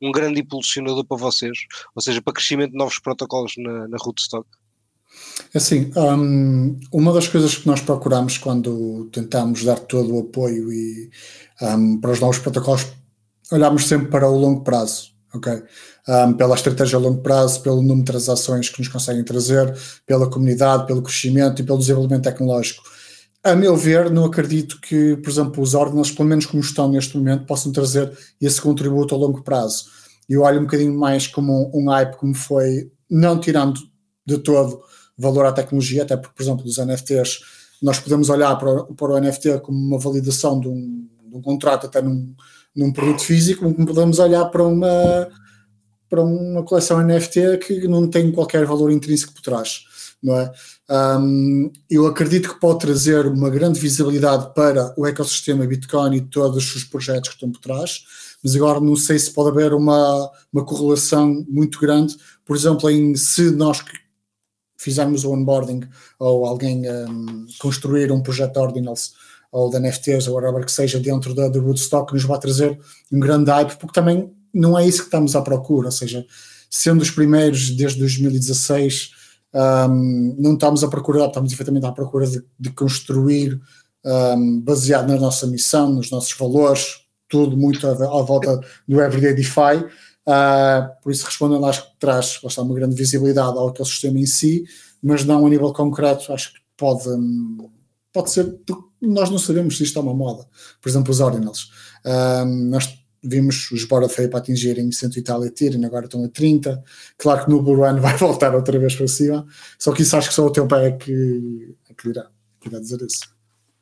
um 0.01 0.11
grande 0.11 0.41
impulsionador 0.41 1.05
para 1.05 1.17
vocês? 1.17 1.57
Ou 1.95 2.01
seja, 2.01 2.21
para 2.21 2.33
crescimento 2.33 2.71
de 2.71 2.77
novos 2.77 2.99
protocolos 2.99 3.53
na, 3.57 3.87
na 3.87 3.97
Rootstock? 3.99 4.47
Assim, 5.53 5.91
um, 5.95 6.79
uma 6.93 7.11
das 7.11 7.27
coisas 7.27 7.55
que 7.55 7.67
nós 7.67 7.81
procuramos 7.81 8.37
quando 8.37 9.09
tentamos 9.11 9.63
dar 9.63 9.77
todo 9.79 10.15
o 10.15 10.19
apoio 10.21 10.71
e 10.71 11.09
um, 11.61 11.99
para 11.99 12.11
os 12.11 12.19
novos 12.19 12.39
protocolos, 12.39 12.87
olhamos 13.51 13.85
sempre 13.85 14.07
para 14.07 14.29
o 14.29 14.37
longo 14.37 14.63
prazo, 14.63 15.11
ok? 15.33 15.61
Um, 16.07 16.33
pela 16.33 16.55
estratégia 16.55 16.97
a 16.97 17.01
longo 17.01 17.21
prazo, 17.21 17.61
pelo 17.61 17.81
número 17.81 17.99
de 17.99 18.05
transações 18.05 18.69
que 18.69 18.79
nos 18.79 18.87
conseguem 18.87 19.23
trazer, 19.23 19.75
pela 20.05 20.29
comunidade, 20.29 20.87
pelo 20.87 21.01
crescimento 21.01 21.61
e 21.61 21.65
pelo 21.65 21.79
desenvolvimento 21.79 22.23
tecnológico. 22.23 22.83
A 23.43 23.55
meu 23.55 23.75
ver, 23.75 24.09
não 24.09 24.25
acredito 24.25 24.79
que, 24.79 25.17
por 25.17 25.29
exemplo, 25.29 25.61
os 25.61 25.73
ordens, 25.73 26.11
pelo 26.11 26.29
menos 26.29 26.45
como 26.45 26.61
estão 26.61 26.89
neste 26.89 27.17
momento, 27.17 27.45
possam 27.45 27.71
trazer 27.71 28.11
esse 28.39 28.61
contributo 28.61 29.13
a 29.13 29.17
longo 29.17 29.43
prazo. 29.43 29.85
Eu 30.29 30.43
olho 30.43 30.59
um 30.59 30.63
bocadinho 30.63 30.97
mais 30.97 31.27
como 31.27 31.69
um, 31.75 31.81
um 31.81 31.89
hype, 31.89 32.15
como 32.15 32.33
foi, 32.33 32.89
não 33.09 33.39
tirando 33.39 33.81
de 34.25 34.37
todo 34.37 34.81
valor 35.21 35.45
à 35.45 35.51
tecnologia, 35.51 36.03
até 36.03 36.17
porque, 36.17 36.35
por 36.35 36.43
exemplo, 36.43 36.63
dos 36.63 36.77
NFTs, 36.77 37.39
nós 37.81 37.99
podemos 37.99 38.29
olhar 38.29 38.55
para, 38.57 38.83
para 38.83 39.13
o 39.13 39.19
NFT 39.19 39.59
como 39.61 39.77
uma 39.77 39.99
validação 39.99 40.59
de 40.59 40.67
um, 40.67 41.07
de 41.29 41.35
um 41.37 41.41
contrato 41.41 41.87
até 41.87 42.01
num, 42.01 42.33
num 42.75 42.91
produto 42.91 43.23
físico, 43.23 43.71
como 43.71 43.85
podemos 43.85 44.19
olhar 44.19 44.45
para 44.45 44.63
uma, 44.63 45.27
para 46.09 46.21
uma 46.21 46.63
coleção 46.63 47.01
NFT 47.01 47.57
que 47.59 47.87
não 47.87 48.07
tem 48.07 48.31
qualquer 48.31 48.65
valor 48.65 48.91
intrínseco 48.91 49.33
por 49.33 49.41
trás. 49.41 49.85
Não 50.21 50.35
é? 50.35 50.51
Um, 51.19 51.71
eu 51.89 52.05
acredito 52.05 52.49
que 52.49 52.59
pode 52.59 52.79
trazer 52.79 53.25
uma 53.25 53.49
grande 53.49 53.79
visibilidade 53.79 54.53
para 54.53 54.93
o 54.95 55.07
ecossistema 55.07 55.65
Bitcoin 55.65 56.15
e 56.15 56.21
todos 56.21 56.75
os 56.75 56.83
projetos 56.83 57.29
que 57.29 57.35
estão 57.35 57.51
por 57.51 57.59
trás, 57.59 58.03
mas 58.43 58.55
agora 58.55 58.79
não 58.79 58.95
sei 58.95 59.17
se 59.17 59.31
pode 59.31 59.49
haver 59.49 59.73
uma, 59.73 60.29
uma 60.53 60.63
correlação 60.63 61.43
muito 61.49 61.79
grande, 61.79 62.15
por 62.45 62.55
exemplo, 62.55 62.89
em 62.89 63.15
se 63.15 63.49
nós 63.51 63.81
fizermos 64.81 65.23
o 65.23 65.31
onboarding 65.31 65.81
ou 66.17 66.45
alguém 66.45 66.89
um, 66.89 67.45
construir 67.59 68.11
um 68.11 68.21
projeto 68.21 68.53
de 68.53 68.59
ordinals 68.59 69.13
ou 69.51 69.69
de 69.69 69.79
NFTs 69.79 70.27
ou 70.27 70.35
whatever 70.35 70.65
que 70.65 70.71
seja 70.71 70.99
dentro 70.99 71.35
da, 71.35 71.47
do 71.47 71.61
Rootstock 71.61 72.13
nos 72.13 72.23
vai 72.23 72.39
trazer 72.39 72.79
um 73.11 73.19
grande 73.19 73.51
hype, 73.51 73.77
porque 73.77 73.93
também 73.93 74.31
não 74.53 74.77
é 74.77 74.87
isso 74.87 74.99
que 74.99 75.05
estamos 75.05 75.35
à 75.35 75.41
procura, 75.41 75.87
ou 75.87 75.91
seja, 75.91 76.25
sendo 76.69 77.01
os 77.01 77.11
primeiros 77.11 77.69
desde 77.69 77.99
2016, 77.99 79.11
um, 79.53 80.35
não 80.39 80.53
estamos 80.53 80.83
à 80.83 80.87
procura, 80.87 81.25
estamos 81.25 81.51
efetivamente 81.53 81.85
à 81.85 81.91
procura 81.91 82.25
de, 82.25 82.43
de 82.59 82.69
construir 82.71 83.59
um, 84.03 84.61
baseado 84.61 85.09
na 85.09 85.17
nossa 85.17 85.45
missão, 85.45 85.91
nos 85.91 86.09
nossos 86.09 86.33
valores, 86.33 87.01
tudo 87.29 87.55
muito 87.55 87.85
à, 87.87 87.91
à 87.91 88.21
volta 88.23 88.59
do 88.87 89.01
Everyday 89.01 89.33
DeFi. 89.33 89.85
Uh, 90.27 91.01
por 91.01 91.11
isso, 91.11 91.25
respondendo, 91.25 91.65
acho 91.65 91.83
que 91.83 91.99
traz 91.99 92.39
bastante 92.41 92.67
uma 92.67 92.75
grande 92.75 92.95
visibilidade 92.95 93.57
ao 93.57 93.69
ecossistema 93.69 94.19
em 94.19 94.25
si, 94.25 94.63
mas 95.01 95.25
não 95.25 95.45
a 95.45 95.49
nível 95.49 95.73
concreto, 95.73 96.31
acho 96.31 96.53
que 96.53 96.59
pode, 96.77 97.09
pode 98.13 98.29
ser, 98.29 98.59
nós 99.01 99.29
não 99.29 99.39
sabemos 99.39 99.77
se 99.77 99.83
isto 99.83 99.97
é 99.97 100.01
uma 100.01 100.13
moda. 100.13 100.47
Por 100.79 100.89
exemplo, 100.89 101.11
os 101.11 101.19
ordinals. 101.19 101.71
Uh, 102.05 102.45
nós 102.45 103.01
vimos 103.23 103.69
os 103.71 103.85
Bored 103.85 104.11
Ape 104.13 104.35
atingirem 104.35 104.91
100 104.91 105.09
e 105.17 105.21
tal 105.21 105.45
Ethereum, 105.45 105.85
agora 105.85 106.05
estão 106.05 106.23
a 106.23 106.29
30. 106.29 106.83
Claro 107.17 107.45
que 107.45 107.51
no 107.51 107.61
Bull 107.61 107.77
Run 107.77 107.99
vai 108.01 108.17
voltar 108.17 108.55
outra 108.55 108.77
vez 108.79 108.95
para 108.95 109.07
cima, 109.07 109.45
só 109.77 109.91
que 109.91 110.01
isso 110.01 110.15
acho 110.15 110.29
que 110.29 110.35
só 110.35 110.45
o 110.45 110.51
teu 110.51 110.67
pai 110.67 110.87
é 110.87 110.91
que, 110.91 111.75
é 111.89 111.93
que 111.93 112.09
irá, 112.09 112.27
que 112.59 112.69
irá 112.69 112.79
dizer 112.79 113.01
isso. 113.01 113.21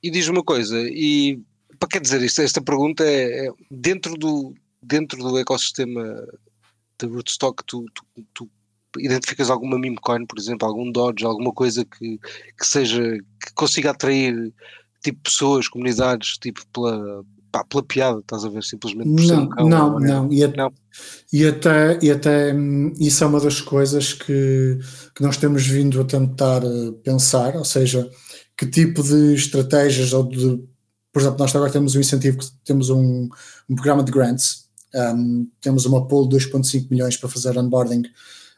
E 0.02 0.10
diz 0.10 0.28
uma 0.28 0.44
coisa, 0.44 0.78
e 0.80 1.42
para 1.78 1.90
que 1.90 2.00
dizer 2.00 2.22
isto? 2.22 2.42
Esta 2.42 2.62
pergunta 2.62 3.04
é, 3.04 3.48
é 3.48 3.52
dentro 3.72 4.16
do, 4.16 4.54
dentro 4.82 5.22
do 5.22 5.38
ecossistema 5.38 6.04
da 7.00 7.08
Rootstock, 7.08 7.64
tu, 7.66 7.86
tu, 7.94 8.26
tu, 8.34 8.50
identificas 8.98 9.50
alguma 9.50 9.78
meme 9.78 9.98
coin, 9.98 10.26
por 10.26 10.38
exemplo, 10.38 10.68
algum 10.68 10.92
Dodge, 10.92 11.26
alguma 11.26 11.54
coisa 11.54 11.86
que, 11.86 12.18
que 12.58 12.66
seja, 12.66 13.02
que 13.02 13.54
consiga 13.54 13.92
atrair 13.92 14.54
tipo 15.04 15.20
pessoas, 15.24 15.68
comunidades, 15.68 16.38
tipo 16.38 16.62
pela, 16.74 17.24
pá, 17.52 17.64
pela 17.64 17.84
piada, 17.84 18.20
estás 18.20 18.44
a 18.44 18.50
ver, 18.50 18.64
simplesmente 18.64 19.10
por 19.10 19.22
não, 19.22 19.28
ser 19.28 19.36
um 19.36 19.50
cão, 19.50 19.70
não, 19.70 20.00
não, 20.00 20.34
e, 20.34 20.44
a, 20.44 20.48
não. 20.48 20.74
E, 21.32 21.46
até, 21.46 22.00
e 22.02 22.12
até 22.12 22.54
hum, 22.54 22.94
isso 23.00 23.24
é 23.24 23.28
uma 23.28 23.40
das 23.40 23.62
coisas 23.62 24.14
que, 24.14 24.80
que 25.16 25.22
nós 25.22 25.38
temos 25.38 25.66
vindo 25.66 26.02
a 26.02 26.06
tentar 26.06 26.64
eh, 26.64 26.92
pensar, 27.04 27.56
ou 27.56 27.66
seja, 27.66 28.10
que 28.58 28.66
tipo 28.66 29.02
de 29.04 29.36
estratégias 29.36 30.12
ou 30.12 30.24
de, 30.28 30.62
por 31.14 31.22
exemplo, 31.22 31.40
nós 31.40 31.56
agora 31.56 31.72
temos 31.72 31.96
um 31.96 32.00
incentivo, 32.00 32.40
temos 32.66 32.90
um, 32.90 33.30
um 33.70 33.76
programa 33.76 34.04
de 34.04 34.12
grants 34.12 34.69
um, 34.96 35.48
temos 35.62 35.86
uma 35.86 36.08
pool 36.08 36.28
de 36.28 36.38
2,5 36.38 36.88
milhões 36.90 37.18
para 37.18 37.30
fazer 37.30 37.58
onboarding 37.58 38.04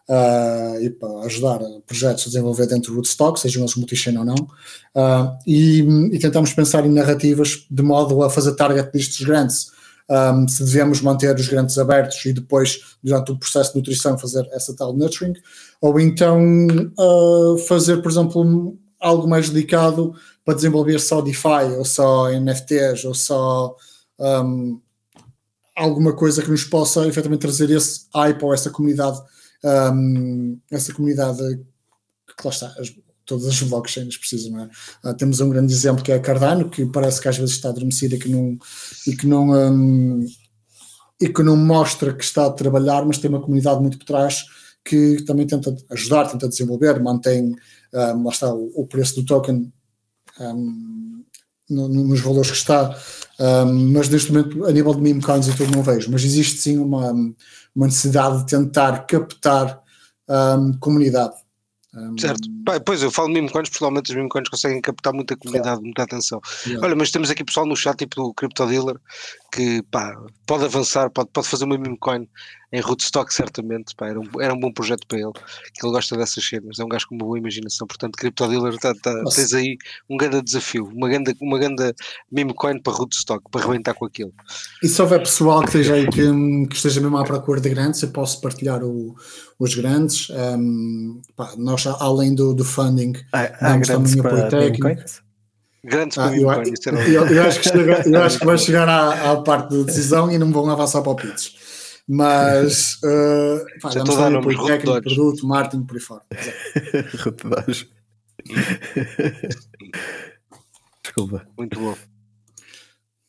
uh, 0.10 0.82
e 0.82 0.90
para 0.90 1.26
ajudar 1.26 1.60
projetos 1.86 2.24
a 2.24 2.28
desenvolver 2.28 2.68
dentro 2.68 2.92
do 2.92 2.98
Rootstock, 2.98 3.40
sejam 3.40 3.64
eles 3.64 3.76
multi-chain 3.76 4.18
ou 4.18 4.26
não, 4.26 4.36
uh, 4.36 5.38
e, 5.46 5.82
e, 6.12 6.20
tentamos 6.20 6.54
pensar 6.54 6.86
em 6.86 6.92
narrativas 6.92 7.66
de 7.70 7.84
modo 7.84 8.24
a 8.24 8.30
fazer 8.30 8.56
target 8.56 8.92
destes 8.92 9.26
grants. 9.26 9.72
Um, 10.10 10.46
se 10.46 10.66
devemos 10.66 11.00
manter 11.00 11.34
os 11.34 11.48
grandes 11.48 11.78
abertos 11.78 12.26
e 12.26 12.34
depois, 12.34 12.98
durante 13.02 13.32
o 13.32 13.38
processo 13.38 13.72
de 13.72 13.78
nutrição, 13.78 14.18
fazer 14.18 14.46
essa 14.52 14.76
tal 14.76 14.92
nurturing, 14.92 15.34
ou 15.80 15.98
então 16.02 16.68
uh, 17.00 17.58
fazer, 17.60 18.02
por 18.02 18.12
exemplo, 18.12 18.78
algo 19.00 19.26
mais 19.26 19.50
dedicado 19.50 20.14
para 20.44 20.54
desenvolver 20.54 21.00
só 21.00 21.22
DeFi, 21.22 21.78
ou 21.78 21.86
só 21.86 22.30
NFTs, 22.30 23.06
ou 23.06 23.14
só 23.14 23.74
um, 24.20 24.82
alguma 25.76 26.14
coisa 26.14 26.42
que 26.42 26.50
nos 26.50 26.64
possa 26.64 27.08
efetivamente 27.08 27.42
trazer 27.42 27.70
esse 27.70 28.08
hype 28.14 28.44
ou 28.44 28.54
essa 28.54 28.70
comunidade, 28.70 29.20
um, 29.64 30.60
essa 30.70 30.94
comunidade 30.94 31.38
que 32.38 32.46
lá 32.46 32.52
está, 32.52 32.68
as, 32.80 32.94
todas 33.26 33.48
as 33.48 33.62
blockchains 33.62 34.18
precisam, 34.18 34.52
não 34.52 34.64
é? 34.64 34.70
Uh, 35.04 35.14
temos 35.16 35.40
um 35.40 35.50
grande 35.50 35.74
exemplo 35.74 36.04
que 36.04 36.12
é 36.12 36.16
a 36.16 36.20
Cardano, 36.20 36.70
que 36.70 36.86
parece 36.86 37.22
que 37.22 37.28
às 37.28 37.38
vezes 37.38 37.56
está 37.56 37.70
adormecida 37.70 38.16
e 38.16 38.20
que 38.20 38.30
não, 38.30 38.58
e 39.08 39.16
que 39.16 39.28
não, 39.28 39.50
um, 39.50 40.26
e 41.20 41.30
que 41.30 41.44
não 41.44 41.56
mostra 41.56 42.14
que 42.14 42.24
está 42.24 42.48
a 42.48 42.52
trabalhar, 42.52 43.06
mas 43.06 43.18
tem 43.18 43.30
uma 43.30 43.42
comunidade 43.42 43.80
muito 43.80 43.98
por 43.98 44.06
trás 44.06 44.46
que 44.84 45.22
também 45.24 45.46
tenta 45.46 45.76
ajudar, 45.92 46.30
tenta 46.30 46.50
desenvolver, 46.50 47.00
mantém, 47.00 47.56
um, 47.94 48.24
lá 48.24 48.32
está, 48.32 48.54
o, 48.54 48.72
o 48.76 48.88
preço 48.88 49.16
do 49.16 49.26
token 49.26 49.72
um, 50.40 51.24
no, 51.70 51.88
nos 51.88 52.20
valores 52.20 52.52
que 52.52 52.58
está, 52.58 52.98
um, 53.42 53.92
mas 53.92 54.08
neste 54.08 54.32
momento, 54.32 54.66
a 54.66 54.72
nível 54.72 54.94
de 54.94 55.02
meme 55.02 55.20
coins 55.20 55.48
e 55.48 55.58
tudo, 55.58 55.76
não 55.76 55.82
vejo. 55.82 56.12
Mas 56.12 56.24
existe 56.24 56.60
sim 56.60 56.78
uma, 56.78 57.12
uma 57.76 57.88
necessidade 57.88 58.40
de 58.40 58.46
tentar 58.46 59.08
captar 59.08 59.82
um, 60.30 60.74
comunidade. 60.74 61.34
Um, 61.94 62.18
certo, 62.18 62.48
pois 62.86 63.04
eu 63.04 63.12
falo 63.12 63.28
de 63.28 63.34
meme 63.34 63.50
coins, 63.50 63.70
pessoalmente 63.70 64.12
os 64.12 64.16
meme 64.16 64.30
coins 64.30 64.48
conseguem 64.48 64.80
captar 64.80 65.14
muita 65.14 65.36
comunidade, 65.36 65.76
claro. 65.76 65.84
muita 65.84 66.04
atenção. 66.04 66.40
Yeah. 66.66 66.86
Olha, 66.86 66.96
mas 66.96 67.12
temos 67.12 67.30
aqui 67.30 67.44
pessoal 67.44 67.66
no 67.66 67.76
chat, 67.76 67.98
tipo 67.98 68.22
o 68.22 68.34
Crypto 68.34 68.66
Dealer, 68.66 68.96
que 69.52 69.84
pá, 69.92 70.16
pode 70.46 70.64
avançar, 70.64 71.10
pode, 71.10 71.30
pode 71.34 71.50
fazer 71.50 71.66
uma 71.66 71.78
meme 71.78 71.98
coin 71.98 72.30
em 72.72 72.80
Rootstock, 72.80 73.34
certamente. 73.34 73.94
Pá, 73.94 74.08
era, 74.08 74.18
um, 74.18 74.26
era 74.40 74.54
um 74.54 74.60
bom 74.60 74.72
projeto 74.72 75.06
para 75.06 75.20
ele, 75.20 75.34
que 75.34 75.86
ele 75.86 75.92
gosta 75.92 76.16
dessas 76.16 76.42
cenas, 76.48 76.80
é 76.80 76.84
um 76.86 76.88
gajo 76.88 77.08
com 77.10 77.16
uma 77.16 77.26
boa 77.26 77.38
imaginação. 77.38 77.86
Portanto, 77.86 78.16
Crypto 78.18 78.48
Dealer, 78.48 78.78
tá, 78.78 78.94
tá, 78.96 79.24
tens 79.36 79.54
aí 79.54 79.78
um 80.10 80.16
grande 80.16 80.42
desafio, 80.42 80.90
uma 80.94 81.10
grande, 81.10 81.36
uma 81.42 81.60
grande 81.60 81.94
meme 82.32 82.54
coin 82.54 82.80
para 82.82 82.94
Rootstock, 82.94 83.44
para 83.52 83.66
arrebentar 83.66 83.94
com 83.96 84.06
aquilo. 84.06 84.34
E 84.82 84.88
se 84.88 85.02
houver 85.02 85.20
pessoal 85.20 85.60
que 85.60 85.68
esteja 85.68 85.96
aí 85.96 86.08
que, 86.08 86.22
que 86.68 86.76
esteja 86.76 87.02
mesmo 87.02 87.18
à 87.18 87.24
procura 87.26 87.60
de 87.60 87.70
grandes, 87.70 88.02
eu 88.02 88.12
posso 88.12 88.40
partilhar 88.40 88.82
o, 88.82 89.14
os 89.62 89.76
grandes. 89.76 90.30
Um, 90.32 91.22
pá, 91.36 91.54
nós, 91.56 91.86
além 91.86 92.34
do, 92.34 92.54
do 92.54 92.66
funding, 92.66 93.14
há, 93.32 93.42
há 93.44 93.80
também 93.80 94.20
o 94.20 94.24
Politécnico. 94.24 95.04
Grandes 95.84 96.18
ah, 96.18 96.36
eu, 96.36 96.42
eu, 96.52 97.28
eu, 97.28 97.44
acho 97.44 97.60
que 97.60 97.70
chega, 97.70 98.08
eu 98.08 98.22
acho 98.22 98.40
que 98.40 98.46
vai 98.46 98.58
chegar 98.58 98.88
à, 98.88 99.32
à 99.32 99.42
parte 99.42 99.76
da 99.76 99.84
decisão 99.84 100.32
e 100.32 100.38
não 100.38 100.52
vão 100.52 100.70
avançar 100.70 101.02
para 101.02 101.12
o 101.12 101.16
pitch. 101.16 101.56
Mas 102.08 103.00
uh, 103.06 103.66
pá, 103.82 103.90
já 103.90 104.02
estou 104.02 104.16
a 104.16 104.30
dar 104.30 104.38
apoio 104.38 104.66
técnico, 104.66 105.02
produto, 105.02 105.48
marketing, 105.48 105.84
por 105.84 105.96
aí 105.96 106.02
fora. 106.02 106.22
Rododagem. 107.24 107.88
Desculpa. 111.04 111.48
Muito 111.58 111.80
bom. 111.80 111.96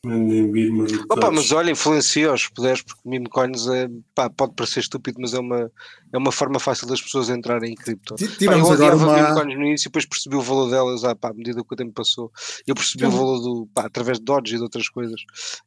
Mandem 0.04 0.50
vir 0.50 0.72
Opa, 1.08 1.30
mas 1.30 1.52
olha, 1.52 1.70
influencia 1.70 2.32
os 2.32 2.48
poderes, 2.48 2.82
porque 2.82 3.08
meme 3.08 3.28
coins 3.28 3.68
é, 3.68 3.88
pá, 4.16 4.28
pode 4.28 4.52
parecer 4.56 4.80
estúpido, 4.80 5.20
mas 5.20 5.32
é 5.32 5.38
uma, 5.38 5.70
é 6.12 6.18
uma 6.18 6.32
forma 6.32 6.58
fácil 6.58 6.88
das 6.88 7.00
pessoas 7.00 7.30
entrarem 7.30 7.70
em 7.70 7.74
cripto. 7.76 8.16
Tivemos 8.16 8.68
pá, 8.68 8.74
eu 8.74 8.90
agora 8.90 8.96
uma... 8.96 9.14
meme 9.14 9.34
coins 9.34 9.56
no 9.56 9.64
início 9.64 9.86
e 9.86 9.90
depois 9.90 10.04
percebi 10.04 10.34
o 10.34 10.42
valor 10.42 10.70
delas 10.70 11.04
ah, 11.04 11.14
pá, 11.14 11.30
à 11.30 11.32
medida 11.32 11.62
que 11.62 11.72
o 11.72 11.76
tempo 11.76 11.92
passou. 11.92 12.32
Eu 12.66 12.74
percebi 12.74 13.06
o 13.06 13.10
valor 13.12 13.38
do, 13.38 13.68
pá, 13.72 13.86
através 13.86 14.18
de 14.18 14.24
Dodge 14.24 14.54
e 14.54 14.56
de 14.56 14.62
outras 14.64 14.88
coisas. 14.88 15.20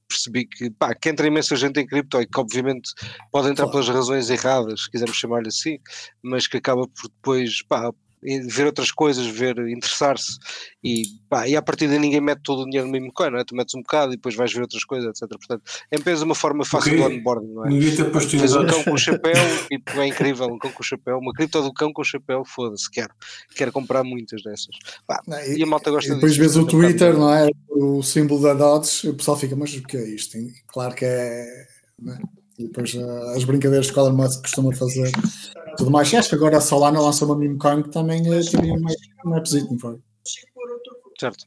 Percebi 0.05 0.45
que, 0.45 0.69
pá, 0.69 0.93
que 0.93 1.07
entra 1.07 1.25
imensa 1.25 1.55
gente 1.55 1.79
em 1.79 1.87
cripto 1.87 2.19
e 2.19 2.27
que 2.27 2.37
obviamente 2.37 2.91
pode 3.31 3.47
entrar 3.47 3.69
pelas 3.69 3.87
razões 3.87 4.29
erradas, 4.29 4.81
se 4.81 4.91
quisermos 4.91 5.15
chamar-lhe 5.15 5.47
assim, 5.47 5.77
mas 6.21 6.45
que 6.45 6.57
acaba 6.57 6.85
por 6.89 7.09
depois, 7.09 7.63
pá, 7.63 7.89
ver 8.47 8.65
outras 8.65 8.91
coisas, 8.91 9.25
ver, 9.27 9.57
interessar-se 9.67 10.37
e, 10.83 11.03
pá, 11.29 11.47
e 11.47 11.55
a 11.55 11.61
partir 11.61 11.87
daí 11.87 11.99
ninguém 11.99 12.21
mete 12.21 12.41
todo 12.43 12.61
o 12.61 12.65
dinheiro 12.65 12.87
no 12.87 12.91
mesmo 12.91 13.11
coin, 13.13 13.31
não 13.31 13.39
é? 13.39 13.43
Tu 13.43 13.55
metes 13.55 13.73
um 13.75 13.81
bocado 13.81 14.13
e 14.13 14.15
depois 14.15 14.35
vais 14.35 14.53
ver 14.53 14.61
outras 14.61 14.83
coisas, 14.83 15.09
etc. 15.09 15.29
Portanto, 15.29 15.63
é 15.91 15.97
apenas 15.97 16.21
uma 16.21 16.35
forma 16.35 16.65
fácil 16.65 16.93
Ok. 16.93 17.09
de 17.09 17.15
onboarding, 17.15 17.53
não 17.53 17.65
é? 17.65 17.69
Ninguém 17.69 18.11
posto 18.11 18.37
Fez 18.37 18.55
um 18.55 18.63
em 18.63 18.67
cão 18.67 18.83
com 18.83 18.97
chapéu, 18.97 19.33
tipo, 19.69 19.91
é 19.99 20.07
incrível, 20.07 20.47
um 20.47 20.57
cão 20.57 20.71
com 20.71 20.83
chapéu, 20.83 21.17
uma 21.17 21.33
cripto 21.33 21.61
do 21.61 21.73
cão 21.73 21.91
com 21.91 22.03
chapéu, 22.03 22.43
foda-se, 22.45 22.89
quero, 22.89 23.13
quero 23.55 23.71
comprar 23.71 24.03
muitas 24.03 24.41
dessas. 24.43 24.75
Pá, 25.07 25.21
Não, 25.27 25.39
e 25.43 25.61
a 25.61 25.65
malta 25.65 25.91
gosta 25.91 26.11
e 26.11 26.15
depois 26.15 26.33
disso, 26.33 26.41
vês 26.41 26.55
o 26.55 26.67
é 26.67 26.69
Twitter, 26.69 27.17
não 27.17 27.33
é? 27.33 27.49
O 27.69 28.01
símbolo 28.03 28.41
da 28.41 28.53
Dodge, 28.53 29.09
o 29.09 29.13
pessoal 29.13 29.37
fica, 29.37 29.55
mas 29.55 29.73
o 29.75 29.83
que 29.83 29.97
é 29.97 30.07
isto? 30.07 30.37
E 30.37 30.53
claro 30.67 30.95
que 30.95 31.05
é. 31.05 31.67
não 31.99 32.13
é? 32.13 32.19
E 32.57 32.67
depois 32.67 32.95
ah, 32.95 33.33
as 33.35 33.43
brincadeiras 33.43 33.91
que 33.91 33.99
o 33.99 34.01
Elon 34.05 34.15
Musk 34.15 34.41
costuma 34.41 34.73
fazer, 34.73 35.11
tudo 35.77 35.91
mais. 35.91 36.13
Acho 36.13 36.29
que 36.29 36.35
agora 36.35 36.57
a 36.57 36.61
Solana 36.61 37.01
lançou 37.01 37.27
uma 37.27 37.37
meme 37.37 37.57
coin 37.57 37.83
que 37.83 37.89
também 37.89 38.21
uh, 38.29 38.41
tinha 38.41 38.79
mais 38.79 38.95
um 39.25 39.33
appzito, 39.35 39.71
não 39.71 39.79
foi? 39.79 39.99
certo. 41.19 41.45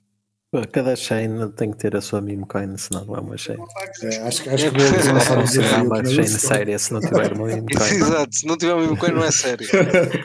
Cada 0.73 0.97
chain 0.97 1.51
tem 1.57 1.71
que 1.71 1.77
ter 1.77 1.95
a 1.95 2.01
sua 2.01 2.23
meme 2.23 2.47
coin, 2.47 2.75
senão 2.79 3.05
não 3.05 3.17
é 3.17 3.21
uma 3.21 3.37
chain. 3.37 3.59
É, 4.03 4.19
acho, 4.23 4.43
que- 4.43 4.49
acho 4.49 4.71
que 4.71 4.79
vou 4.79 5.13
lançar 5.15 5.37
um 5.37 5.41
Não 5.41 5.47
será 5.47 5.67
desafio. 5.67 5.85
uma 5.85 6.05
chain 6.07 6.27
séria 6.27 6.79
se 6.79 6.93
não 6.95 7.01
tiver 7.01 7.33
uma 7.35 7.47
meme 7.47 7.67
coin. 7.75 7.87
Exato, 7.91 8.35
se 8.35 8.47
não 8.47 8.57
tiver 8.57 8.73
o 8.75 8.79
mesmo 8.81 8.97
coisa 8.97 9.15
não 9.15 9.25
é 9.25 9.31
sério. 9.31 9.69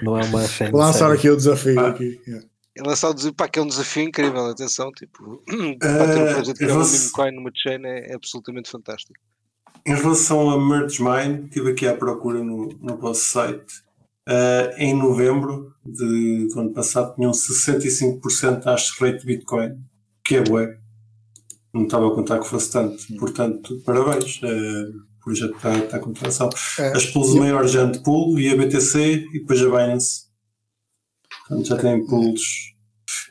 Não 0.02 0.18
é 0.18 0.24
uma 0.24 0.48
chain 0.48 0.72
Vou 0.72 0.80
lançar 0.80 1.00
séria. 1.00 1.14
aqui 1.16 1.30
o 1.30 1.36
desafio. 1.36 1.80
Ah. 1.80 1.90
Aqui. 1.90 2.22
yeah. 2.26 2.48
É 2.76 2.82
lançar 2.84 3.10
o 3.10 3.14
desafio, 3.14 3.36
pá, 3.36 3.48
que 3.50 3.60
é 3.60 3.62
um 3.62 3.68
desafio 3.68 4.04
incrível, 4.04 4.46
atenção, 4.46 4.92
tipo, 4.94 5.44
pá, 5.80 6.08
ter 6.08 6.18
Eh, 6.18 6.24
um 6.32 6.34
projeto 6.36 6.58
que 6.58 6.64
é 6.64 6.74
um 6.74 6.80
vou- 6.80 6.88
meme 6.92 7.12
coin 7.12 7.32
numa 7.32 7.52
chain 7.54 7.86
é, 7.86 8.12
é 8.12 8.16
absolutamente 8.16 8.70
fantástico. 8.70 9.20
Em 9.86 9.96
relação 9.96 10.50
a 10.50 10.60
Merge 10.60 11.04
Mine, 11.04 11.46
estive 11.46 11.72
aqui 11.72 11.88
à 11.88 11.96
procura 11.96 12.44
no, 12.44 12.70
no 12.82 12.98
vosso 12.98 13.26
site. 13.30 13.84
Uh, 14.28 14.72
em 14.78 14.94
novembro 14.96 15.74
de- 15.86 16.48
do 16.48 16.60
ano 16.62 16.74
passado 16.74 17.14
tinham 17.16 17.32
65% 17.34 18.64
hash 18.64 18.98
rate 19.00 19.20
de 19.20 19.26
Bitcoin, 19.26 19.78
que 20.24 20.38
é 20.38 20.42
bué. 20.42 20.78
Não 21.74 21.84
estava 21.84 22.08
a 22.08 22.12
contar 22.16 22.40
que 22.40 22.48
fosse 22.48 22.72
tanto. 22.72 23.04
Portanto, 23.20 23.82
parabéns. 23.86 24.40
Uh, 24.42 25.02
o 25.20 25.24
projeto 25.24 25.56
está, 25.56 25.78
está 25.78 26.00
com 26.00 26.14
tração. 26.14 26.50
É, 26.80 26.90
As 26.96 27.06
pools 27.08 27.34
maiores 27.36 27.72
já 27.72 27.86
de 27.86 28.00
pool 28.04 28.38
e 28.40 28.50
a 28.50 28.56
BTC 28.58 29.26
e 29.34 29.40
depois 29.40 29.62
a 29.62 29.66
Binance. 29.66 30.24
Portanto, 31.48 31.68
já 31.68 31.78
têm 31.78 32.06
pools. 32.06 32.42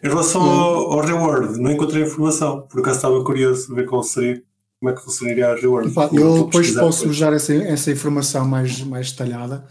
Em 0.02 0.08
relação 0.08 0.42
ao, 0.42 0.92
ao 0.92 1.00
reward, 1.00 1.58
não 1.60 1.70
encontrei 1.70 2.02
informação. 2.02 2.66
Por 2.66 2.80
acaso 2.80 2.96
estava 2.96 3.22
curioso 3.24 3.68
de 3.68 3.74
ver 3.74 3.86
qual 3.86 4.02
seria, 4.02 4.42
como 4.82 4.90
é 4.90 4.96
que 4.96 5.04
funcionaria 5.04 5.46
a 5.48 5.54
reward. 5.54 5.88
Epá, 5.92 6.08
Vou- 6.08 6.18
eu 6.18 6.44
depois 6.46 6.66
posso 6.72 6.74
depois. 6.74 7.02
vos 7.04 7.18
dar 7.20 7.32
essa, 7.32 7.54
essa 7.54 7.90
informação 7.92 8.44
mais, 8.44 8.80
mais 8.82 9.12
detalhada 9.12 9.64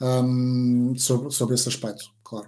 hum, 0.00 0.94
sobre, 0.96 1.30
sobre 1.30 1.54
esse 1.54 1.68
aspecto, 1.68 2.04
claro. 2.22 2.46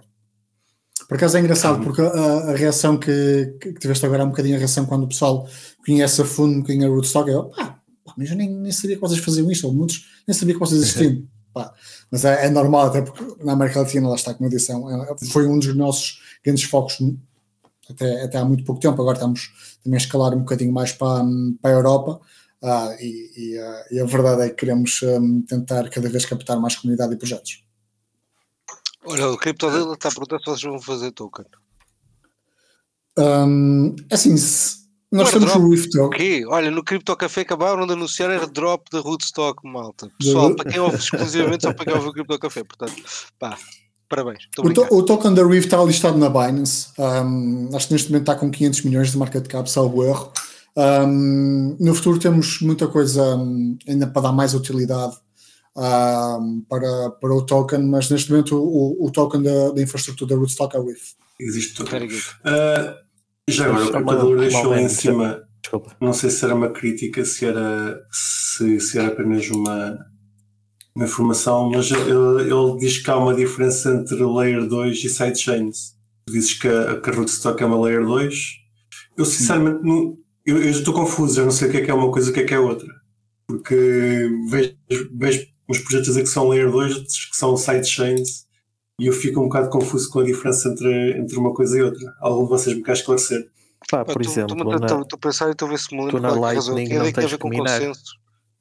Por 1.07 1.15
acaso 1.15 1.37
é 1.37 1.39
engraçado, 1.39 1.83
porque 1.83 2.01
a, 2.01 2.05
a 2.51 2.55
reação 2.55 2.97
que, 2.97 3.55
que 3.61 3.73
tiveste 3.75 4.03
agora 4.05 4.23
é 4.23 4.25
um 4.25 4.29
bocadinho 4.29 4.55
a 4.55 4.57
reação 4.57 4.85
quando 4.87 5.03
o 5.03 5.07
pessoal 5.07 5.47
conhece 5.85 6.21
a 6.21 6.25
fundo 6.25 6.55
um 6.55 6.61
bocadinho 6.61 6.87
a 6.87 6.89
Rootstock, 6.89 7.29
é 7.29 7.33
pá, 7.35 7.79
pá, 8.03 8.13
mas 8.17 8.29
eu 8.31 8.35
nem, 8.35 8.49
nem 8.51 8.71
sabia 8.71 8.95
que 8.95 9.01
vocês 9.01 9.19
faziam 9.19 9.49
isto, 9.51 9.67
ou 9.67 9.73
muitos 9.73 10.05
nem 10.27 10.35
sabia 10.35 10.55
que 10.55 10.59
vocês 10.59 10.81
existiam. 10.81 11.23
Pá, 11.53 11.73
mas 12.11 12.23
é, 12.23 12.45
é 12.45 12.49
normal, 12.51 12.87
até 12.87 13.01
porque 13.01 13.43
na 13.43 13.53
América 13.53 13.79
Latina, 13.79 14.07
lá 14.09 14.15
está, 14.15 14.31
como 14.33 14.45
eu 14.47 14.51
disse, 14.51 14.71
é 14.71 14.75
um- 14.75 14.91
é- 15.03 15.15
foi 15.31 15.47
um 15.47 15.57
dos 15.57 15.75
nossos 15.75 16.19
grandes 16.45 16.63
focos 16.65 16.97
até, 17.89 18.23
até 18.23 18.37
há 18.37 18.45
muito 18.45 18.63
pouco 18.63 18.81
tempo, 18.81 19.01
agora 19.01 19.17
estamos 19.17 19.77
também 19.83 19.97
a 19.97 20.01
escalar 20.01 20.33
um 20.33 20.39
bocadinho 20.39 20.71
mais 20.73 20.91
para, 20.91 21.23
para 21.61 21.71
a 21.71 21.73
Europa. 21.73 22.19
Ah, 22.61 22.95
e, 22.99 23.31
e, 23.37 23.59
ah, 23.59 23.85
e 23.91 23.99
a 23.99 24.05
verdade 24.05 24.41
é 24.43 24.49
que 24.49 24.55
queremos 24.55 24.99
hum, 25.03 25.43
tentar 25.47 25.89
cada 25.89 26.09
vez 26.09 26.25
captar 26.25 26.59
mais 26.59 26.75
comunidade 26.75 27.13
e 27.13 27.17
projetos. 27.17 27.63
Olha, 29.05 29.29
o 29.29 29.37
CryptoDealer 29.37 29.93
está 29.93 30.09
a 30.09 30.11
perguntar 30.11 30.39
se 30.39 30.45
vocês 30.45 30.61
vão 30.63 30.81
fazer 30.81 31.11
token. 31.11 31.45
Hum, 33.17 33.95
assim, 34.11 34.35
se- 34.37 34.87
nós 35.11 35.29
Um 35.29 35.39
temos 35.39 35.55
o 35.55 35.69
Rift 35.69 35.91
quê? 36.15 36.43
Olha, 36.47 36.69
no 36.69 36.83
Crypto 36.83 37.15
Café 37.15 37.41
acabaram 37.41 37.87
de 37.87 37.93
anunciar 37.93 38.29
airdrop 38.29 38.87
da 38.91 38.99
Rootstock, 38.99 39.65
malta. 39.65 40.11
Pessoal, 40.19 40.53
para 40.55 40.69
quem 40.69 40.79
ouve 40.81 40.97
exclusivamente 40.97 41.63
só 41.63 41.73
para 41.73 41.85
quem 41.85 41.93
ouve 41.95 42.09
o 42.09 42.11
Crypto 42.11 42.37
Café. 42.37 42.63
Portanto, 42.63 43.01
pá, 43.39 43.57
parabéns. 44.09 44.47
O, 44.59 44.73
to- 44.73 44.87
o 44.91 45.03
token 45.03 45.33
da 45.33 45.43
Rift 45.45 45.65
está 45.65 45.83
listado 45.83 46.17
na 46.17 46.29
Binance. 46.29 46.87
Hum, 46.97 47.69
acho 47.73 47.87
que 47.87 47.93
neste 47.93 48.09
momento 48.09 48.29
está 48.29 48.35
com 48.35 48.49
500 48.51 48.81
milhões 48.83 49.11
de 49.11 49.17
market 49.17 49.47
cap, 49.47 49.69
salvo 49.69 50.03
erro. 50.03 50.31
Hum, 50.77 51.75
no 51.79 51.95
futuro 51.95 52.19
temos 52.19 52.61
muita 52.61 52.87
coisa 52.87 53.23
hum, 53.35 53.77
ainda 53.87 54.07
para 54.07 54.21
dar 54.23 54.31
mais 54.31 54.53
utilidade 54.53 55.15
para, 56.69 57.09
para 57.21 57.33
o 57.35 57.45
token, 57.45 57.83
mas 57.87 58.09
neste 58.09 58.31
momento 58.31 58.55
o, 58.57 59.05
o 59.05 59.11
token 59.11 59.41
da, 59.43 59.71
da 59.71 59.81
infraestrutura 59.81 60.29
da 60.33 60.35
Rootstock 60.39 60.75
é 60.75 60.79
Rift. 60.79 61.15
Existe 61.39 61.83
good. 61.83 62.23
Ah, 62.43 62.95
já 63.47 63.65
agora, 63.67 63.85
o 63.85 63.91
computador 63.91 64.39
deixou 64.39 64.69
lá 64.69 64.81
em 64.81 64.89
cima. 64.89 65.43
Desculpa. 65.61 65.95
Não 66.01 66.13
sei 66.13 66.29
se 66.29 66.43
era 66.45 66.55
uma 66.55 66.69
crítica, 66.69 67.23
se 67.25 67.45
era, 67.45 67.99
se, 68.11 68.79
se 68.79 68.97
era 68.97 69.09
apenas 69.09 69.49
uma, 69.49 69.97
uma 70.97 71.05
informação, 71.05 71.69
mas 71.69 71.91
ele, 71.91 72.01
ele 72.51 72.77
diz 72.79 72.97
que 72.97 73.09
há 73.11 73.17
uma 73.17 73.35
diferença 73.35 73.91
entre 73.93 74.15
Layer 74.15 74.65
2 74.67 75.03
e 75.03 75.09
Sidechains. 75.09 75.95
Tu 76.25 76.33
dizes 76.33 76.53
que 76.53 76.67
a, 76.67 76.99
que 76.99 77.09
a 77.09 77.13
Rootstock 77.13 77.61
é 77.61 77.65
uma 77.67 77.79
Layer 77.79 78.03
2. 78.03 78.35
Eu 79.15 79.23
sinceramente 79.25 79.83
não, 79.83 80.17
eu, 80.43 80.57
eu 80.61 80.71
estou 80.71 80.93
confuso, 80.95 81.39
eu 81.39 81.45
não 81.45 81.51
sei 81.51 81.67
o 81.67 81.71
que 81.71 81.77
é 81.77 81.81
que 81.85 81.91
é 81.91 81.93
uma 81.93 82.11
coisa 82.11 82.29
e 82.29 82.31
o 82.31 82.33
que 82.33 82.39
é 82.39 82.43
que 82.45 82.53
é 82.53 82.59
outra. 82.59 82.87
Porque 83.45 84.27
vejo, 84.49 84.75
vejo 85.15 85.45
uns 85.69 85.79
projetos 85.79 86.07
a 86.09 86.11
dizer 86.11 86.23
que 86.23 86.29
são 86.29 86.49
Layer 86.49 86.71
2, 86.71 86.95
outros 86.95 87.25
que 87.25 87.37
são 87.37 87.55
Sidechains, 87.55 88.47
e 88.99 89.05
eu 89.05 89.13
fico 89.13 89.39
um 89.39 89.43
bocado 89.43 89.69
confuso 89.69 90.09
com 90.09 90.19
a 90.21 90.23
diferença 90.23 90.67
entre, 90.69 91.11
entre 91.19 91.37
uma 91.37 91.53
coisa 91.53 91.77
e 91.77 91.83
outra. 91.83 92.11
Algum 92.19 92.43
de 92.45 92.49
vocês 92.49 92.75
me 92.75 92.81
quer 92.83 92.93
esclarecer? 92.93 93.47
Pá, 93.89 94.03
por 94.03 94.21
tu- 94.23 94.27
exemplo, 94.29 94.55
tu- 94.57 94.63
na- 94.65 94.79
tu- 94.79 95.01
Estou 95.01 95.17
a 95.17 95.19
pensar 95.19 95.47
e 95.47 95.51
estou 95.51 95.67
a 95.67 95.71
ver 95.71 95.77
se 95.77 95.95
me 95.95 96.01
lembro 96.03 96.17
tu 96.17 96.21
na 96.23 96.29
é 96.29 96.31
é. 96.31 96.35
Lightning 96.39 96.87
Tem 96.87 96.97
a 96.97 97.03
não 97.03 97.11
tens 97.11 97.31
que 97.31 97.37
com 97.37 97.49
minar. 97.49 97.79
consenso. 97.79 98.01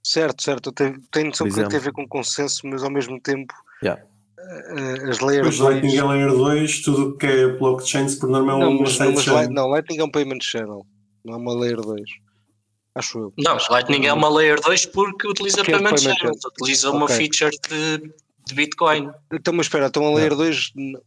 Certo, 0.07 0.41
certo. 0.43 0.69
Eu 0.69 0.73
tenho, 0.73 1.01
tenho 1.11 1.27
noção 1.27 1.49
que 1.49 1.55
tem 1.55 1.79
a 1.79 1.83
ver 1.83 1.93
com 1.93 2.07
consenso, 2.07 2.61
mas 2.65 2.85
ao 2.85 2.91
mesmo 2.91 3.21
tempo 3.21 3.53
Yeah. 3.83 4.01
eh, 4.39 5.11
as 5.11 5.19
layers 5.19 5.43
Pois 5.47 5.59
2. 5.59 5.71
Lightning 5.83 5.97
é 5.97 6.05
Layer 6.05 6.31
2, 6.33 6.83
tudo 6.83 7.09
o 7.11 7.17
que 7.17 7.27
é 7.27 7.49
blockchains 7.49 8.15
por 8.15 8.29
norma 8.29 8.53
é 8.53 8.59
Não, 8.61 8.71
uma 8.71 8.83
mas, 8.83 8.99
não, 8.99 9.13
mas. 9.13 9.27
Light- 9.27 9.51
não, 9.53 9.67
Lightning 9.69 9.99
é 9.99 10.05
um 10.05 10.11
payment 10.11 10.39
channel, 10.43 10.87
não 11.25 11.35
é 11.35 11.37
uma 11.37 11.55
layer 11.59 11.81
2. 11.81 12.01
Acho 12.95 13.19
eu. 13.19 13.33
Não, 13.37 13.59
Lightning 13.69 14.07
é 14.07 14.13
uma 14.13 14.29
Layer 14.31 14.61
2 14.61 14.87
porque 14.87 15.27
utiliza 15.29 15.63
Que 15.65 15.73
é 15.73 15.75
payment 15.75 15.97
payment 15.97 16.17
channels, 16.19 16.45
utiliza 16.45 16.91
uma 16.93 17.05
Ok. 17.07 17.17
feature 17.17 17.51
de, 17.69 18.15
de 18.47 18.55
Bitcoin. 18.55 19.11
Então, 19.33 19.53
mas 19.53 19.67
espera, 19.67 19.89
então 19.89 20.07
a 20.07 20.15
layer 20.15 20.35
2 20.37 20.71
n- 20.77 20.99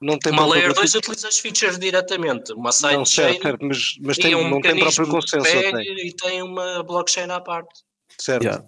não 0.00 0.18
tem 0.18 0.32
Uma 0.32 0.46
Layer 0.46 0.74
2 0.74 0.78
consenso? 0.78 0.98
utiliza 0.98 1.28
as 1.28 1.38
features 1.38 1.78
diretamente. 1.78 2.52
Uma 2.52 2.64
Não, 2.64 2.72
sidechain 2.72 3.04
certo, 3.06 3.42
certo, 3.42 3.64
mas, 3.64 3.78
mas 4.02 4.18
tem, 4.18 4.34
um 4.34 4.50
não 4.50 4.60
tem 4.60 4.78
próprio 4.78 5.06
consenso, 5.08 5.44
tem? 5.50 6.06
e 6.08 6.12
tem 6.12 6.42
uma 6.42 6.82
blockchain 6.82 7.30
à 7.30 7.40
parte. 7.40 7.80
Certo. 8.20 8.42
Yeah, 8.44 8.64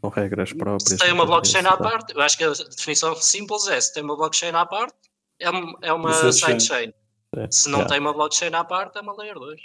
com 0.00 0.08
regras 0.08 0.52
próprias. 0.52 0.82
Se 0.88 0.96
tem 0.98 1.12
uma 1.12 1.26
blockchain 1.26 1.60
à 1.66 1.76
tá. 1.76 1.76
parte, 1.78 2.14
eu 2.14 2.20
acho 2.20 2.36
que 2.38 2.44
a 2.44 2.50
definição 2.52 3.14
simples 3.16 3.66
é: 3.68 3.80
se 3.80 3.92
tem 3.94 4.02
uma 4.02 4.16
blockchain 4.16 4.52
à 4.54 4.64
parte, 4.66 4.94
é, 5.40 5.50
um- 5.50 5.74
é 5.82 5.92
uma 5.92 6.10
Uma 6.10 6.32
sidechain. 6.32 6.92
É, 7.36 7.46
Se 7.50 7.68
não 7.68 7.80
yeah. 7.80 7.92
tem 7.92 8.00
uma 8.00 8.12
blockchain 8.12 8.54
à 8.54 8.64
parte, 8.64 8.96
é 8.98 9.00
uma 9.00 9.14
Layer 9.16 9.34
2. 9.34 9.60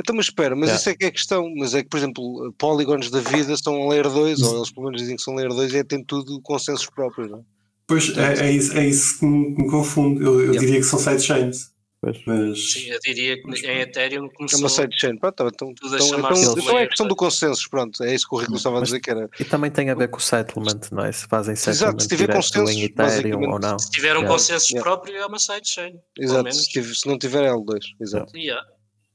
Então, 0.00 0.16
mas 0.16 0.26
espera, 0.26 0.56
mas 0.56 0.68
Yeah. 0.68 0.80
isso 0.80 0.88
é 0.90 0.94
que 0.96 1.04
é 1.04 1.08
a 1.08 1.12
questão. 1.12 1.48
Mas 1.56 1.74
é 1.74 1.82
que, 1.82 1.88
por 1.88 1.98
exemplo, 1.98 2.52
polígonos 2.58 3.10
da 3.10 3.20
vida 3.20 3.56
são 3.56 3.86
layer 3.88 4.08
2, 4.10 4.40
ou 4.42 4.56
eles 4.56 4.70
pelo 4.72 4.86
menos 4.86 5.00
dizem 5.00 5.14
que 5.16 5.22
são 5.22 5.34
layer 5.34 5.50
2 5.52 5.72
e 5.74 5.78
é, 5.78 5.84
tem 5.84 6.02
tudo 6.02 6.40
consensos 6.40 6.86
próprios, 6.88 7.30
não 7.30 7.38
é? 7.38 7.42
Pois 7.86 8.16
é, 8.16 8.46
é 8.46 8.50
isso, 8.50 8.72
é 8.76 8.86
isso 8.86 9.18
que 9.20 9.26
me, 9.26 9.50
me 9.50 9.70
confunde. 9.70 10.24
Eu, 10.24 10.34
eu 10.34 10.40
Yeah. 10.40 10.58
diria 10.60 10.76
que 10.80 10.86
são 10.86 10.98
sidechains. 10.98 11.70
Pois. 12.04 12.22
Mas 12.26 12.72
Sim, 12.72 12.90
eu 12.90 13.00
diria 13.00 13.40
que 13.42 13.66
em 13.66 13.80
Ethereum 13.80 14.26
É 14.26 14.28
começou. 14.30 14.60
uma 14.60 14.68
sidechain. 14.68 15.16
Pronto, 15.16 15.32
então, 15.32 15.48
então, 15.48 15.74
Tudo 15.74 15.94
a 15.94 15.98
então, 15.98 16.18
então, 16.18 16.58
então 16.58 16.78
é 16.78 16.82
a 16.82 16.86
questão 16.86 17.06
do 17.08 17.16
consenso, 17.16 17.68
pronto. 17.70 18.02
É 18.04 18.14
isso 18.14 18.28
que 18.28 18.34
o 18.34 18.38
Rico 18.38 18.54
estava 18.56 18.78
a 18.78 18.82
dizer 18.82 19.00
que 19.00 19.10
era. 19.10 19.28
E 19.40 19.44
também 19.44 19.70
tem 19.70 19.88
a 19.90 19.94
ver 19.94 20.08
com 20.08 20.18
o 20.18 20.20
settlement, 20.20 20.80
não 20.92 21.04
é? 21.04 21.12
Se 21.12 21.26
fazem 21.26 21.54
Exato, 21.54 21.76
settlement 21.76 22.00
se 22.00 22.08
tiver 22.08 22.26
direto 22.26 22.36
consensos, 22.36 22.70
em 22.76 22.82
Ethereum 22.84 23.50
ou 23.52 23.58
não. 23.58 23.78
Se 23.78 23.90
tiver 23.90 24.12
um 24.16 24.20
Yeah. 24.20 24.28
consenso 24.28 24.66
Yeah. 24.72 24.82
próprio, 24.90 25.16
é 25.16 25.26
uma 25.26 25.38
sidechain. 25.38 25.92
pelo 26.14 26.26
Exato, 26.28 26.42
menos. 26.44 26.62
se, 26.64 26.68
tiver- 26.70 26.94
se 26.94 27.08
não 27.08 27.18
tiver 27.18 27.44
L2. 27.50 27.80
Exato. 28.00 28.36
Yeah. 28.36 28.66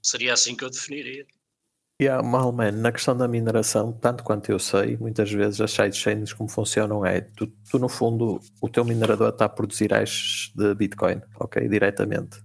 Seria 0.02 0.34
assim 0.34 0.56
que 0.56 0.64
eu 0.64 0.70
definiria. 0.70 1.26
E 2.02 2.08
há 2.08 2.24
mal, 2.24 2.50
man, 2.54 2.72
na 2.72 2.94
questão 2.94 3.16
da 3.18 3.28
mineração, 3.28 3.92
tanto 3.92 4.24
quanto 4.24 4.50
eu 4.50 4.58
sei, 4.58 4.96
muitas 4.96 5.30
vezes 5.30 5.60
as 5.60 5.72
sidechains 5.72 6.32
como 6.32 6.48
funcionam 6.50 7.06
é, 7.06 7.20
tu, 7.20 7.46
tu, 7.70 7.78
no 7.78 7.90
fundo, 7.90 8.40
o 8.62 8.70
teu 8.70 8.86
minerador 8.86 9.28
está 9.30 9.44
a 9.46 9.50
produzir 9.50 9.92
hashes 9.92 10.50
de 10.56 10.74
Bitcoin, 10.76 11.22
ok, 11.38 11.68
diretamente. 11.68 12.40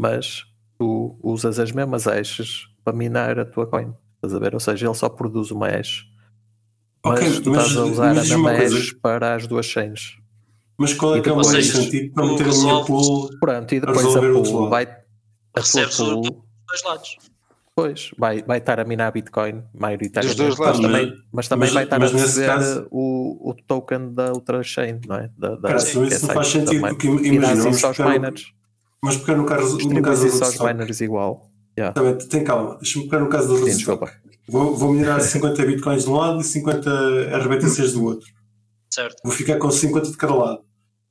Mas 0.00 0.44
tu 0.78 1.18
usas 1.22 1.58
as 1.58 1.72
mesmas 1.72 2.04
hashes 2.06 2.66
para 2.84 2.92
minar 2.96 3.38
a 3.38 3.44
tua 3.44 3.66
coin, 3.66 3.92
estás 4.16 4.34
a 4.34 4.38
ver? 4.38 4.54
Ou 4.54 4.60
seja, 4.60 4.86
ele 4.86 4.94
só 4.94 5.08
produz 5.08 5.50
uma 5.50 5.68
hash. 5.68 6.04
Mas 7.04 7.18
Ok, 7.20 7.40
tu 7.42 7.50
mas- 7.50 7.66
estás 7.66 7.76
a 7.76 7.84
usar 7.84 8.14
mas 8.14 8.18
a 8.30 8.36
mesma 8.38 8.52
hash 8.52 8.92
para 9.02 9.34
as 9.34 9.46
duas 9.46 9.66
chains. 9.66 10.16
Mas 10.76 10.94
qual 10.94 11.16
é 11.16 11.20
que 11.20 11.28
é 11.28 11.32
o 11.32 11.36
mais 11.36 11.48
sentido 11.66 12.14
para 12.14 12.26
meter 12.26 12.46
a 12.46 12.52
minha 12.52 12.84
pool? 12.84 13.28
Pronto, 13.40 13.74
e 13.74 13.80
depois 13.80 14.16
a 14.16 14.20
pool 14.20 14.68
vai... 14.68 14.84
A 15.56 15.60
Recebes 15.60 15.96
pool, 15.96 16.20
dos 16.20 16.30
dois 16.30 16.82
lados. 16.84 17.16
Pois, 17.74 18.10
vai, 18.18 18.42
vai 18.42 18.58
estar 18.58 18.78
a 18.80 18.84
minar 18.84 19.10
Bitcoin, 19.12 19.62
maioritariamente, 19.72 20.36
Dos 20.36 20.56
dois 20.56 20.58
lados, 20.58 20.80
mas, 20.80 20.90
também, 20.92 21.22
mas 21.32 21.48
também 21.48 21.66
mas- 21.66 21.74
vai 21.74 21.84
estar 21.84 22.02
a 22.02 22.06
receber 22.06 22.46
caso- 22.46 22.88
o, 22.90 23.50
o 23.50 23.54
token 23.54 24.12
da 24.12 24.32
outra 24.32 24.62
chain, 24.62 25.00
não 25.06 25.16
é? 25.16 25.30
Da, 25.36 25.54
da, 25.56 25.68
Cara, 25.68 25.76
isso 25.78 25.98
é 26.04 26.10
não 26.18 26.34
faz 26.34 26.48
sentido, 26.48 26.88
porque 26.88 27.06
E 27.08 27.28
imagina, 27.28 27.62
vamos 27.70 27.98
miners. 27.98 28.52
Mas 29.02 29.16
pegar 29.16 29.36
no 29.36 29.46
caso, 29.46 29.78
no 29.78 30.02
caso 30.02 30.26
do 30.26 30.30
Rootstock. 30.38 30.64
miners 30.72 31.00
igual. 31.00 31.50
Yeah. 31.78 32.00
Bem, 32.02 32.18
tem 32.28 32.42
calma. 32.44 32.76
Deixa-me 32.76 33.04
pegar 33.08 33.20
no 33.22 33.28
caso 33.30 33.48
do 33.48 33.56
Sim, 33.58 33.62
Rootstock. 33.84 34.12
Vou, 34.48 34.74
vou 34.76 34.92
minerar 34.92 35.20
50 35.20 35.64
bitcoins 35.66 36.04
de 36.04 36.10
um 36.10 36.14
lado 36.14 36.40
e 36.40 36.44
50 36.44 36.90
RBTCs 37.38 37.92
do 37.92 38.04
outro. 38.04 38.26
Certo. 38.90 39.20
Vou 39.22 39.32
ficar 39.32 39.56
com 39.58 39.70
50 39.70 40.10
de 40.10 40.16
cada 40.16 40.34
lado. 40.34 40.64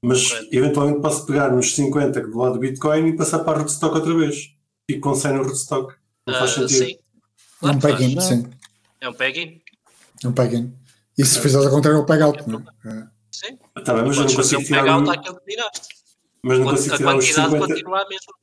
Mas 0.04 0.28
Correto. 0.30 0.48
eventualmente 0.52 1.02
posso 1.02 1.26
pegar 1.26 1.52
nos 1.52 1.74
50 1.76 2.22
do 2.22 2.38
lado 2.38 2.54
do 2.54 2.60
Bitcoin 2.60 3.08
e 3.08 3.16
passar 3.16 3.40
para 3.40 3.54
a 3.58 3.62
Rootstock 3.62 3.96
outra 3.96 4.14
vez. 4.16 4.36
Fico 4.90 5.02
com 5.10 5.16
100 5.16 5.34
no 5.34 5.44
Rootstock. 5.44 5.94
Não 6.28 6.34
faz 6.36 6.52
Ah, 6.52 6.54
sentido. 6.68 6.86
sim. 6.86 6.98
É 7.64 7.68
um 7.68 7.80
peg-in, 7.80 8.20
sim. 8.22 8.46
É 9.02 9.10
um 9.10 9.14
peg-in. 9.14 9.62
É 10.24 10.28
um 10.28 10.34
peg-in. 10.34 10.74
E 11.18 11.26
se 11.26 11.40
fizeres 11.40 11.66
ao 11.66 11.72
contrário, 11.74 12.00
é 12.00 12.02
um 12.02 12.06
peg-out. 12.06 12.44
não 12.48 12.60
é? 12.86 13.08
Sim. 13.32 13.58
Tá 13.84 13.94
bem, 13.94 14.04
mas 14.06 14.18
eu 14.18 14.26
não 14.26 14.34
consigo 14.36 14.62
um 14.62 14.64
tirar, 14.66 14.82
peg-out 14.82 15.08
um- 15.08 15.12
àquilo 15.12 15.40
que 15.40 15.46
tiraste. 15.52 15.88
Mas 16.48 16.60
não 16.60 16.66
consigo 16.68 16.98
tirar 16.98 17.16
os 17.18 17.26
quantidade 17.26 17.52
50. 17.52 17.68
continua 17.74 18.02
a 18.02 18.08
mesma. 18.10 18.34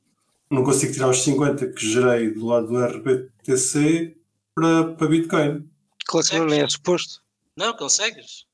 Não 0.51 0.63
consigo 0.63 0.93
tirar 0.93 1.09
os 1.09 1.23
50 1.23 1.67
que 1.67 1.85
gerei 1.91 2.31
do 2.31 2.45
lado 2.45 2.67
do 2.67 2.77
RBTC 2.85 4.15
para, 4.53 4.93
para 4.93 5.07
Bitcoin. 5.07 5.67
Claro 6.05 6.27
que 6.27 6.37
não 6.37 6.45
nem 6.45 6.61
é 6.61 6.67
suposto. 6.69 7.21
Não, 7.57 7.73
consegues. 7.75 8.45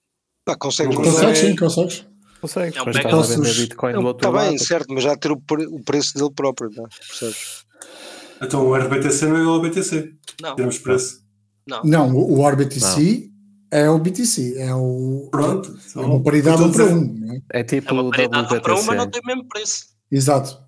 Pá, 0.45 0.55
consegues, 0.55 0.95
Não 0.95 1.03
Consegues, 1.03 1.39
é- 1.39 1.47
sim, 1.49 1.55
consegues. 1.55 2.05
Consegues, 2.39 2.75
É 2.75 2.81
um 2.81 2.85
mas 2.85 2.95
back 2.95 3.05
estás 3.07 3.29
a 3.31 3.33
up. 3.35 3.41
vender 3.43 3.61
Bitcoin 3.61 3.93
do 3.93 3.99
Não, 3.99 4.07
outro 4.07 4.27
Está 4.27 4.39
lado. 4.39 4.49
bem, 4.49 4.57
certo, 4.57 4.87
mas 4.93 5.03
já 5.03 5.15
ter 5.15 5.31
o, 5.31 5.37
pre- 5.39 5.67
o 5.67 5.79
preço 5.83 6.15
dele 6.15 6.31
próprio, 6.35 6.69
não 6.75 6.85
é? 6.85 6.87
Percebes? 6.89 7.65
Então 8.41 8.65
o 8.67 8.75
RBTC 8.75 9.25
não 9.27 9.37
é 9.37 9.41
igual 9.41 9.55
ao 9.57 9.61
BTC. 9.61 10.13
Não, 10.41 10.55
Temos 10.55 10.79
preço. 10.79 11.21
não. 11.67 11.81
Não, 11.83 12.15
o, 12.15 12.39
o 12.39 12.47
RBTC 12.49 13.30
é 13.71 13.89
o 13.89 13.97
BTC. 13.97 14.55
É, 14.57 14.73
o, 14.75 15.29
Pronto. 15.31 15.75
é 15.95 15.99
uma 15.99 16.21
paridade 16.21 16.61
um 16.61 16.71
para 16.71 16.85
um. 16.85 17.01
não 17.05 17.33
é? 17.33 17.41
É 17.51 17.63
tipo 17.63 17.89
É 17.89 17.93
uma 17.93 18.03
o 18.03 18.11
paridade 18.11 18.53
um 18.55 18.61
para 18.61 18.75
um, 18.79 18.83
mas 18.83 18.97
não 18.97 19.09
tem 19.09 19.21
o 19.21 19.25
mesmo 19.25 19.47
preço. 19.47 19.85
Exato. 20.11 20.59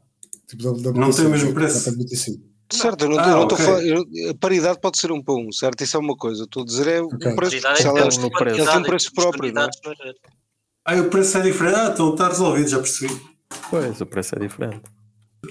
Tipo, 0.48 0.72
da 0.82 0.92
Não 0.94 1.12
tem 1.12 1.26
o 1.26 1.30
mesmo 1.30 1.50
da 1.50 1.54
preço. 1.54 1.98
BTC. 1.98 2.40
Certo, 2.72 3.04
eu 3.06 3.10
não 3.10 3.20
Ah, 3.20 3.28
eu 3.28 3.36
não 3.36 3.44
estou 3.44 3.58
ok. 3.58 3.66
a 3.66 3.70
falar. 3.70 3.84
eu- 3.86 4.32
a 4.32 4.34
paridade 4.40 4.80
pode 4.82 4.98
ser 4.98 5.12
um 5.12 5.22
para 5.22 5.36
um, 5.36 5.52
certo? 5.52 5.84
Isso 5.84 5.96
é 5.96 6.00
uma 6.00 6.16
coisa. 6.16 6.44
Estou 6.44 6.64
a 6.64 6.66
dizer 6.66 6.88
é 6.88 7.02
Ok. 7.02 7.32
o 7.32 7.36
preço. 7.36 7.56
É 7.68 7.82
ela- 7.84 8.04
no 8.06 8.10
de 8.10 8.30
preço. 8.32 8.60
Ele 8.62 8.68
tem 8.68 8.78
um 8.78 8.82
é 8.82 8.84
preço 8.88 9.10
que 9.10 9.16
temos 9.16 9.32
próprio, 9.32 9.54
não 9.54 9.62
é? 9.64 9.70
não 9.86 9.92
é? 9.92 10.14
Ah, 10.86 10.96
o 11.02 11.10
preço 11.10 11.38
é 11.38 11.42
diferente. 11.42 11.76
Ah, 11.76 11.90
então 11.94 12.12
está 12.14 12.28
resolvido, 12.30 12.68
já 12.70 12.80
percebi. 12.80 13.22
Pois, 13.70 14.02
o 14.02 14.06
preço 14.06 14.36
é 14.36 14.40
diferente. 14.40 14.82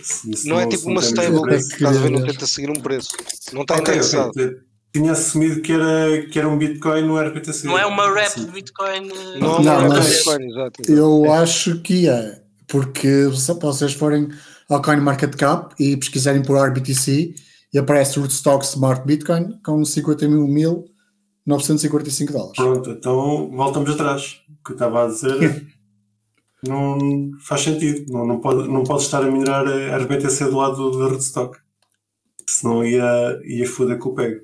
Se- 0.03 0.37
se 0.37 0.49
Não 0.49 0.59
é 0.59 0.67
tipo 0.67 0.89
uma 0.89 1.01
stable, 1.03 1.43
preço. 1.43 1.69
preço. 1.69 1.75
estás 1.75 1.97
a 1.97 2.01
ver? 2.01 2.11
Não 2.11 2.25
tenta 2.25 2.47
seguir 2.47 2.71
um 2.71 2.81
preço. 2.81 3.11
Não 3.53 3.63
está 3.63 3.75
Ok, 3.77 3.95
indexado. 3.95 4.29
ok. 4.31 4.57
Tinha 4.95 5.13
assumido 5.13 5.63
que 5.63 5.73
era, 5.73 6.27
que 6.27 6.39
era 6.39 6.47
um 6.49 6.59
Bitcoin 6.59 7.03
no 7.07 7.19
RBTC. 7.19 7.67
Não 7.67 7.79
é 7.79 7.87
uma 7.87 8.13
rap 8.13 8.39
de 8.39 8.47
Bitcoin. 8.51 9.09
eh, 9.11 9.39
Não, 9.39 9.59
Não, 9.59 9.63
não, 9.63 9.87
é 9.87 9.89
mas- 9.89 10.07
Bitcoin, 10.09 10.51
exato. 10.51 10.83
exato. 10.83 10.93
Eu 10.93 11.33
acho 11.33 11.81
que 11.81 12.09
é. 12.09 12.43
Porque 12.69 13.31
se 13.33 13.53
vocês 13.55 13.95
forem 13.95 14.29
ao 14.69 14.83
CoinMarketCap 14.83 15.75
e 15.79 15.97
pesquisarem 15.97 16.43
por 16.43 16.57
RBTC 16.59 17.35
e 17.73 17.79
aparece 17.79 18.19
Rootstock 18.19 18.65
Smart 18.65 19.07
Bitcoin 19.07 19.59
com 19.65 19.83
51.945 19.83 22.33
dólares. 22.33 22.57
Pronto, 22.57 22.91
então 22.91 23.51
voltamos 23.51 23.91
atrás. 23.91 24.41
O 24.49 24.65
que 24.65 24.73
eu 24.73 24.75
estava 24.75 25.05
a 25.05 25.09
dizer 25.09 25.67
não 26.67 26.99
faz 27.41 27.63
sentido. 27.63 28.11
Não, 28.13 28.27
não, 28.27 28.41
pode, 28.41 28.69
não 28.69 28.85
pode 28.85 29.03
estar 29.03 29.23
a 29.23 29.31
minerar 29.31 29.67
a 29.67 29.97
RBTC 29.99 30.45
do 30.47 30.57
lado 30.57 30.77
do, 30.77 30.91
do 30.91 31.09
Rootstock. 31.09 31.59
Senão 32.49 32.85
ia, 32.85 33.39
ia 33.45 33.69
foder 33.69 33.99
com 33.99 34.11
o 34.11 34.15
PEG. 34.15 34.41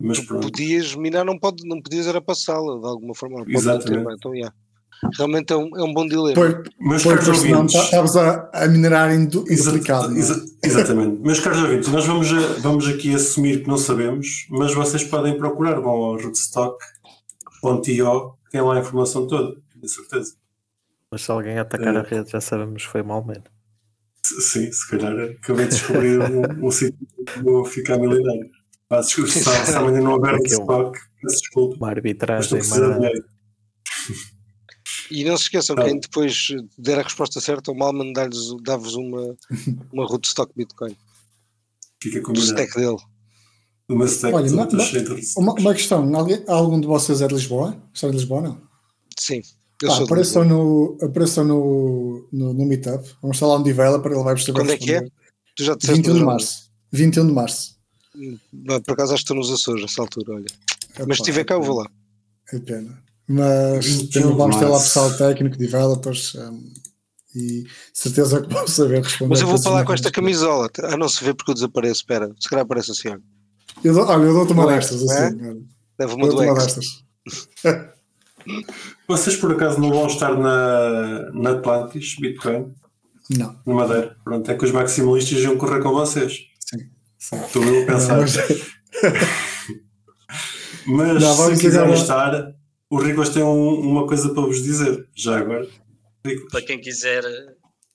Mas 0.00 0.20
pronto. 0.20 0.42
podias 0.50 0.94
minar, 0.94 1.24
não, 1.24 1.38
pode, 1.38 1.66
não 1.66 1.80
podias 1.80 2.06
era 2.06 2.20
passá-la 2.20 2.78
de 2.78 2.86
alguma 2.86 3.14
forma. 3.14 3.42
Exatamente. 3.48 4.04
bem, 4.04 4.14
então, 4.14 4.34
yeah. 4.34 4.54
Realmente 5.16 5.52
é 5.52 5.56
um, 5.56 5.76
é 5.76 5.82
um 5.82 5.92
bom 5.92 6.06
dilema. 6.06 6.34
Pois, 6.34 6.52
Meus 6.78 7.02
pois, 7.02 7.16
caros 7.16 7.24
porque 7.24 7.40
senão 7.40 7.56
ouvintes. 7.62 7.74
tá- 7.76 7.82
estavas 7.84 8.16
a, 8.16 8.50
a 8.52 8.68
minerar 8.68 9.10
em, 9.12 9.26
du- 9.26 9.44
Exa- 9.48 9.70
duplicado. 9.72 10.14
é? 10.14 10.18
exa- 10.18 10.44
exatamente. 10.62 11.20
Meus 11.20 11.40
caros 11.40 11.58
ouvintes, 11.60 11.88
nós 11.88 12.06
vamos, 12.06 12.32
a- 12.32 12.60
vamos 12.60 12.86
aqui 12.86 13.12
assumir 13.14 13.62
que 13.62 13.68
não 13.68 13.78
sabemos, 13.78 14.46
mas 14.50 14.72
vocês 14.74 15.02
podem 15.02 15.36
procurar. 15.36 15.80
Vão 15.80 15.90
ao 15.90 16.16
rootstock.io, 16.18 18.34
tem 18.50 18.60
lá 18.60 18.76
a 18.76 18.80
informação 18.80 19.26
toda, 19.26 19.56
tenho 19.72 19.88
certeza. 19.88 20.34
Mas 21.10 21.22
se 21.22 21.30
alguém 21.30 21.58
atacar 21.58 21.94
É. 21.94 21.98
a 21.98 22.02
rede, 22.02 22.30
já 22.30 22.40
sabemos 22.40 22.84
que 22.84 22.90
foi 22.92 23.02
mal 23.02 23.24
menos. 23.24 23.44
Sim, 24.24 24.70
se 24.70 24.88
calhar 24.88 25.12
acabei 25.30 25.66
de 25.66 25.72
descobrir 25.72 26.20
um, 26.20 26.66
um 26.66 26.70
sítio 26.70 26.96
que 27.26 27.42
vou 27.42 27.64
ficar 27.64 27.98
milionário. 27.98 28.48
Pá, 28.92 29.00
desculpa, 29.00 29.30
se, 29.30 29.74
amanhã 29.74 30.02
não 30.02 30.12
houver 30.12 30.34
Aqui 30.34 30.52
é 30.52 30.58
um- 30.58 30.60
stock, 30.60 30.98
peço 31.22 31.40
desculpa, 31.40 31.76
Uma 31.76 31.88
arbitragem. 31.88 32.60
E 35.10 35.24
não 35.24 35.34
se 35.38 35.44
esqueçam, 35.44 35.74
quem 35.76 35.98
depois 35.98 36.48
der 36.76 36.98
a 36.98 37.02
resposta 37.02 37.40
certa, 37.40 37.70
o 37.72 37.74
Malman 37.74 38.12
dá-vos 38.62 38.94
uma, 38.94 39.34
uma 39.90 40.04
rootstock 40.06 40.52
Bitcoin. 40.54 40.94
Fica 42.02 42.18
Do 42.18 42.26
combinado. 42.26 42.50
stack 42.52 42.74
dele. 42.76 42.96
O 43.88 43.94
meu 43.96 44.06
stack 44.06 44.34
Olha, 44.34 44.44
todo 44.46 44.56
ma- 44.56 44.64
está 44.64 44.76
ma- 44.76 44.84
cheio 44.84 45.04
de 45.04 45.10
rootstock. 45.10 45.40
Uma, 45.42 45.52
uma 45.54 45.72
questão: 45.74 46.14
alguém, 46.16 46.44
algum 46.46 46.78
de 46.78 46.86
vocês 46.86 47.22
é 47.22 47.26
de 47.26 47.34
Lisboa? 47.34 47.82
Está 47.94 48.08
de 48.08 48.14
Lisboa? 48.14 48.42
Não. 48.42 48.60
Sim. 49.18 49.40
Eu 49.82 49.88
Pá, 49.88 50.02
apareçam 50.04 50.44
no, 50.44 50.98
apareçam 51.00 51.44
no, 51.46 52.28
no, 52.30 52.52
no 52.52 52.64
Meetup. 52.66 53.08
Vamos 53.22 53.36
estar 53.38 53.46
lá 53.46 53.56
um 53.56 53.62
developer, 53.62 54.12
ele 54.12 54.22
vai 54.22 54.34
perceber. 54.34 54.58
Quando 54.60 54.70
é 54.72 54.76
que 54.76 54.92
é? 54.92 55.00
Tu 55.56 55.64
já 55.64 55.74
disseste 55.74 55.96
21 56.02 56.14
de 56.18 56.24
março. 56.24 56.70
21 56.92 57.26
de 57.26 57.32
março. 57.32 57.71
Por 58.84 58.92
acaso 58.92 59.14
acho 59.14 59.24
que 59.24 59.32
estou 59.32 59.36
nos 59.36 59.50
Açores 59.50 59.82
nessa 59.82 60.02
altura, 60.02 60.34
olha. 60.34 60.44
Mas 60.90 61.00
Epá, 61.00 61.14
se 61.14 61.20
estiver 61.22 61.44
cá, 61.44 61.54
eu 61.54 61.62
vou 61.62 61.78
lá. 61.78 61.90
É 62.52 62.58
pena. 62.58 63.02
Mas 63.28 63.86
21 63.86 64.08
temos- 64.22 64.36
vamos 64.36 64.56
ter 64.56 64.64
lá 64.66 64.78
pessoal 64.78 65.16
técnico, 65.16 65.56
developers 65.56 66.34
um, 66.34 66.72
e 67.34 67.64
certeza 67.94 68.42
que 68.42 68.52
vão 68.52 68.66
saber 68.68 69.02
responder. 69.02 69.30
Mas 69.30 69.40
eu 69.40 69.46
vou 69.46 69.58
falar 69.58 69.84
com 69.84 69.94
esta 69.94 70.10
camisola. 70.10 70.68
Ah, 70.82 70.96
não 70.96 71.08
se 71.08 71.24
vê 71.24 71.32
porque 71.32 71.50
eu 71.52 71.54
desapareço. 71.54 72.00
Espera, 72.00 72.30
se 72.38 72.48
calhar 72.48 72.64
aparece 72.64 72.90
assim. 72.90 73.08
olha. 73.08 73.22
Eu 73.82 73.94
dou- 73.94 74.06
olha, 74.06 74.24
eu 74.24 74.34
dou-te 74.34 74.52
uma 74.52 74.70
é? 74.70 74.76
destas. 74.76 75.08
É? 75.10 75.26
Assim. 75.28 75.66
Leva 75.98 76.14
uma 76.14 76.28
do 76.28 76.54
destas. 76.54 76.86
Vocês 79.08 79.36
por 79.36 79.52
acaso 79.52 79.80
não 79.80 79.90
vão 79.90 80.06
estar 80.06 80.36
na, 80.36 81.30
na 81.32 81.50
Atlantis, 81.52 82.16
Bitcoin, 82.18 82.74
Não. 83.30 83.56
na 83.64 83.74
Madeira? 83.74 84.16
Pronto, 84.24 84.50
é 84.50 84.54
que 84.56 84.64
os 84.64 84.72
maximalistas 84.72 85.38
iam 85.38 85.56
correr 85.56 85.80
com 85.80 85.92
vocês. 85.92 86.38
Estou 87.30 87.62
eu 87.64 87.82
a 87.82 87.86
pensar. 87.86 88.16
Não, 88.16 88.22
mas- 90.86 91.22
Não, 91.22 91.54
se 91.56 91.60
quiserem 91.60 91.94
estar, 91.94 92.54
o 92.90 92.98
Ricos 92.98 93.28
tem 93.30 93.42
um- 93.42 93.80
uma 93.80 94.06
coisa 94.06 94.32
para 94.34 94.42
vos 94.42 94.62
dizer, 94.62 95.08
já 95.14 95.38
agora. 95.38 95.68
Ricos, 96.26 96.50
Para 96.50 96.62
quem 96.62 96.80
quiser 96.80 97.22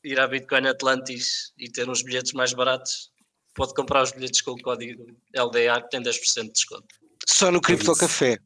ir 0.04 0.20
à 0.20 0.28
Bitcoin 0.28 0.68
Atlantis 0.68 1.52
e 1.58 1.70
ter 1.70 1.90
uns 1.90 2.02
bilhetes 2.02 2.34
mais 2.34 2.54
baratos, 2.54 3.12
pode 3.54 3.74
comprar 3.74 4.04
os 4.04 4.12
bilhetes 4.12 4.42
com 4.42 4.52
o 4.52 4.62
código 4.62 5.06
LDA 5.36 5.82
que 5.82 5.90
tem 5.90 6.02
10% 6.02 6.44
de 6.48 6.52
desconto. 6.54 6.88
Só 7.28 7.52
no 7.52 7.60
Cripto. 7.60 7.94
Café. 7.96 8.38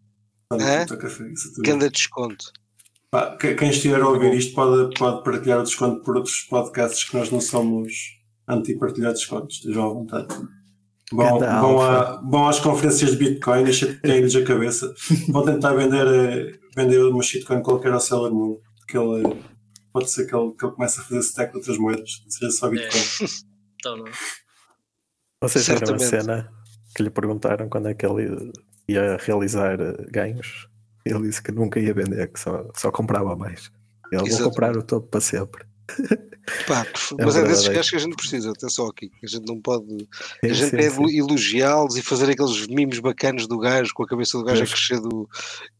no 0.51 0.59
É? 0.61 0.81
Puta 0.85 0.97
Café, 0.97 1.23
exatamente. 1.25 1.61
Ganda 1.61 1.89
desconto. 1.89 2.45
Pá, 3.11 3.35
que- 3.37 3.53
quem 3.55 3.69
estiver 3.69 4.01
a 4.01 4.07
ouvir 4.07 4.33
isto 4.33 4.55
pode, 4.55 4.95
pode 4.97 5.23
partilhar 5.23 5.59
o 5.59 5.63
desconto 5.63 6.01
por 6.03 6.15
outros 6.17 6.41
podcasts 6.49 7.03
que 7.07 7.15
nós 7.17 7.29
não 7.29 7.41
somos 7.41 7.93
anti-partilhar 8.47 9.13
descontos, 9.13 9.57
estejam 9.57 9.85
à 9.85 9.89
vontade. 9.93 10.33
Vão, 11.11 11.39
Ganda 11.39 11.59
vão, 11.59 11.81
a, 11.81 12.21
vão 12.21 12.47
às 12.47 12.59
conferências 12.59 13.11
de 13.11 13.17
Bitcoin 13.17 13.63
e 13.63 13.73
chateiem-lhes 13.73 14.35
a 14.35 14.43
cabeça. 14.43 14.93
Vão 15.29 15.43
tentar 15.43 15.73
vender, 15.73 16.07
eh, 16.07 16.59
vender 16.75 16.99
uma 17.03 17.21
shitcoin 17.21 17.61
qualquer 17.61 17.91
ao 17.91 17.99
Seller 17.99 18.31
Moon, 18.31 18.57
que 18.87 18.97
ele 18.97 19.35
pode 19.91 20.09
ser 20.09 20.25
que 20.25 20.35
ele, 20.35 20.53
que 20.53 20.65
ele 20.65 20.73
comece 20.73 21.01
a 21.01 21.03
fazer 21.03 21.19
stack 21.19 21.51
de 21.51 21.57
outras 21.57 21.77
moedas, 21.77 22.21
não 22.23 22.31
seja 22.31 22.51
só 22.51 22.69
Bitcoin. 22.69 23.01
Então, 23.81 23.97
não. 23.97 24.05
vocês 25.41 25.67
viram 25.67 25.95
a 25.95 25.97
cena 25.97 26.51
que 26.95 27.01
lhe 27.01 27.09
perguntaram 27.09 27.67
quando 27.67 27.87
é 27.87 27.95
que 27.95 28.05
ele 28.05 28.51
ia 28.87 29.17
realizar 29.17 29.81
eh, 29.81 30.05
ganhos. 30.11 30.67
Ele 31.03 31.23
disse 31.23 31.41
que 31.41 31.51
nunca 31.51 31.79
ia 31.79 31.91
vender, 31.91 32.31
que 32.31 32.39
só, 32.39 32.69
só 32.75 32.91
comprava 32.91 33.35
mais. 33.35 33.71
Ele 34.11 34.29
vou 34.29 34.51
comprar 34.51 34.77
o 34.77 34.83
topo 34.83 35.07
para 35.07 35.19
sempre. 35.19 35.65
Pá, 36.67 36.85
É 37.19 37.25
mas 37.25 37.35
é 37.35 37.43
desses 37.43 37.63
verdadeiro. 37.65 37.73
gajos 37.73 37.89
que 37.89 37.95
a 37.95 37.99
gente 37.99 38.15
precisa, 38.15 38.51
até 38.51 38.69
só 38.69 38.87
aqui. 38.87 39.11
A 39.23 39.27
gente 39.27 39.45
não 39.47 39.61
pode. 39.61 40.07
A 40.43 40.47
gente 40.47 40.69
sim, 40.69 40.89
sim. 40.89 41.17
elogiá-los 41.17 41.97
e 41.97 42.01
fazer 42.01 42.29
aqueles 42.29 42.67
mimos 42.67 42.99
bacanas 42.99 43.47
do 43.47 43.57
gajo, 43.57 43.93
com 43.93 44.03
a 44.03 44.07
cabeça 44.07 44.37
do 44.37 44.43
gajo 44.43 44.63
a 44.63 44.67
crescer 44.67 44.99
do. 44.99 45.29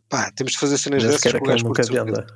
Pá, 0.10 0.32
temos 0.36 0.54
de 0.54 0.60
fazer 0.60 0.78
cenas 0.78 1.04
Mas 1.04 1.14
dessas 1.14 1.32
com 1.32 1.46
o 1.46 1.48
gajo 1.48 1.66
nunca 1.66 1.84
venda. 1.84 2.28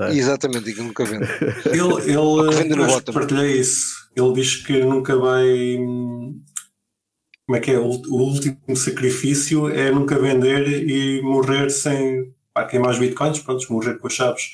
É? 0.00 0.14
Exatamente, 0.14 0.70
e 0.70 0.74
que 0.74 0.80
nunca 0.80 1.04
vende. 1.04 1.26
Ele, 1.66 2.12
ele 2.12 3.12
partilhei 3.12 3.60
isso. 3.60 4.08
Ele 4.16 4.32
diz 4.32 4.56
que 4.56 4.82
nunca 4.82 5.16
vai. 5.16 5.76
Como 7.46 7.56
é 7.56 7.60
que 7.60 7.72
é? 7.72 7.78
O, 7.78 7.90
o 7.90 8.22
último 8.22 8.76
sacrifício 8.76 9.68
é 9.68 9.90
nunca 9.90 10.18
vender 10.18 10.88
e 10.88 11.20
morrer 11.22 11.68
sem 11.70 12.32
pá, 12.54 12.64
queimar 12.64 12.92
os 12.92 12.98
bitcoins, 12.98 13.40
pronto, 13.40 13.72
morrer 13.72 13.98
com 13.98 14.06
as 14.06 14.12
chaves. 14.14 14.44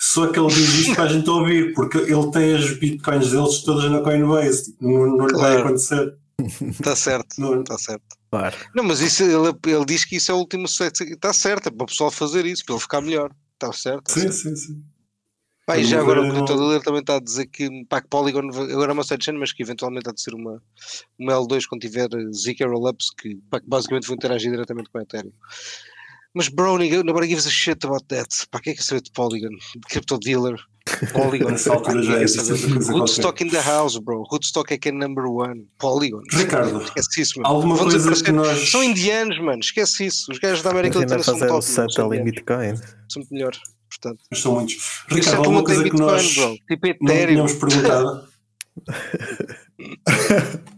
Só 0.00 0.28
que 0.30 0.38
ele 0.38 0.48
diz 0.48 0.74
isto 0.74 0.94
para 0.94 1.04
a 1.04 1.08
gente 1.08 1.28
ouvir, 1.28 1.74
porque 1.74 1.98
ele 1.98 2.30
tem 2.30 2.54
as 2.54 2.78
bitcoins 2.78 3.30
deles 3.30 3.62
todas 3.62 3.90
na 3.90 4.00
Coinbase. 4.00 4.76
Não, 4.80 5.06
não 5.16 5.26
lhe 5.26 5.32
vai 5.32 5.54
Claro. 5.54 5.60
acontecer. 5.60 6.14
Está 6.70 6.94
certo, 6.96 7.34
Não, 7.40 7.60
está 7.60 7.76
certo. 7.78 8.04
Claro. 8.30 8.56
Não, 8.74 8.84
mas 8.84 9.00
isso, 9.00 9.22
ele, 9.24 9.54
ele 9.66 9.84
diz 9.84 10.04
que 10.04 10.16
isso 10.16 10.30
é 10.30 10.34
o 10.34 10.38
último 10.38 10.68
sexo. 10.68 11.02
Está 11.02 11.32
certo, 11.32 11.66
é 11.68 11.70
para 11.70 11.82
o 11.84 11.86
pessoal 11.86 12.10
fazer 12.10 12.46
isso, 12.46 12.64
para 12.64 12.74
ele 12.76 12.82
ficar 12.82 13.00
melhor. 13.00 13.32
Está 13.54 13.72
certo. 13.72 14.04
tá 14.04 14.12
sim, 14.12 14.20
certo. 14.30 14.34
sim, 14.34 14.56
sim. 14.56 14.82
Pá, 15.66 15.76
e 15.76 15.84
já 15.84 16.00
agora 16.00 16.22
o 16.22 16.30
Crypto 16.30 16.52
não- 16.54 16.60
Dealer 16.60 16.80
também 16.82 17.00
está 17.00 17.16
a 17.16 17.20
dizer 17.20 17.46
que, 17.46 17.68
pá, 17.86 18.00
que 18.00 18.08
Polygon 18.08 18.48
agora 18.72 18.92
é 18.92 18.94
uma 18.94 19.04
sidechain, 19.04 19.36
mas 19.36 19.52
que 19.52 19.62
eventualmente 19.62 20.08
há 20.08 20.12
de 20.12 20.22
ser 20.22 20.32
uma, 20.32 20.62
uma 21.18 21.32
L2 21.34 21.66
quando 21.68 21.82
tiver 21.82 22.08
ZK 22.32 22.64
Rollups, 22.64 23.10
que, 23.20 23.34
pá, 23.50 23.60
que 23.60 23.68
basicamente 23.68 24.06
vão 24.06 24.14
interagir 24.16 24.50
diretamente 24.50 24.88
com 24.88 24.96
a 24.98 25.02
Ethereum. 25.02 25.32
Mas 26.34 26.48
bro, 26.48 26.76
ninguém- 26.78 27.02
nobody 27.02 27.26
gives 27.28 27.46
a 27.46 27.50
shit 27.50 27.84
about 27.84 28.04
that. 28.08 28.28
Pá, 28.50 28.60
quem 28.60 28.72
é 28.72 28.76
que 28.76 28.84
saber 28.84 29.00
de 29.02 29.10
Polygon? 29.12 29.48
De 29.48 29.80
Crypto 29.88 30.18
Dealer? 30.18 30.56
Polygon. 31.12 31.50
Nessa 31.52 31.72
altura 31.72 32.02
já 32.02 32.14
quer 32.14 32.22
existe 32.22 32.52
Rootstock 32.90 33.42
in 33.44 33.50
the 33.50 33.60
house, 33.62 33.96
bro. 33.98 34.22
Rootstock 34.30 34.72
é 34.72 34.78
que 34.78 34.88
é 34.88 34.92
number 34.92 35.24
one. 35.26 35.66
Polygon. 35.78 36.20
Ricardo, 36.32 36.82
Esquece 36.82 37.20
isso, 37.22 37.40
mano. 37.40 37.54
alguma 37.54 37.76
Vão 37.76 37.88
coisa 37.90 38.24
que 38.24 38.32
nós. 38.32 38.70
São 38.70 38.82
indianos, 38.84 39.38
mano. 39.40 39.58
Esquece 39.60 40.06
isso. 40.06 40.30
Os 40.30 40.38
gajos 40.38 40.62
da 40.62 40.70
América 40.70 40.98
Latina 40.98 41.22
são 41.22 41.38
top. 41.38 41.64
São, 41.64 41.84
indianos. 42.06 42.24
Bitcoin. 42.24 42.76
são 42.76 43.20
muito 43.20 43.32
melhores. 43.34 43.58
Portanto, 43.90 44.22
Nós 44.30 44.40
são 44.40 44.54
muitos. 44.54 44.76
Ricardo, 45.08 45.34
é 45.34 45.38
alguma 45.38 45.64
coisa 45.64 45.82
que 45.82 45.90
Bitcoin, 45.90 46.10
nós 46.12 46.34
bro. 46.34 46.56
Tipo 46.68 46.86
não 47.02 47.14
Ethereum. 47.14 47.46
tínhamos 47.46 47.52
perguntado. 47.54 48.28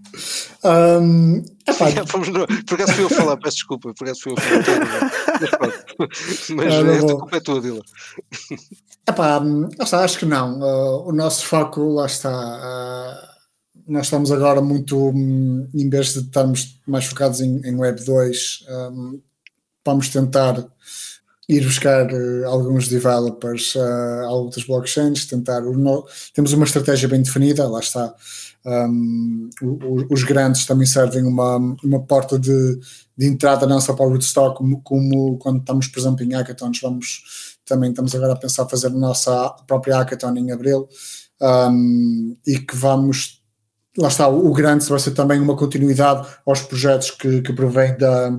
Um, 0.65 1.39
epá, 1.67 1.87
Por 2.67 2.75
acaso 2.75 2.93
fui 2.95 3.03
eu 3.05 3.07
a 3.07 3.11
falar, 3.11 3.37
peço 3.39 3.57
desculpa, 3.57 3.93
por 3.95 4.05
acaso 4.05 4.21
fui 4.23 4.33
eu 4.33 4.39
a 4.39 4.63
falar. 4.63 5.13
Mas 5.41 5.51
pronto. 5.51 5.85
Mas 6.57 6.75
não 6.85 6.91
esta 6.93 7.07
vou. 7.07 7.19
culpa 7.21 7.37
é 7.37 7.41
tua, 7.41 7.61
Dila. 7.61 7.81
epá, 9.09 9.39
hum, 9.41 9.69
está, 9.81 10.05
acho 10.05 10.19
que 10.19 10.27
não. 10.27 10.59
Uh, 10.61 11.09
o 11.09 11.13
nosso 11.13 11.45
foco, 11.47 11.81
lá 11.95 12.07
está. 12.07 12.31
uh, 12.31 13.31
nós 13.87 14.07
estamos 14.07 14.31
agora 14.31 14.61
muito, 14.61 14.97
hum, 15.11 15.69
em 15.75 15.89
vez 15.89 16.13
de 16.13 16.21
estarmos 16.21 16.79
mais 16.87 17.07
focados 17.07 17.41
em, 17.41 17.61
em 17.65 17.75
Web 17.77 18.05
2, 18.05 18.67
um, 18.93 19.21
vamos 19.85 20.09
tentar 20.11 20.65
ir 21.49 21.65
buscar 21.65 22.07
uh, 22.13 22.47
alguns 22.47 22.87
developers 22.87 23.75
uh, 23.75 23.81
a 24.27 24.31
outras 24.33 24.65
blockchains, 24.65 25.27
tentar. 25.27 25.61
no- 25.63 26.07
temos 26.35 26.53
uma 26.53 26.65
estratégia 26.65 27.09
bem 27.09 27.23
definida, 27.23 27.67
lá 27.69 27.81
está. 27.81 28.15
Um, 28.65 29.49
os 30.11 30.23
grandes 30.23 30.67
também 30.67 30.87
servem 30.87 31.25
uma, 31.25 31.57
uma 31.83 32.01
porta 32.01 32.39
de, 32.39 32.79
de 33.17 33.27
entrada 33.27 33.67
não 33.67 33.81
só 33.81 33.95
para 33.95 34.05
o 34.05 34.11
Rootstock, 34.11 34.59
como, 34.59 34.83
como 34.83 35.39
quando 35.39 35.61
estamos, 35.61 35.89
por 35.89 35.99
exemplo, 35.99 36.25
em 36.25 36.35
hackathons, 36.35 36.81
vamos 36.81 37.23
também 37.65 37.91
estamos 37.91 38.15
agora 38.15 38.33
a 38.33 38.37
pensar 38.37 38.69
fazer 38.69 38.89
a 38.89 38.91
nossa 38.91 39.51
própria 39.67 39.97
hackathon 39.99 40.37
em 40.37 40.51
abril 40.51 40.89
um, 41.41 42.37
e 42.47 42.59
que 42.59 42.77
vamos 42.77 43.41
lá 43.99 44.09
está, 44.09 44.29
o 44.29 44.53
grande 44.53 44.85
vai 44.87 44.99
ser 44.99 45.13
também 45.13 45.41
uma 45.41 45.57
continuidade 45.57 46.29
aos 46.47 46.63
projetos 46.63 47.11
que, 47.11 47.43
que 47.43 47.53
provém 47.53 47.97
da, 47.99 48.31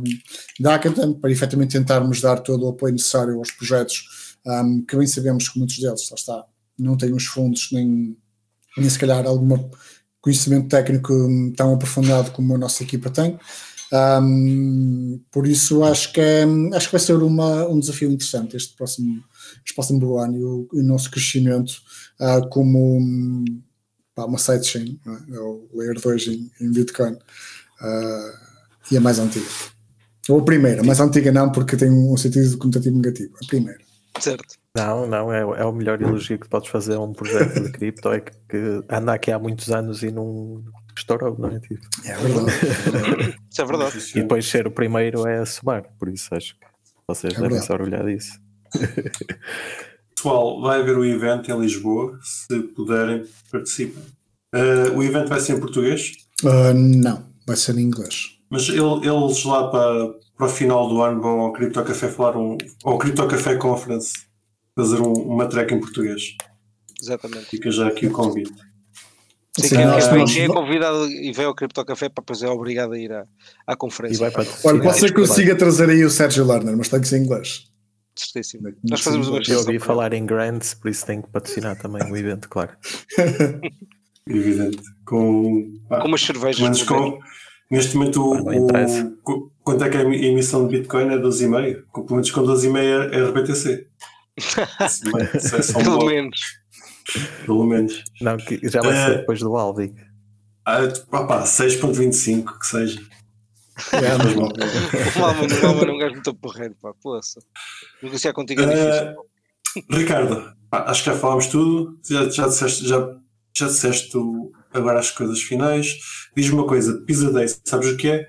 da 0.59 0.71
Hackathon, 0.73 1.13
para 1.13 1.31
efetivamente 1.31 1.77
tentarmos 1.77 2.21
dar 2.21 2.39
todo 2.39 2.65
o 2.65 2.69
apoio 2.69 2.93
necessário 2.93 3.37
aos 3.37 3.51
projetos, 3.51 4.37
um, 4.45 4.83
que 4.85 4.95
bem 4.95 5.07
sabemos 5.07 5.49
que 5.49 5.59
muitos 5.59 5.77
deles, 5.77 6.09
lá 6.09 6.15
está, 6.15 6.45
não 6.79 6.97
têm 6.97 7.13
os 7.13 7.25
fundos, 7.25 7.69
nem, 7.71 8.17
nem 8.77 8.89
se 8.89 8.97
calhar 8.97 9.25
algum 9.25 9.69
conhecimento 10.21 10.69
técnico 10.69 11.13
tão 11.55 11.73
aprofundado 11.73 12.31
como 12.31 12.55
a 12.55 12.57
nossa 12.57 12.83
equipa 12.83 13.09
tem. 13.09 13.37
Um, 13.93 15.19
por 15.29 15.45
isso 15.45 15.83
acho 15.83 16.13
que, 16.13 16.21
é, 16.21 16.45
acho 16.73 16.87
que 16.87 16.93
vai 16.93 17.01
ser 17.01 17.15
uma, 17.15 17.67
um 17.67 17.77
desafio 17.77 18.09
interessante 18.09 18.55
este 18.55 18.73
próximo, 18.73 19.21
este 19.65 19.75
próximo 19.75 20.17
ano 20.17 20.37
e 20.37 20.43
o, 20.43 20.67
o 20.71 20.81
nosso 20.81 21.11
crescimento 21.11 21.73
uh, 22.21 22.47
como 22.47 22.97
um, 22.97 23.43
pá, 24.15 24.23
uma 24.23 24.37
sidechain, 24.37 24.97
é? 25.05 25.35
É 25.35 25.39
o 25.39 25.67
Layer 25.73 25.99
2 25.99 26.27
em, 26.27 26.51
em 26.61 26.71
Bitcoin, 26.71 27.11
uh, 27.11 28.51
e 28.89 28.95
a 28.95 29.01
mais 29.01 29.19
antiga. 29.19 29.47
Ou 30.29 30.39
a 30.39 30.45
primeira, 30.45 30.81
a 30.81 30.85
mais 30.85 31.01
antiga 31.01 31.29
não, 31.29 31.51
porque 31.51 31.75
tem 31.75 31.91
um 31.91 32.15
sentido 32.15 32.57
conotativo 32.57 32.95
negativo. 32.95 33.33
A 33.43 33.47
primeira. 33.47 33.90
Certo. 34.21 34.55
Não, 34.75 35.05
não, 35.07 35.33
é, 35.33 35.39
é 35.41 35.65
o 35.65 35.71
melhor 35.73 36.01
elogio 36.01 36.39
que 36.39 36.47
podes 36.47 36.69
fazer 36.69 36.95
a 36.95 36.99
um 37.01 37.11
projeto 37.11 37.59
de 37.61 37.71
cripto, 37.71 38.09
é 38.09 38.21
que, 38.21 38.31
que 38.47 38.57
anda 38.89 39.13
aqui 39.13 39.31
há 39.31 39.37
muitos 39.39 39.69
anos 39.69 40.01
e 40.03 40.11
não 40.11 40.63
estourou, 40.97 41.35
não 41.37 41.49
é? 41.49 41.59
Tipo, 41.59 41.81
É 42.05 42.15
verdade. 42.15 43.37
Isso 43.51 43.61
é 43.61 43.65
verdade. 43.65 43.97
e 44.15 44.21
depois 44.21 44.45
ser 44.47 44.67
o 44.67 44.71
primeiro 44.71 45.27
é 45.27 45.39
a 45.39 45.45
somar, 45.45 45.83
por 45.99 46.07
isso 46.07 46.33
acho 46.33 46.53
que 46.55 46.65
vocês 47.07 47.33
É 47.33 47.41
devem 47.41 47.59
se 47.59 47.71
orgulhar 47.73 48.05
disso. 48.05 48.39
Pessoal, 50.15 50.61
vai 50.61 50.79
haver 50.81 50.97
o 50.97 51.03
evento 51.05 51.51
em 51.51 51.59
Lisboa. 51.59 52.17
Se 52.21 52.59
puderem, 52.59 53.25
participem. 53.51 54.03
Uh, 54.53 54.95
o 54.97 55.03
evento 55.03 55.29
vai 55.29 55.39
ser 55.39 55.53
em 55.57 55.59
português, 55.59 56.13
Uh, 56.43 56.73
não, 56.73 57.23
vai 57.45 57.55
ser 57.55 57.77
em 57.77 57.81
inglês. 57.81 58.39
mas 58.49 58.67
ele- 58.67 58.79
eles 59.07 59.43
lá 59.45 59.67
para, 59.69 60.11
para 60.41 60.47
o 60.47 60.49
final 60.49 60.89
do 60.89 61.03
ano 61.03 61.21
vão 61.21 61.39
ao 61.41 61.53
Crypto 61.53 61.83
Café 61.83 62.07
falar 62.07 62.35
um, 62.35 62.57
ao 62.83 62.97
Crypto 62.97 63.27
Café 63.27 63.55
Conference 63.57 64.13
fazer 64.75 64.99
um- 64.99 65.13
uma 65.13 65.45
track 65.47 65.71
em 65.71 65.79
português. 65.79 66.35
Exatamente. 66.99 67.45
Fica 67.45 67.69
já 67.69 67.87
aqui 67.87 68.07
o 68.07 68.11
convite. 68.11 68.51
Sim, 69.55 69.67
Sim, 69.67 69.75
quem, 69.75 69.85
nós- 69.85 70.07
quem- 70.07 70.17
nós- 70.17 70.33
quem 70.33 70.43
é 70.45 70.47
convidado 70.47 71.05
e 71.07 71.31
veio 71.31 71.49
ao 71.49 71.53
Cripto 71.55 71.85
Café, 71.85 72.09
para 72.09 72.23
depois 72.23 72.41
é 72.41 72.47
obrigado 72.49 72.93
a 72.93 72.97
ir 72.97 73.11
à, 73.11 73.23
à 73.67 73.73
E 73.73 73.75
conferência. 73.75 74.17
vai 74.17 74.31
para 74.31 74.45
Olha, 74.67 74.81
pode 74.81 74.97
ser 74.99 75.13
que 75.13 75.19
consiga 75.21 75.55
trazer 75.55 75.91
aí 75.91 76.03
o 76.03 76.09
Sérgio 76.09 76.43
Lerner, 76.43 76.75
mas 76.75 76.89
tem 76.89 76.99
que 76.99 77.07
ser 77.07 77.17
em 77.19 77.23
inglês. 77.25 77.65
Certíssimo. 78.15 78.67
Sim, 78.69 78.75
Nós 78.89 79.01
fazemos 79.01 79.27
uma. 79.27 79.39
Eu 79.47 79.59
ouvi 79.59 79.77
falar 79.77 80.11
em 80.13 80.25
grants, 80.25 80.73
por 80.73 80.89
isso 80.89 81.05
tenho 81.05 81.21
que 81.21 81.29
patrocinar 81.29 81.79
também 81.79 82.01
o 82.11 82.17
evento, 82.17 82.49
claro. 82.49 82.71
Evidente. 84.27 84.81
Com, 85.05 85.71
pá, 85.87 86.01
com 86.01 86.07
umas 86.07 86.21
cervejas. 86.21 86.59
menos. 86.59 86.83
com, 86.83 87.19
neste 87.71 87.95
momento, 87.97 88.21
o, 88.21 88.33
o- 88.35 89.17
qu- 89.23 89.51
quanto 89.63 89.83
é 89.83 89.89
que 89.89 89.97
é 89.97 90.01
a 90.01 90.03
emissão 90.03 90.67
de 90.67 90.77
Bitcoin? 90.77 91.07
É 91.09 91.17
12,5. 91.17 91.83
Com- 91.91 92.03
Pelo 92.03 92.15
menos 92.17 92.31
com 92.31 92.41
12,5 92.43 92.77
é 93.13 93.17
RBTC. 93.29 93.87
Isso 94.37 95.55
é 95.55 95.61
só 95.61 95.79
um 95.79 95.83
Pelo 95.83 95.95
bloco, 95.97 96.05
menos. 96.07 96.39
pelo 97.45 97.65
menos. 97.65 98.03
Não, 98.21 98.37
que 98.37 98.59
já 98.69 98.81
vai 98.81 98.93
ser 98.95 99.11
É. 99.11 99.17
depois 99.19 99.39
do 99.39 99.55
Aldi. 99.55 99.93
Ah, 100.65 100.79
opá, 101.11 101.43
6.25 101.43 102.59
que 102.59 102.65
seja. 102.67 103.01
É, 103.93 104.17
Mas. 104.17 104.35
O 104.35 105.19
Malman 105.19 105.47
o 105.47 105.61
Malman 105.63 105.89
é 105.89 105.91
um 105.91 105.97
gajo 105.97 106.13
muito 106.13 106.33
porreiro, 106.35 106.75
pá. 106.81 106.93
Poça. 107.01 107.39
Negociar 108.03 108.33
contigo 108.33 108.61
é 108.61 108.65
Eh, 108.65 108.67
difícil. 108.75 109.25
Ricardo, 109.89 110.53
pá, 110.69 110.83
acho 110.87 111.03
que 111.03 111.09
já 111.09 111.15
falámos 111.17 111.47
tudo. 111.47 111.97
Já, 112.07 112.29
já 112.29 112.47
disseste, 112.47 112.87
já, 112.87 113.15
já 113.55 113.67
disseste 113.67 114.15
o- 114.17 114.51
agora 114.73 114.99
as 114.99 115.11
coisas 115.11 115.41
finais. 115.41 115.97
Diz-me 116.35 116.55
uma 116.55 116.67
coisa: 116.67 117.01
Pizza 117.05 117.31
Day, 117.31 117.47
sabes 117.65 117.89
o 117.89 117.97
que 117.97 118.09
é? 118.09 118.27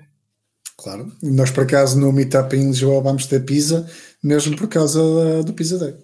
Claro. 0.77 1.11
Nós, 1.21 1.51
por 1.51 1.63
acaso, 1.63 1.99
no 1.99 2.11
Meetup 2.11 2.55
em 2.55 2.67
Lisboa 2.67 3.01
vamos 3.01 3.25
ter 3.25 3.45
pizza, 3.45 3.87
mesmo 4.23 4.55
por 4.57 4.67
causa 4.67 5.43
do 5.43 5.53
Pizza 5.53 5.77
Day. 5.77 5.95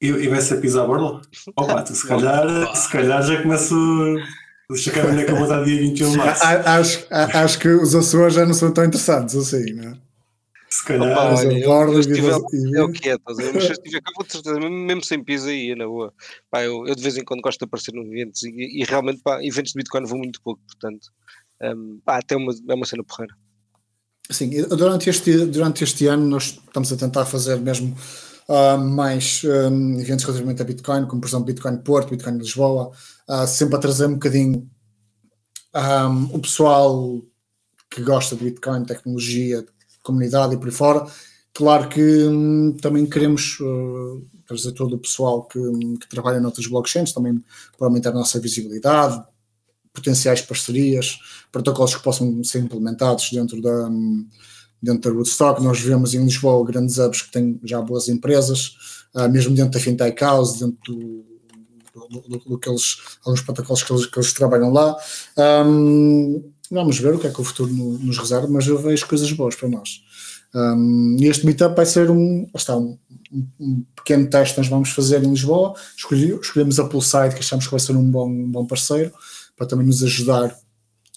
E, 0.00 0.08
e 0.08 0.28
vai 0.28 0.40
ser 0.40 0.60
pizza 0.60 0.82
à 0.82 0.86
borla? 0.86 1.20
Opa, 1.56 1.84
se 1.84 2.06
calhar, 2.06 2.76
se 2.76 2.90
calhar 2.90 3.22
já 3.22 3.42
começo. 3.42 3.74
Deixa 4.70 4.92
cá 4.92 5.02
ver 5.02 5.12
onde 5.12 5.22
é 5.22 5.24
que 5.24 5.32
eu 5.32 5.36
vou 5.36 5.48
dar 5.48 5.64
dia 5.64 5.80
21 5.80 6.12
de 6.12 6.16
março. 6.16 6.44
Acho, 6.44 7.06
acho 7.10 7.58
que 7.58 7.68
os 7.68 7.94
Açores 7.94 8.34
já 8.34 8.46
não 8.46 8.54
são 8.54 8.72
tão 8.72 8.84
interessantes 8.84 9.34
assim, 9.34 9.74
não 9.74 9.90
é? 9.90 10.09
Se 10.72 10.84
calhar. 10.84 11.10
Opa, 11.10 11.34
olha, 11.34 11.58
eu 11.58 11.70
eu- 11.92 12.00
estive- 12.00 12.76
É 12.76 12.82
o 12.82 12.92
que 12.92 13.08
é, 13.08 13.14
estás 13.14 13.38
a 13.38 13.42
ver? 13.42 13.54
Mas 13.54 13.64
se 13.64 13.70
eu 13.70 13.72
estiver 13.74 14.00
cá, 14.00 14.12
vou 14.16 14.24
certeza, 14.28 14.60
mesmo, 14.60 15.02
sem 15.04 15.24
pizza 15.24 15.48
aí, 15.48 15.74
na 15.74 15.86
boa. 15.86 16.14
Pá, 16.48 16.62
eu, 16.62 16.86
eu 16.86 16.94
de 16.94 17.02
vez 17.02 17.16
em 17.16 17.24
quando 17.24 17.40
gosto 17.40 17.58
de 17.58 17.64
aparecer 17.64 17.92
em 17.94 18.06
eventos 18.06 18.42
e, 18.44 18.80
e 18.80 18.84
realmente, 18.84 19.20
pá, 19.22 19.42
eventos 19.44 19.72
de 19.72 19.78
Bitcoin 19.78 20.04
vou 20.06 20.18
muito 20.18 20.40
pouco, 20.42 20.60
portanto, 20.66 21.08
hum, 21.62 22.00
pá, 22.04 22.18
até 22.18 22.36
uma, 22.36 22.52
é 22.68 22.74
uma 22.74 22.86
cena 22.86 23.02
porreira. 23.02 23.34
Sim, 24.30 24.50
durante 24.68 25.10
este, 25.10 25.44
durante 25.46 25.82
este 25.82 26.06
ano 26.06 26.24
nós 26.24 26.60
estamos 26.64 26.92
a 26.92 26.96
tentar 26.96 27.26
fazer 27.26 27.58
mesmo 27.60 27.96
ah, 28.48 28.76
mais 28.76 29.42
ah, 29.44 30.00
eventos 30.00 30.24
relativamente 30.24 30.62
a 30.62 30.64
Bitcoin, 30.64 31.06
como 31.06 31.20
por 31.20 31.26
exemplo 31.26 31.46
Bitcoin 31.46 31.78
Porto, 31.78 32.10
Bitcoin 32.10 32.38
Lisboa, 32.38 32.92
ah, 33.28 33.44
sempre 33.48 33.74
a 33.74 33.78
trazer 33.80 34.06
um 34.06 34.12
bocadinho 34.14 34.70
ah, 35.74 36.08
o 36.32 36.38
pessoal 36.38 37.20
que 37.90 38.02
gosta 38.02 38.36
de 38.36 38.44
Bitcoin, 38.44 38.84
tecnologia, 38.84 39.66
comunidade 40.02 40.54
e 40.54 40.58
por 40.58 40.68
aí 40.68 40.74
fora. 40.74 41.06
Claro 41.52 41.88
que 41.88 42.00
hum, 42.00 42.76
também 42.80 43.06
queremos 43.06 43.58
ah, 43.60 44.20
trazer 44.46 44.72
todo 44.72 44.96
o 44.96 44.98
pessoal 44.98 45.44
que, 45.44 45.60
que 45.98 46.08
trabalha 46.08 46.40
noutras 46.40 46.66
blockchains 46.66 47.12
também 47.12 47.42
para 47.76 47.86
aumentar 47.86 48.10
a 48.10 48.14
nossa 48.14 48.38
visibilidade, 48.40 49.22
potenciais 49.92 50.40
parcerias, 50.40 51.18
protocolos 51.50 51.94
que 51.94 52.02
possam 52.02 52.42
ser 52.44 52.60
implementados 52.60 53.30
dentro 53.32 53.60
da, 53.60 53.88
dentro 54.82 55.10
da 55.10 55.16
Rootstock. 55.16 55.62
Nós 55.62 55.80
vemos 55.80 56.14
em 56.14 56.24
Lisboa 56.24 56.64
grandes 56.64 56.98
hubs 56.98 57.22
que 57.22 57.32
têm 57.32 57.60
já 57.64 57.80
boas 57.80 58.08
empresas, 58.08 58.74
ah, 59.14 59.28
mesmo 59.28 59.54
dentro 59.54 59.72
da 59.72 59.80
Fintech 59.80 60.20
House, 60.22 60.60
dentro 60.60 60.78
do, 60.94 61.24
do, 62.08 62.20
do, 62.20 62.38
do 62.38 62.58
que 62.58 62.68
eles, 62.68 62.96
alguns 63.24 63.42
protocolos 63.42 63.82
que 63.82 63.92
eles, 63.92 64.06
que 64.06 64.18
eles 64.18 64.32
trabalham 64.32 64.72
lá. 64.72 64.96
Ahm, 65.36 66.42
vamos 66.70 66.98
ver 66.98 67.14
o 67.14 67.18
que 67.18 67.26
é 67.26 67.30
que 67.30 67.40
o 67.40 67.44
futuro 67.44 67.72
no- 67.72 67.98
nos 67.98 68.18
reserva, 68.18 68.46
mas 68.48 68.66
eu 68.66 68.78
vejo 68.78 69.06
coisas 69.06 69.30
boas 69.32 69.54
para 69.54 69.68
nós. 69.68 70.00
E 71.18 71.26
este 71.26 71.46
meetup 71.46 71.76
vai 71.76 71.86
ser 71.86 72.10
um, 72.10 72.48
está, 72.54 72.76
um, 72.76 72.98
um- 73.32 73.46
um 73.60 73.84
pequeno 73.94 74.28
teste 74.28 74.54
que 74.54 74.60
nós 74.60 74.68
vamos 74.68 74.90
fazer 74.90 75.22
em 75.22 75.30
Lisboa. 75.30 75.74
Escolhi, 75.96 76.34
escolhemos 76.40 76.78
a 76.80 76.84
Poolside, 76.84 77.34
que 77.34 77.40
achamos 77.40 77.64
que 77.66 77.70
vai 77.70 77.80
ser 77.80 77.96
um 77.96 78.04
bom, 78.10 78.28
um 78.28 78.50
bom 78.50 78.66
parceiro, 78.66 79.12
para 79.56 79.66
também 79.66 79.86
nos 79.86 80.02
ajudar 80.02 80.56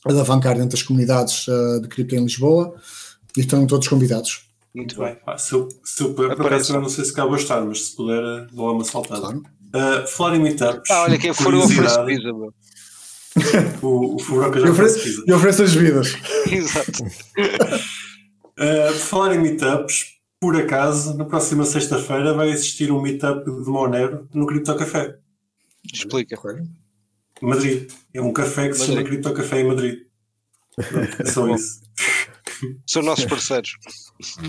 a 0.06 0.12
alavancar 0.12 0.54
dentro 0.56 0.70
das 0.72 0.84
comunidades 0.84 1.46
ah, 1.50 1.80
de 1.82 1.88
cripto 1.88 2.16
em 2.16 2.24
Lisboa. 2.24 2.76
E 3.36 3.40
estão 3.42 3.66
todos 3.66 3.88
convidados. 3.88 4.46
Muito 4.76 5.00
bem. 5.00 5.16
Pá, 5.26 5.38
se 5.40 5.54
eu, 5.54 5.68
se 5.84 6.04
eu, 6.04 6.16
eu 6.16 6.82
não 6.82 6.90
sei 6.90 7.06
se 7.06 7.14
cá 7.14 7.26
vou 7.26 7.36
estar, 7.36 7.62
mas 7.66 7.88
se 7.88 7.96
puder, 7.96 8.48
dou 8.52 8.68
lá 8.68 8.74
uma 8.74 8.84
saltada. 8.84 9.22
Claro. 9.22 9.44
Uh, 9.74 10.08
falar 10.08 10.36
em 10.36 10.40
meetups. 10.40 10.92
Ah, 10.92 11.04
olha, 11.04 11.18
quem 11.18 11.34
for 11.34 11.52
eu 11.52 11.62
ofereço 11.62 11.96
curiosidade, 11.96 12.16
pizza, 12.16 12.32
meu. 12.32 12.54
O, 13.82 14.16
o 14.16 14.20
Furoca 14.20 14.60
já 14.60 14.70
oferece 14.70 15.24
ofereço 15.32 15.64
as 15.64 15.74
vidas. 15.74 16.14
Exato. 16.52 17.04
Uh, 17.04 18.92
por 18.92 19.00
falar 19.00 19.36
em 19.36 19.40
meetups, 19.40 20.06
por 20.40 20.56
acaso, 20.56 21.18
na 21.18 21.26
próxima 21.26 21.66
sexta-feira 21.66 22.34
vai 22.34 22.50
existir 22.52 22.92
um 22.92 23.02
meetup 23.02 23.44
de 23.46 23.70
Monero 23.70 24.28
no 24.34 24.46
Cripto 24.46 24.76
Café, 24.76 25.16
Explica. 25.92 26.38
Madrid. 27.42 27.90
É 28.14 28.22
um 28.22 28.32
café 28.32 28.70
que 28.70 28.76
se 28.76 28.86
chama. 28.86 29.04
Cripto 29.04 29.34
Café 29.34 29.62
em 29.62 29.68
Madrid. 29.68 30.00
É 31.20 31.26
só 31.26 31.48
isso. 31.54 31.82
São 32.88 33.04
nossos 33.04 33.26
parceiros. 33.26 33.76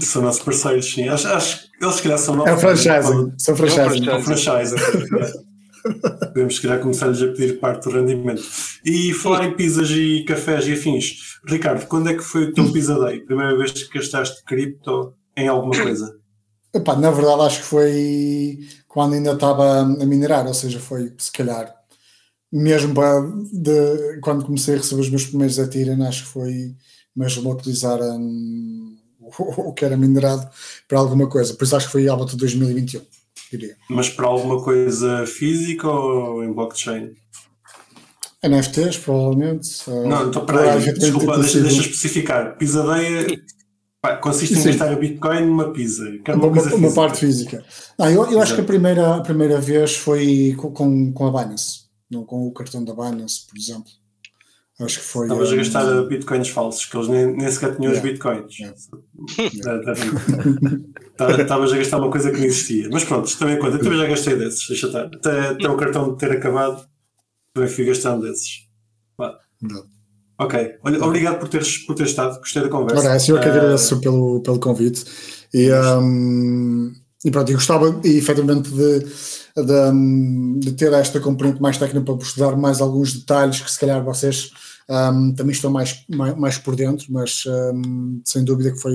São 0.01 0.22
nossos 0.22 0.43
parceiros, 0.43 0.91
sim. 0.93 1.09
Acho, 1.09 1.26
acho 1.28 1.70
que 1.72 1.85
eles 1.85 1.97
se 1.97 2.03
calhar 2.03 2.18
são 2.18 2.35
É 2.35 2.39
nossos. 2.39 2.55
o 2.55 2.61
franchising. 2.61 3.32
São 3.39 3.57
franchising. 3.57 4.09
É 4.09 4.16
o 4.16 4.22
franchise. 4.22 4.74
Podemos, 5.85 6.57
se 6.57 6.62
calhar, 6.62 6.80
começar-lhes 6.80 7.22
a 7.22 7.26
pedir 7.28 7.61
parte 7.61 7.85
do 7.85 7.91
rendimento. 7.91 8.43
E 8.85 9.12
falar 9.12 9.45
em 9.45 9.55
pizzas 9.55 9.91
e 9.91 10.24
cafés 10.26 10.66
e 10.66 10.72
afins. 10.72 11.39
Ricardo, 11.47 11.87
quando 11.87 12.09
é 12.09 12.14
que 12.14 12.22
foi 12.22 12.45
o 12.45 12.55
teu 12.55 12.72
Pizza 12.72 12.99
Day? 12.99 13.20
Primeira 13.20 13.57
vez 13.57 13.72
que 13.72 13.99
gastaste 13.99 14.43
cripto 14.45 15.14
em 15.37 15.49
alguma 15.49 15.80
coisa? 15.80 16.18
Epá, 16.72 16.97
na 16.97 17.11
verdade, 17.11 17.43
acho 17.43 17.61
que 17.61 17.66
foi 17.66 18.59
quando 18.89 19.14
ainda 19.14 19.32
estava 19.32 19.80
a 19.80 20.07
minerar, 20.07 20.47
ou 20.47 20.55
seja, 20.55 20.80
foi 20.80 21.12
se 21.18 21.30
calhar 21.30 21.74
mesmo 22.55 22.95
de, 23.53 24.20
quando 24.20 24.45
comecei 24.45 24.74
a 24.74 24.76
receber 24.76 25.01
os 25.01 25.11
meus 25.11 25.26
primeiros 25.26 25.59
Ethereum, 25.59 26.07
acho 26.07 26.22
que 26.22 26.28
foi 26.28 26.76
mesmo 27.14 27.51
a 27.51 27.55
utilizar 27.55 28.01
hum, 28.01 28.97
o, 29.20 29.30
o 29.70 29.72
que 29.72 29.85
era 29.85 29.97
minerado 29.97 30.49
para 30.87 31.01
alguma 31.01 31.28
coisa. 31.28 31.55
Por 31.55 31.64
isso 31.64 31.74
acho 31.74 31.87
que 31.87 31.93
foi 31.93 32.09
à 32.09 32.14
volta 32.14 32.32
de 32.32 32.39
2021, 32.39 33.03
diria. 33.57 33.77
Mas 33.89 34.09
para 34.09 34.27
alguma 34.27 34.63
coisa 34.63 35.27
física 35.27 35.89
ou 35.89 36.43
em 36.45 36.53
blockchain? 36.53 37.13
NFTs, 38.43 38.99
provavelmente. 38.99 39.89
Não, 39.89 40.31
poderá 40.31 40.45
peraí, 40.45 40.77
eventualmente 40.77 41.01
desculpa, 41.01 41.39
deixa, 41.39 41.61
deixa 41.61 41.81
especificar. 41.81 42.59
Day 42.59 43.35
é- 43.35 43.37
pá, 44.03 44.17
consiste 44.17 44.55
em 44.55 44.59
Sim. 44.59 44.69
gastar 44.69 44.93
a 44.93 44.97
Bitcoin 44.97 45.47
numa 45.47 45.73
pizza. 45.73 46.05
Quero 46.25 46.39
uma, 46.39 46.49
uma 46.49 46.61
coisa 46.61 46.77
uma 46.77 46.93
parte 46.93 47.19
física. 47.21 47.65
Não, 47.99 48.11
eu, 48.11 48.31
eu 48.31 48.41
acho 48.41 48.55
que 48.55 48.61
a 48.61 48.65
primeira, 48.65 49.17
a 49.17 49.21
primeira 49.23 49.59
vez 49.61 49.97
foi 49.97 50.55
com, 50.59 50.71
com, 50.71 51.13
com 51.13 51.27
a 51.27 51.31
Binance, 51.31 51.85
não 52.11 52.25
com 52.25 52.47
o 52.47 52.53
cartão 52.53 52.85
da 52.85 52.93
Binance, 52.93 53.47
por 53.47 53.57
exemplo. 53.57 53.91
Acho 54.81 54.99
que 54.99 55.05
foi. 55.05 55.27
Estavas 55.27 55.51
a 55.51 55.55
hum, 55.55 55.57
gastar 55.57 56.03
bitcoins 56.09 56.49
falsos, 56.49 56.85
que 56.87 56.97
eles 56.97 57.09
nem, 57.09 57.37
nem 57.37 57.51
sequer 57.51 57.77
tinham 57.77 57.93
os 57.93 57.99
Yeah. 57.99 58.12
bitcoins. 58.12 58.55
Yeah. 58.59 58.77
Bem. 59.95 60.85
Tá- 61.16 61.31
Estavas 61.43 61.72
a 61.72 61.77
gastar 61.77 61.99
uma 61.99 62.11
coisa 62.11 62.31
que 62.33 62.39
não 62.39 62.45
existia. 62.45 62.89
Mas 62.91 63.05
pronto, 63.05 63.39
também 63.39 63.59
conta. 63.59 63.77
Eu 63.77 63.83
também 63.85 63.99
já 63.99 64.07
gastei 64.07 64.37
desses, 64.37 64.66
deixa 64.66 64.87
estar. 64.89 65.05
Até, 65.07 65.41
até 65.49 65.68
o 65.68 65.77
cartão 65.77 66.12
de 66.12 66.18
ter 66.18 66.33
acabado, 66.33 66.85
também 67.53 67.70
fui 67.70 67.85
gastando 67.85 68.22
desses. 68.22 68.64
Ok, 70.37 70.75
Olha, 70.83 71.05
obrigado 71.05 71.39
por 71.39 71.49
teres, 71.49 71.79
por 71.79 71.95
teres 71.95 72.11
estado, 72.11 72.39
gostei 72.41 72.61
da 72.62 72.68
conversa. 72.68 73.09
Ora, 73.09 73.16
eu 73.16 73.39
que 73.41 73.49
Ah, 73.49 73.53
agradeço 73.53 74.01
pelo, 74.01 74.41
pelo 74.43 74.59
convite. 74.59 75.05
E, 75.55 75.70
hum, 75.72 76.93
e 77.25 77.31
pronto, 77.31 77.51
eu 77.53 77.55
gostava 77.57 78.01
e, 78.05 78.18
efetivamente 78.18 78.68
de, 78.68 79.07
de, 79.57 80.61
de 80.61 80.73
ter 80.73 80.93
esta 80.93 81.21
componente 81.21 81.63
mais 81.63 81.79
técnica 81.79 82.05
para 82.05 82.15
vos 82.15 82.35
dar 82.35 82.57
mais 82.57 82.81
alguns 82.81 83.13
detalhes 83.13 83.61
que 83.61 83.71
se 83.71 83.79
calhar 83.79 84.03
vocês 84.05 84.51
hum, 84.89 85.33
também 85.35 85.53
estão 85.53 85.71
mais, 85.71 86.05
mais, 86.09 86.37
mais 86.37 86.59
por 86.59 86.75
dentro, 86.75 87.07
mas 87.11 87.45
hum, 87.47 88.21
sem 88.25 88.45
dúvida 88.45 88.73
que 88.73 88.79
foi, 88.81 88.95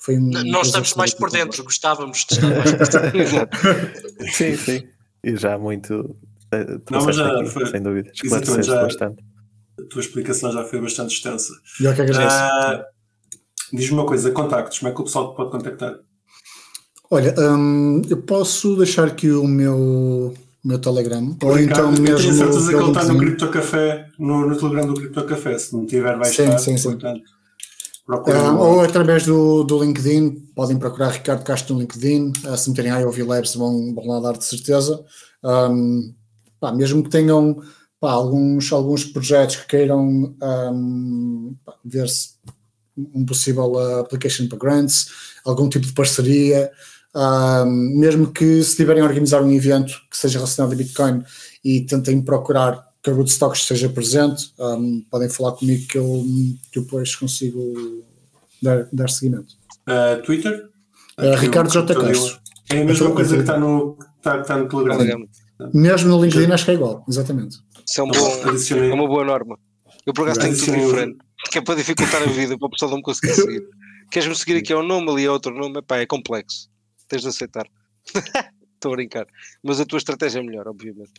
foi 0.00 0.18
um. 0.18 0.30
Nós 0.50 0.66
estamos 0.68 0.94
mais 0.94 1.14
por 1.14 1.30
dentro, 1.30 1.62
gostávamos 1.62 2.24
de 2.28 2.34
estar 2.34 2.48
mais 2.56 2.70
por 2.70 3.12
dentro. 3.12 3.48
Sim, 4.32 4.56
sim. 4.56 4.82
E 5.24 5.36
já 5.36 5.58
muito. 5.58 6.16
eh, 6.52 6.66
Não, 6.90 7.04
mas 7.04 7.16
já 7.16 7.32
aqui, 7.38 7.50
foi- 7.50 7.66
sem 7.66 7.82
dúvida. 7.82 8.10
exatamente, 8.24 8.42
Esclareceste 8.50 8.72
já- 8.72 8.82
bastante. 8.82 9.24
A 9.78 9.82
tua 9.88 10.00
explicação 10.00 10.52
já 10.52 10.64
foi 10.64 10.80
bastante 10.80 11.14
extensa. 11.14 11.52
E 11.80 11.84
eu 11.84 11.94
que 11.94 12.02
agradeço. 12.02 12.34
Ah, 12.36 12.84
Diz-me 13.72 13.94
uma 13.98 14.06
coisa, 14.06 14.32
contactos, 14.32 14.78
como 14.80 14.90
é 14.90 14.94
que 14.94 15.00
o 15.00 15.04
pessoal 15.04 15.30
te 15.32 15.36
pode 15.36 15.50
contactar? 15.52 15.94
Olha, 17.12 17.34
hum, 17.38 18.02
eu 18.08 18.18
posso 18.22 18.76
deixar 18.76 19.08
aqui 19.08 19.28
o 19.32 19.44
meu, 19.46 20.32
meu 20.64 20.78
Telegram, 20.78 21.36
ou 21.42 21.54
Ricardo, 21.54 21.90
então 21.90 22.02
mesmo. 22.02 22.18
tenho 22.18 22.34
certeza 22.34 22.70
que 22.70 22.76
ele 22.76 22.86
está 22.88 23.04
no 23.04 23.14
no, 24.18 24.48
no 24.48 24.56
Telegram 24.56 24.86
do 24.86 24.94
Cripto 24.94 25.24
Café. 25.26 25.58
Se 25.58 25.72
não 25.74 25.84
tiver, 25.86 26.16
vai 26.16 26.30
Sim, 26.30 26.44
estar. 26.44 26.58
sim, 26.58 26.76
sim. 26.76 26.90
Portanto, 26.90 27.22
procura 28.06 28.38
Ah, 28.38 28.52
ou 28.54 28.80
através 28.80 29.26
do, 29.26 29.64
do 29.64 29.82
LinkedIn, 29.82 30.30
podem 30.54 30.78
procurar 30.78 31.08
Ricardo 31.10 31.42
Castro 31.42 31.74
no 31.74 31.80
LinkedIn, 31.80 32.32
ah, 32.46 32.56
se 32.56 32.70
meterem 32.70 32.92
ouvir 33.04 33.24
Labs 33.24 33.56
vão, 33.56 33.92
vão 33.92 34.06
lá 34.06 34.20
dar 34.20 34.38
de 34.38 34.44
certeza. 34.44 35.04
Ahm, 35.42 36.12
pá, 36.60 36.72
mesmo 36.72 37.02
que 37.02 37.10
tenham 37.10 37.60
pá, 37.98 38.12
alguns, 38.12 38.72
alguns 38.72 39.04
projetos 39.04 39.56
que 39.56 39.66
queiram 39.66 40.32
ahm, 40.40 41.54
pá, 41.64 41.74
ver 41.84 42.08
se 42.08 42.30
um 42.96 43.24
possível 43.24 43.76
ah, 43.80 44.00
application 44.00 44.46
para 44.46 44.58
grants, 44.58 45.06
algum 45.44 45.68
tipo 45.68 45.86
de 45.86 45.92
parceria, 45.92 46.70
mesmo 47.96 48.32
que 48.32 48.62
se 48.62 48.76
tiverem 48.76 49.02
a 49.02 49.06
organizar 49.06 49.42
um 49.42 49.50
evento 49.52 49.92
que 50.10 50.16
seja 50.16 50.38
relacionado 50.38 50.72
a 50.72 50.76
Bitcoin 50.76 51.22
e 51.64 51.80
tentem 51.82 52.20
procurar 52.22 52.88
que 53.02 53.10
a 53.10 53.12
Rootstock 53.12 53.56
esteja 53.56 53.88
presente, 53.88 54.52
ahm, 54.60 55.00
podem 55.10 55.28
falar 55.28 55.52
comigo 55.52 55.86
que 55.86 55.96
eu, 55.98 56.22
depois 56.74 57.16
consigo 57.16 58.04
dar, 58.62 58.86
dar 58.92 59.08
seguimento. 59.08 59.54
Ah, 59.86 60.20
Twitter? 60.24 60.68
É, 61.18 61.34
Aqui 61.34 61.46
Ricardo 61.46 61.70
J. 61.70 61.94
Castro. 61.94 62.38
É 62.70 62.82
a 62.82 62.84
mesma 62.84 63.08
Eu- 63.08 63.14
coisa 63.14 63.34
que 63.34 63.40
está 63.40 63.58
no, 63.58 63.98
está, 64.18 64.40
está 64.40 64.56
no 64.56 64.68
Telegram. 64.68 64.98
Telegram. 64.98 65.28
Mesmo 65.74 66.08
no 66.08 66.22
LinkedIn 66.24 66.52
acho 66.52 66.64
que 66.64 66.70
é 66.70 66.74
igual, 66.74 67.04
exatamente. 67.08 67.56
Isso 67.86 68.00
é, 68.00 68.04
um 68.04 68.08
Então, 68.08 68.22
bom, 68.22 68.84
é 68.84 68.94
uma 68.94 69.06
boa 69.08 69.24
norma. 69.24 69.58
Eu 70.06 70.14
por 70.14 70.22
acaso 70.24 70.40
tenho 70.40 70.56
tudo 70.56 70.72
diferente, 70.72 71.18
que 71.50 71.58
é 71.58 71.62
para 71.62 71.74
dificultar 71.74 72.22
a 72.22 72.26
vida, 72.26 72.56
para 72.56 72.66
o 72.66 72.70
pessoal 72.70 72.90
não 72.92 72.98
me 72.98 73.02
conseguir 73.02 73.32
seguir. 73.34 73.62
Queres-me 74.10 74.34
seguir 74.36 74.56
aqui 74.56 74.72
a 74.72 74.78
um 74.78 74.86
nome, 74.86 75.10
ali 75.10 75.26
a 75.26 75.32
outro 75.32 75.54
nome, 75.54 75.78
Epá, 75.80 75.98
é 75.98 76.06
complexo. 76.06 76.69
Tens 77.10 77.22
de 77.22 77.28
aceitar. 77.28 77.66
Estou 78.74 78.92
a 78.92 78.96
brincar. 78.96 79.26
Mas 79.62 79.80
a 79.80 79.84
tua 79.84 79.98
estratégia 79.98 80.38
é 80.38 80.42
melhor, 80.42 80.66
obviamente. 80.68 81.12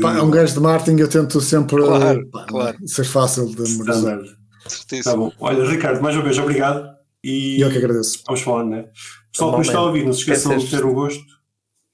Pá, 0.00 0.16
é 0.16 0.22
um 0.22 0.30
gajo 0.30 0.54
de 0.54 0.60
marketing, 0.60 1.00
eu 1.00 1.08
tento 1.08 1.40
sempre 1.40 1.82
Claro, 1.82 2.26
pá, 2.28 2.44
claro. 2.46 2.88
ser 2.88 3.04
fácil 3.04 3.46
de 3.46 3.62
memorizar. 3.62 4.20
Certíssimo. 4.68 5.04
Tá 5.04 5.16
bom. 5.16 5.32
Olha, 5.40 5.68
Ricardo, 5.68 6.00
mais 6.00 6.14
uma 6.14 6.22
vez, 6.22 6.38
obrigado. 6.38 6.94
E 7.24 7.60
eu 7.60 7.70
que 7.70 7.78
agradeço. 7.78 8.22
vamos 8.26 8.42
falando, 8.42 8.70
né? 8.70 8.88
Pessoal 9.32 9.52
que 9.52 9.58
nos 9.58 9.66
está 9.66 9.78
a 9.78 9.84
ouvir, 9.84 10.04
não 10.04 10.12
se 10.12 10.20
esqueçam 10.20 10.56
de 10.56 10.70
ter 10.70 10.84
o 10.84 10.94
gosto 10.94 11.24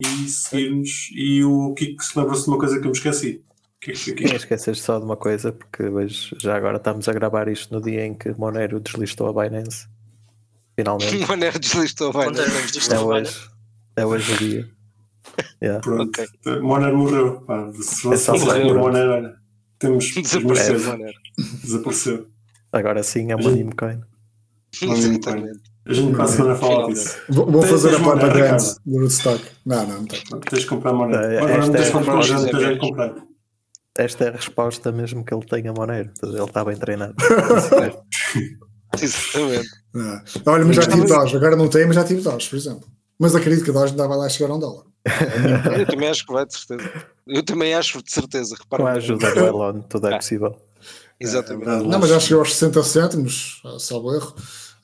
e 0.03 0.29
seguir-nos. 0.29 1.11
E 1.13 1.43
o 1.45 1.75
Kiko 1.75 2.03
se 2.03 2.19
lembrou-se 2.19 2.45
de 2.45 2.51
uma 2.51 2.59
coisa 2.59 2.75
que 2.79 2.87
eu 2.87 2.91
me 2.91 2.97
esqueci. 2.97 3.45
O 3.77 3.81
que 3.81 3.91
é 3.93 3.95
Kiko? 3.95 4.23
Não 4.29 4.37
esqueces 4.37 4.81
só 4.81 4.99
de 4.99 5.05
uma 5.05 5.17
coisa, 5.17 5.53
porque 5.53 5.85
hoje 5.85 6.37
já 6.39 6.57
agora 6.57 6.77
estamos 6.77 7.09
a 7.09 7.13
gravar 7.13 7.49
isto 7.49 7.73
no 7.73 7.81
dia 7.81 8.05
em 8.05 8.15
que 8.15 8.33
Monero 8.33 8.79
deslistou 8.81 9.29
a 9.29 9.43
Binance. 9.45 9.87
Finalmente. 10.79 11.16
O 11.24 11.29
Monero 11.29 11.59
deslistou 11.59 12.12
bem. 12.12 12.31
Disto 12.72 12.95
É 12.95 12.99
hoje. 13.01 13.49
É 13.97 14.07
hoje 14.07 14.33
o 14.33 14.37
dia. 14.37 14.68
Yeah. 15.62 15.81
Pronto. 15.83 16.20
Ok. 16.20 16.61
Monero 16.61 16.97
morreu. 16.97 17.41
Pá, 17.43 17.70
se 17.81 18.07
É 18.12 18.16
fosse 18.16 18.31
morreu, 18.45 18.77
o. 18.77 18.79
Monero, 18.79 19.11
olha, 19.12 19.37
temos 19.79 20.12
Desapareceu 20.14 20.79
desapareceu. 21.62 22.27
Agora 22.72 23.03
sim 23.03 23.31
é 23.33 23.37
uma 23.37 23.43
Gente. 23.43 23.55
meme 23.59 23.72
coin. 23.74 24.01
Exatamente. 24.83 25.61
A 25.87 25.93
gente 25.93 26.14
para 26.14 26.24
a 26.24 26.29
semana 26.29 26.55
fala 26.57 26.72
Finalmente. 26.74 26.99
disso. 27.01 27.18
Vou, 27.29 27.62
fazer 27.62 27.95
a 27.95 28.01
porta 28.01 28.29
grande 28.29 28.64
do 28.85 28.99
Rootstock. 28.99 29.45
Não, 29.64 29.87
não, 29.87 29.99
não. 30.31 30.41
Tens 30.41 30.61
de 30.62 30.66
comprar 30.66 30.93
Monero. 30.93 31.22
É, 31.24 31.39
Agora 31.39 31.53
não 31.53 31.61
esta 31.61 31.72
tens 31.72 31.83
é 31.83 31.87
de 31.87 31.93
comprar, 31.93 32.22
já 32.22 32.35
coisa 32.37 32.53
não 32.53 32.61
tens 32.61 32.74
de 32.74 32.79
comprar. 32.81 33.14
Esta 33.99 34.24
é 34.24 34.29
a 34.29 34.33
resposta 34.33 34.93
mesmo 34.93 35.24
que 35.24 35.33
ele 35.33 35.47
tem 35.47 35.68
a 35.68 35.72
Monero. 35.72 36.11
Ele 36.22 36.43
está 36.43 36.64
bem 36.64 36.77
treinado. 36.77 37.14
Exatamente. 39.01 39.68
Não. 39.97 40.23
Olha, 40.53 40.65
mas 40.65 40.77
já 40.77 40.83
tive 40.83 41.07
Doge, 41.07 41.37
agora 41.37 41.57
não 41.57 41.69
tenho, 41.69 41.87
mas 41.87 41.97
já 41.97 42.05
tive 42.05 42.21
Doge, 42.23 42.49
por 42.51 42.57
exemplo. 42.57 42.85
Mas 43.19 43.35
acredito 43.35 43.65
que 43.65 43.71
a 43.71 43.73
Doge 43.73 43.93
ainda 43.93 44.07
vai 44.07 44.19
lá 44.19 44.29
chegar 44.29 44.51
a 44.53 44.57
um 44.57 44.59
dólar. 44.59 44.85
Eu 45.79 45.87
também 45.87 46.09
acho 46.09 46.27
que 46.27 46.33
vai, 46.33 46.45
de 46.45 46.53
certeza. 46.59 46.91
Eu 47.27 47.43
também 47.43 47.75
acho, 47.75 48.03
de 48.03 48.11
certeza. 48.13 48.57
Repara 48.59 48.83
Com 48.83 48.89
a 48.89 48.93
bem. 48.93 48.99
ajuda 49.03 49.35
do 49.35 49.41
Elon, 49.41 49.81
tudo 49.83 50.09
é 50.09 50.15
Ah. 50.15 50.19
possível. 50.19 50.57
Exatamente. 51.19 51.69
É, 51.69 51.83
Não, 51.83 51.99
mas 51.99 52.11
já 52.11 52.21
chegou 52.21 52.41
aos 52.41 52.53
60 52.53 52.83
cêntimos, 52.83 53.63
salvo 53.79 54.15
erro. 54.15 54.35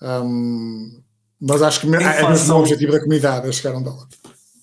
Ahm, 0.01 1.01
mas 1.41 1.61
acho 1.63 1.81
que 1.81 1.87
me- 1.87 2.03
é 2.03 2.29
mesmo 2.29 2.55
o 2.55 2.59
objetivo 2.61 2.93
da 2.93 3.01
comunidade 3.01 3.49
é 3.49 3.53
chegar 3.53 3.75
a 3.75 3.79
um 3.79 3.83
dólar. 3.83 4.07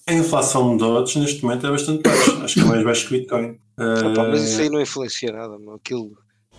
A 0.08 0.14
inflação 0.14 0.72
de 0.72 0.80
Dodge 0.80 1.20
neste 1.20 1.44
momento 1.44 1.68
é 1.68 1.72
bastante 1.72 2.02
baixa. 2.02 2.32
Acho 2.44 2.54
que 2.56 2.60
é 2.62 2.64
mais 2.64 2.84
baixo 2.84 3.08
que 3.08 3.16
o 3.16 3.20
Bitcoin. 3.20 3.60
Opa, 4.12 4.28
mas 4.30 4.44
isso 4.44 4.62
aí 4.62 4.70
não 4.70 4.82
influencia 4.82 5.32
nada, 5.32 5.58
meu. 5.60 5.74
Aquilo 5.76 6.18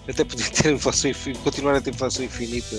até 0.08 0.24
podia 0.24 0.48
ter 0.50 0.72
inflação 0.72 1.10
continuar 1.42 1.74
a 1.74 1.80
ter 1.80 1.90
inflação 1.90 2.24
infinita 2.24 2.76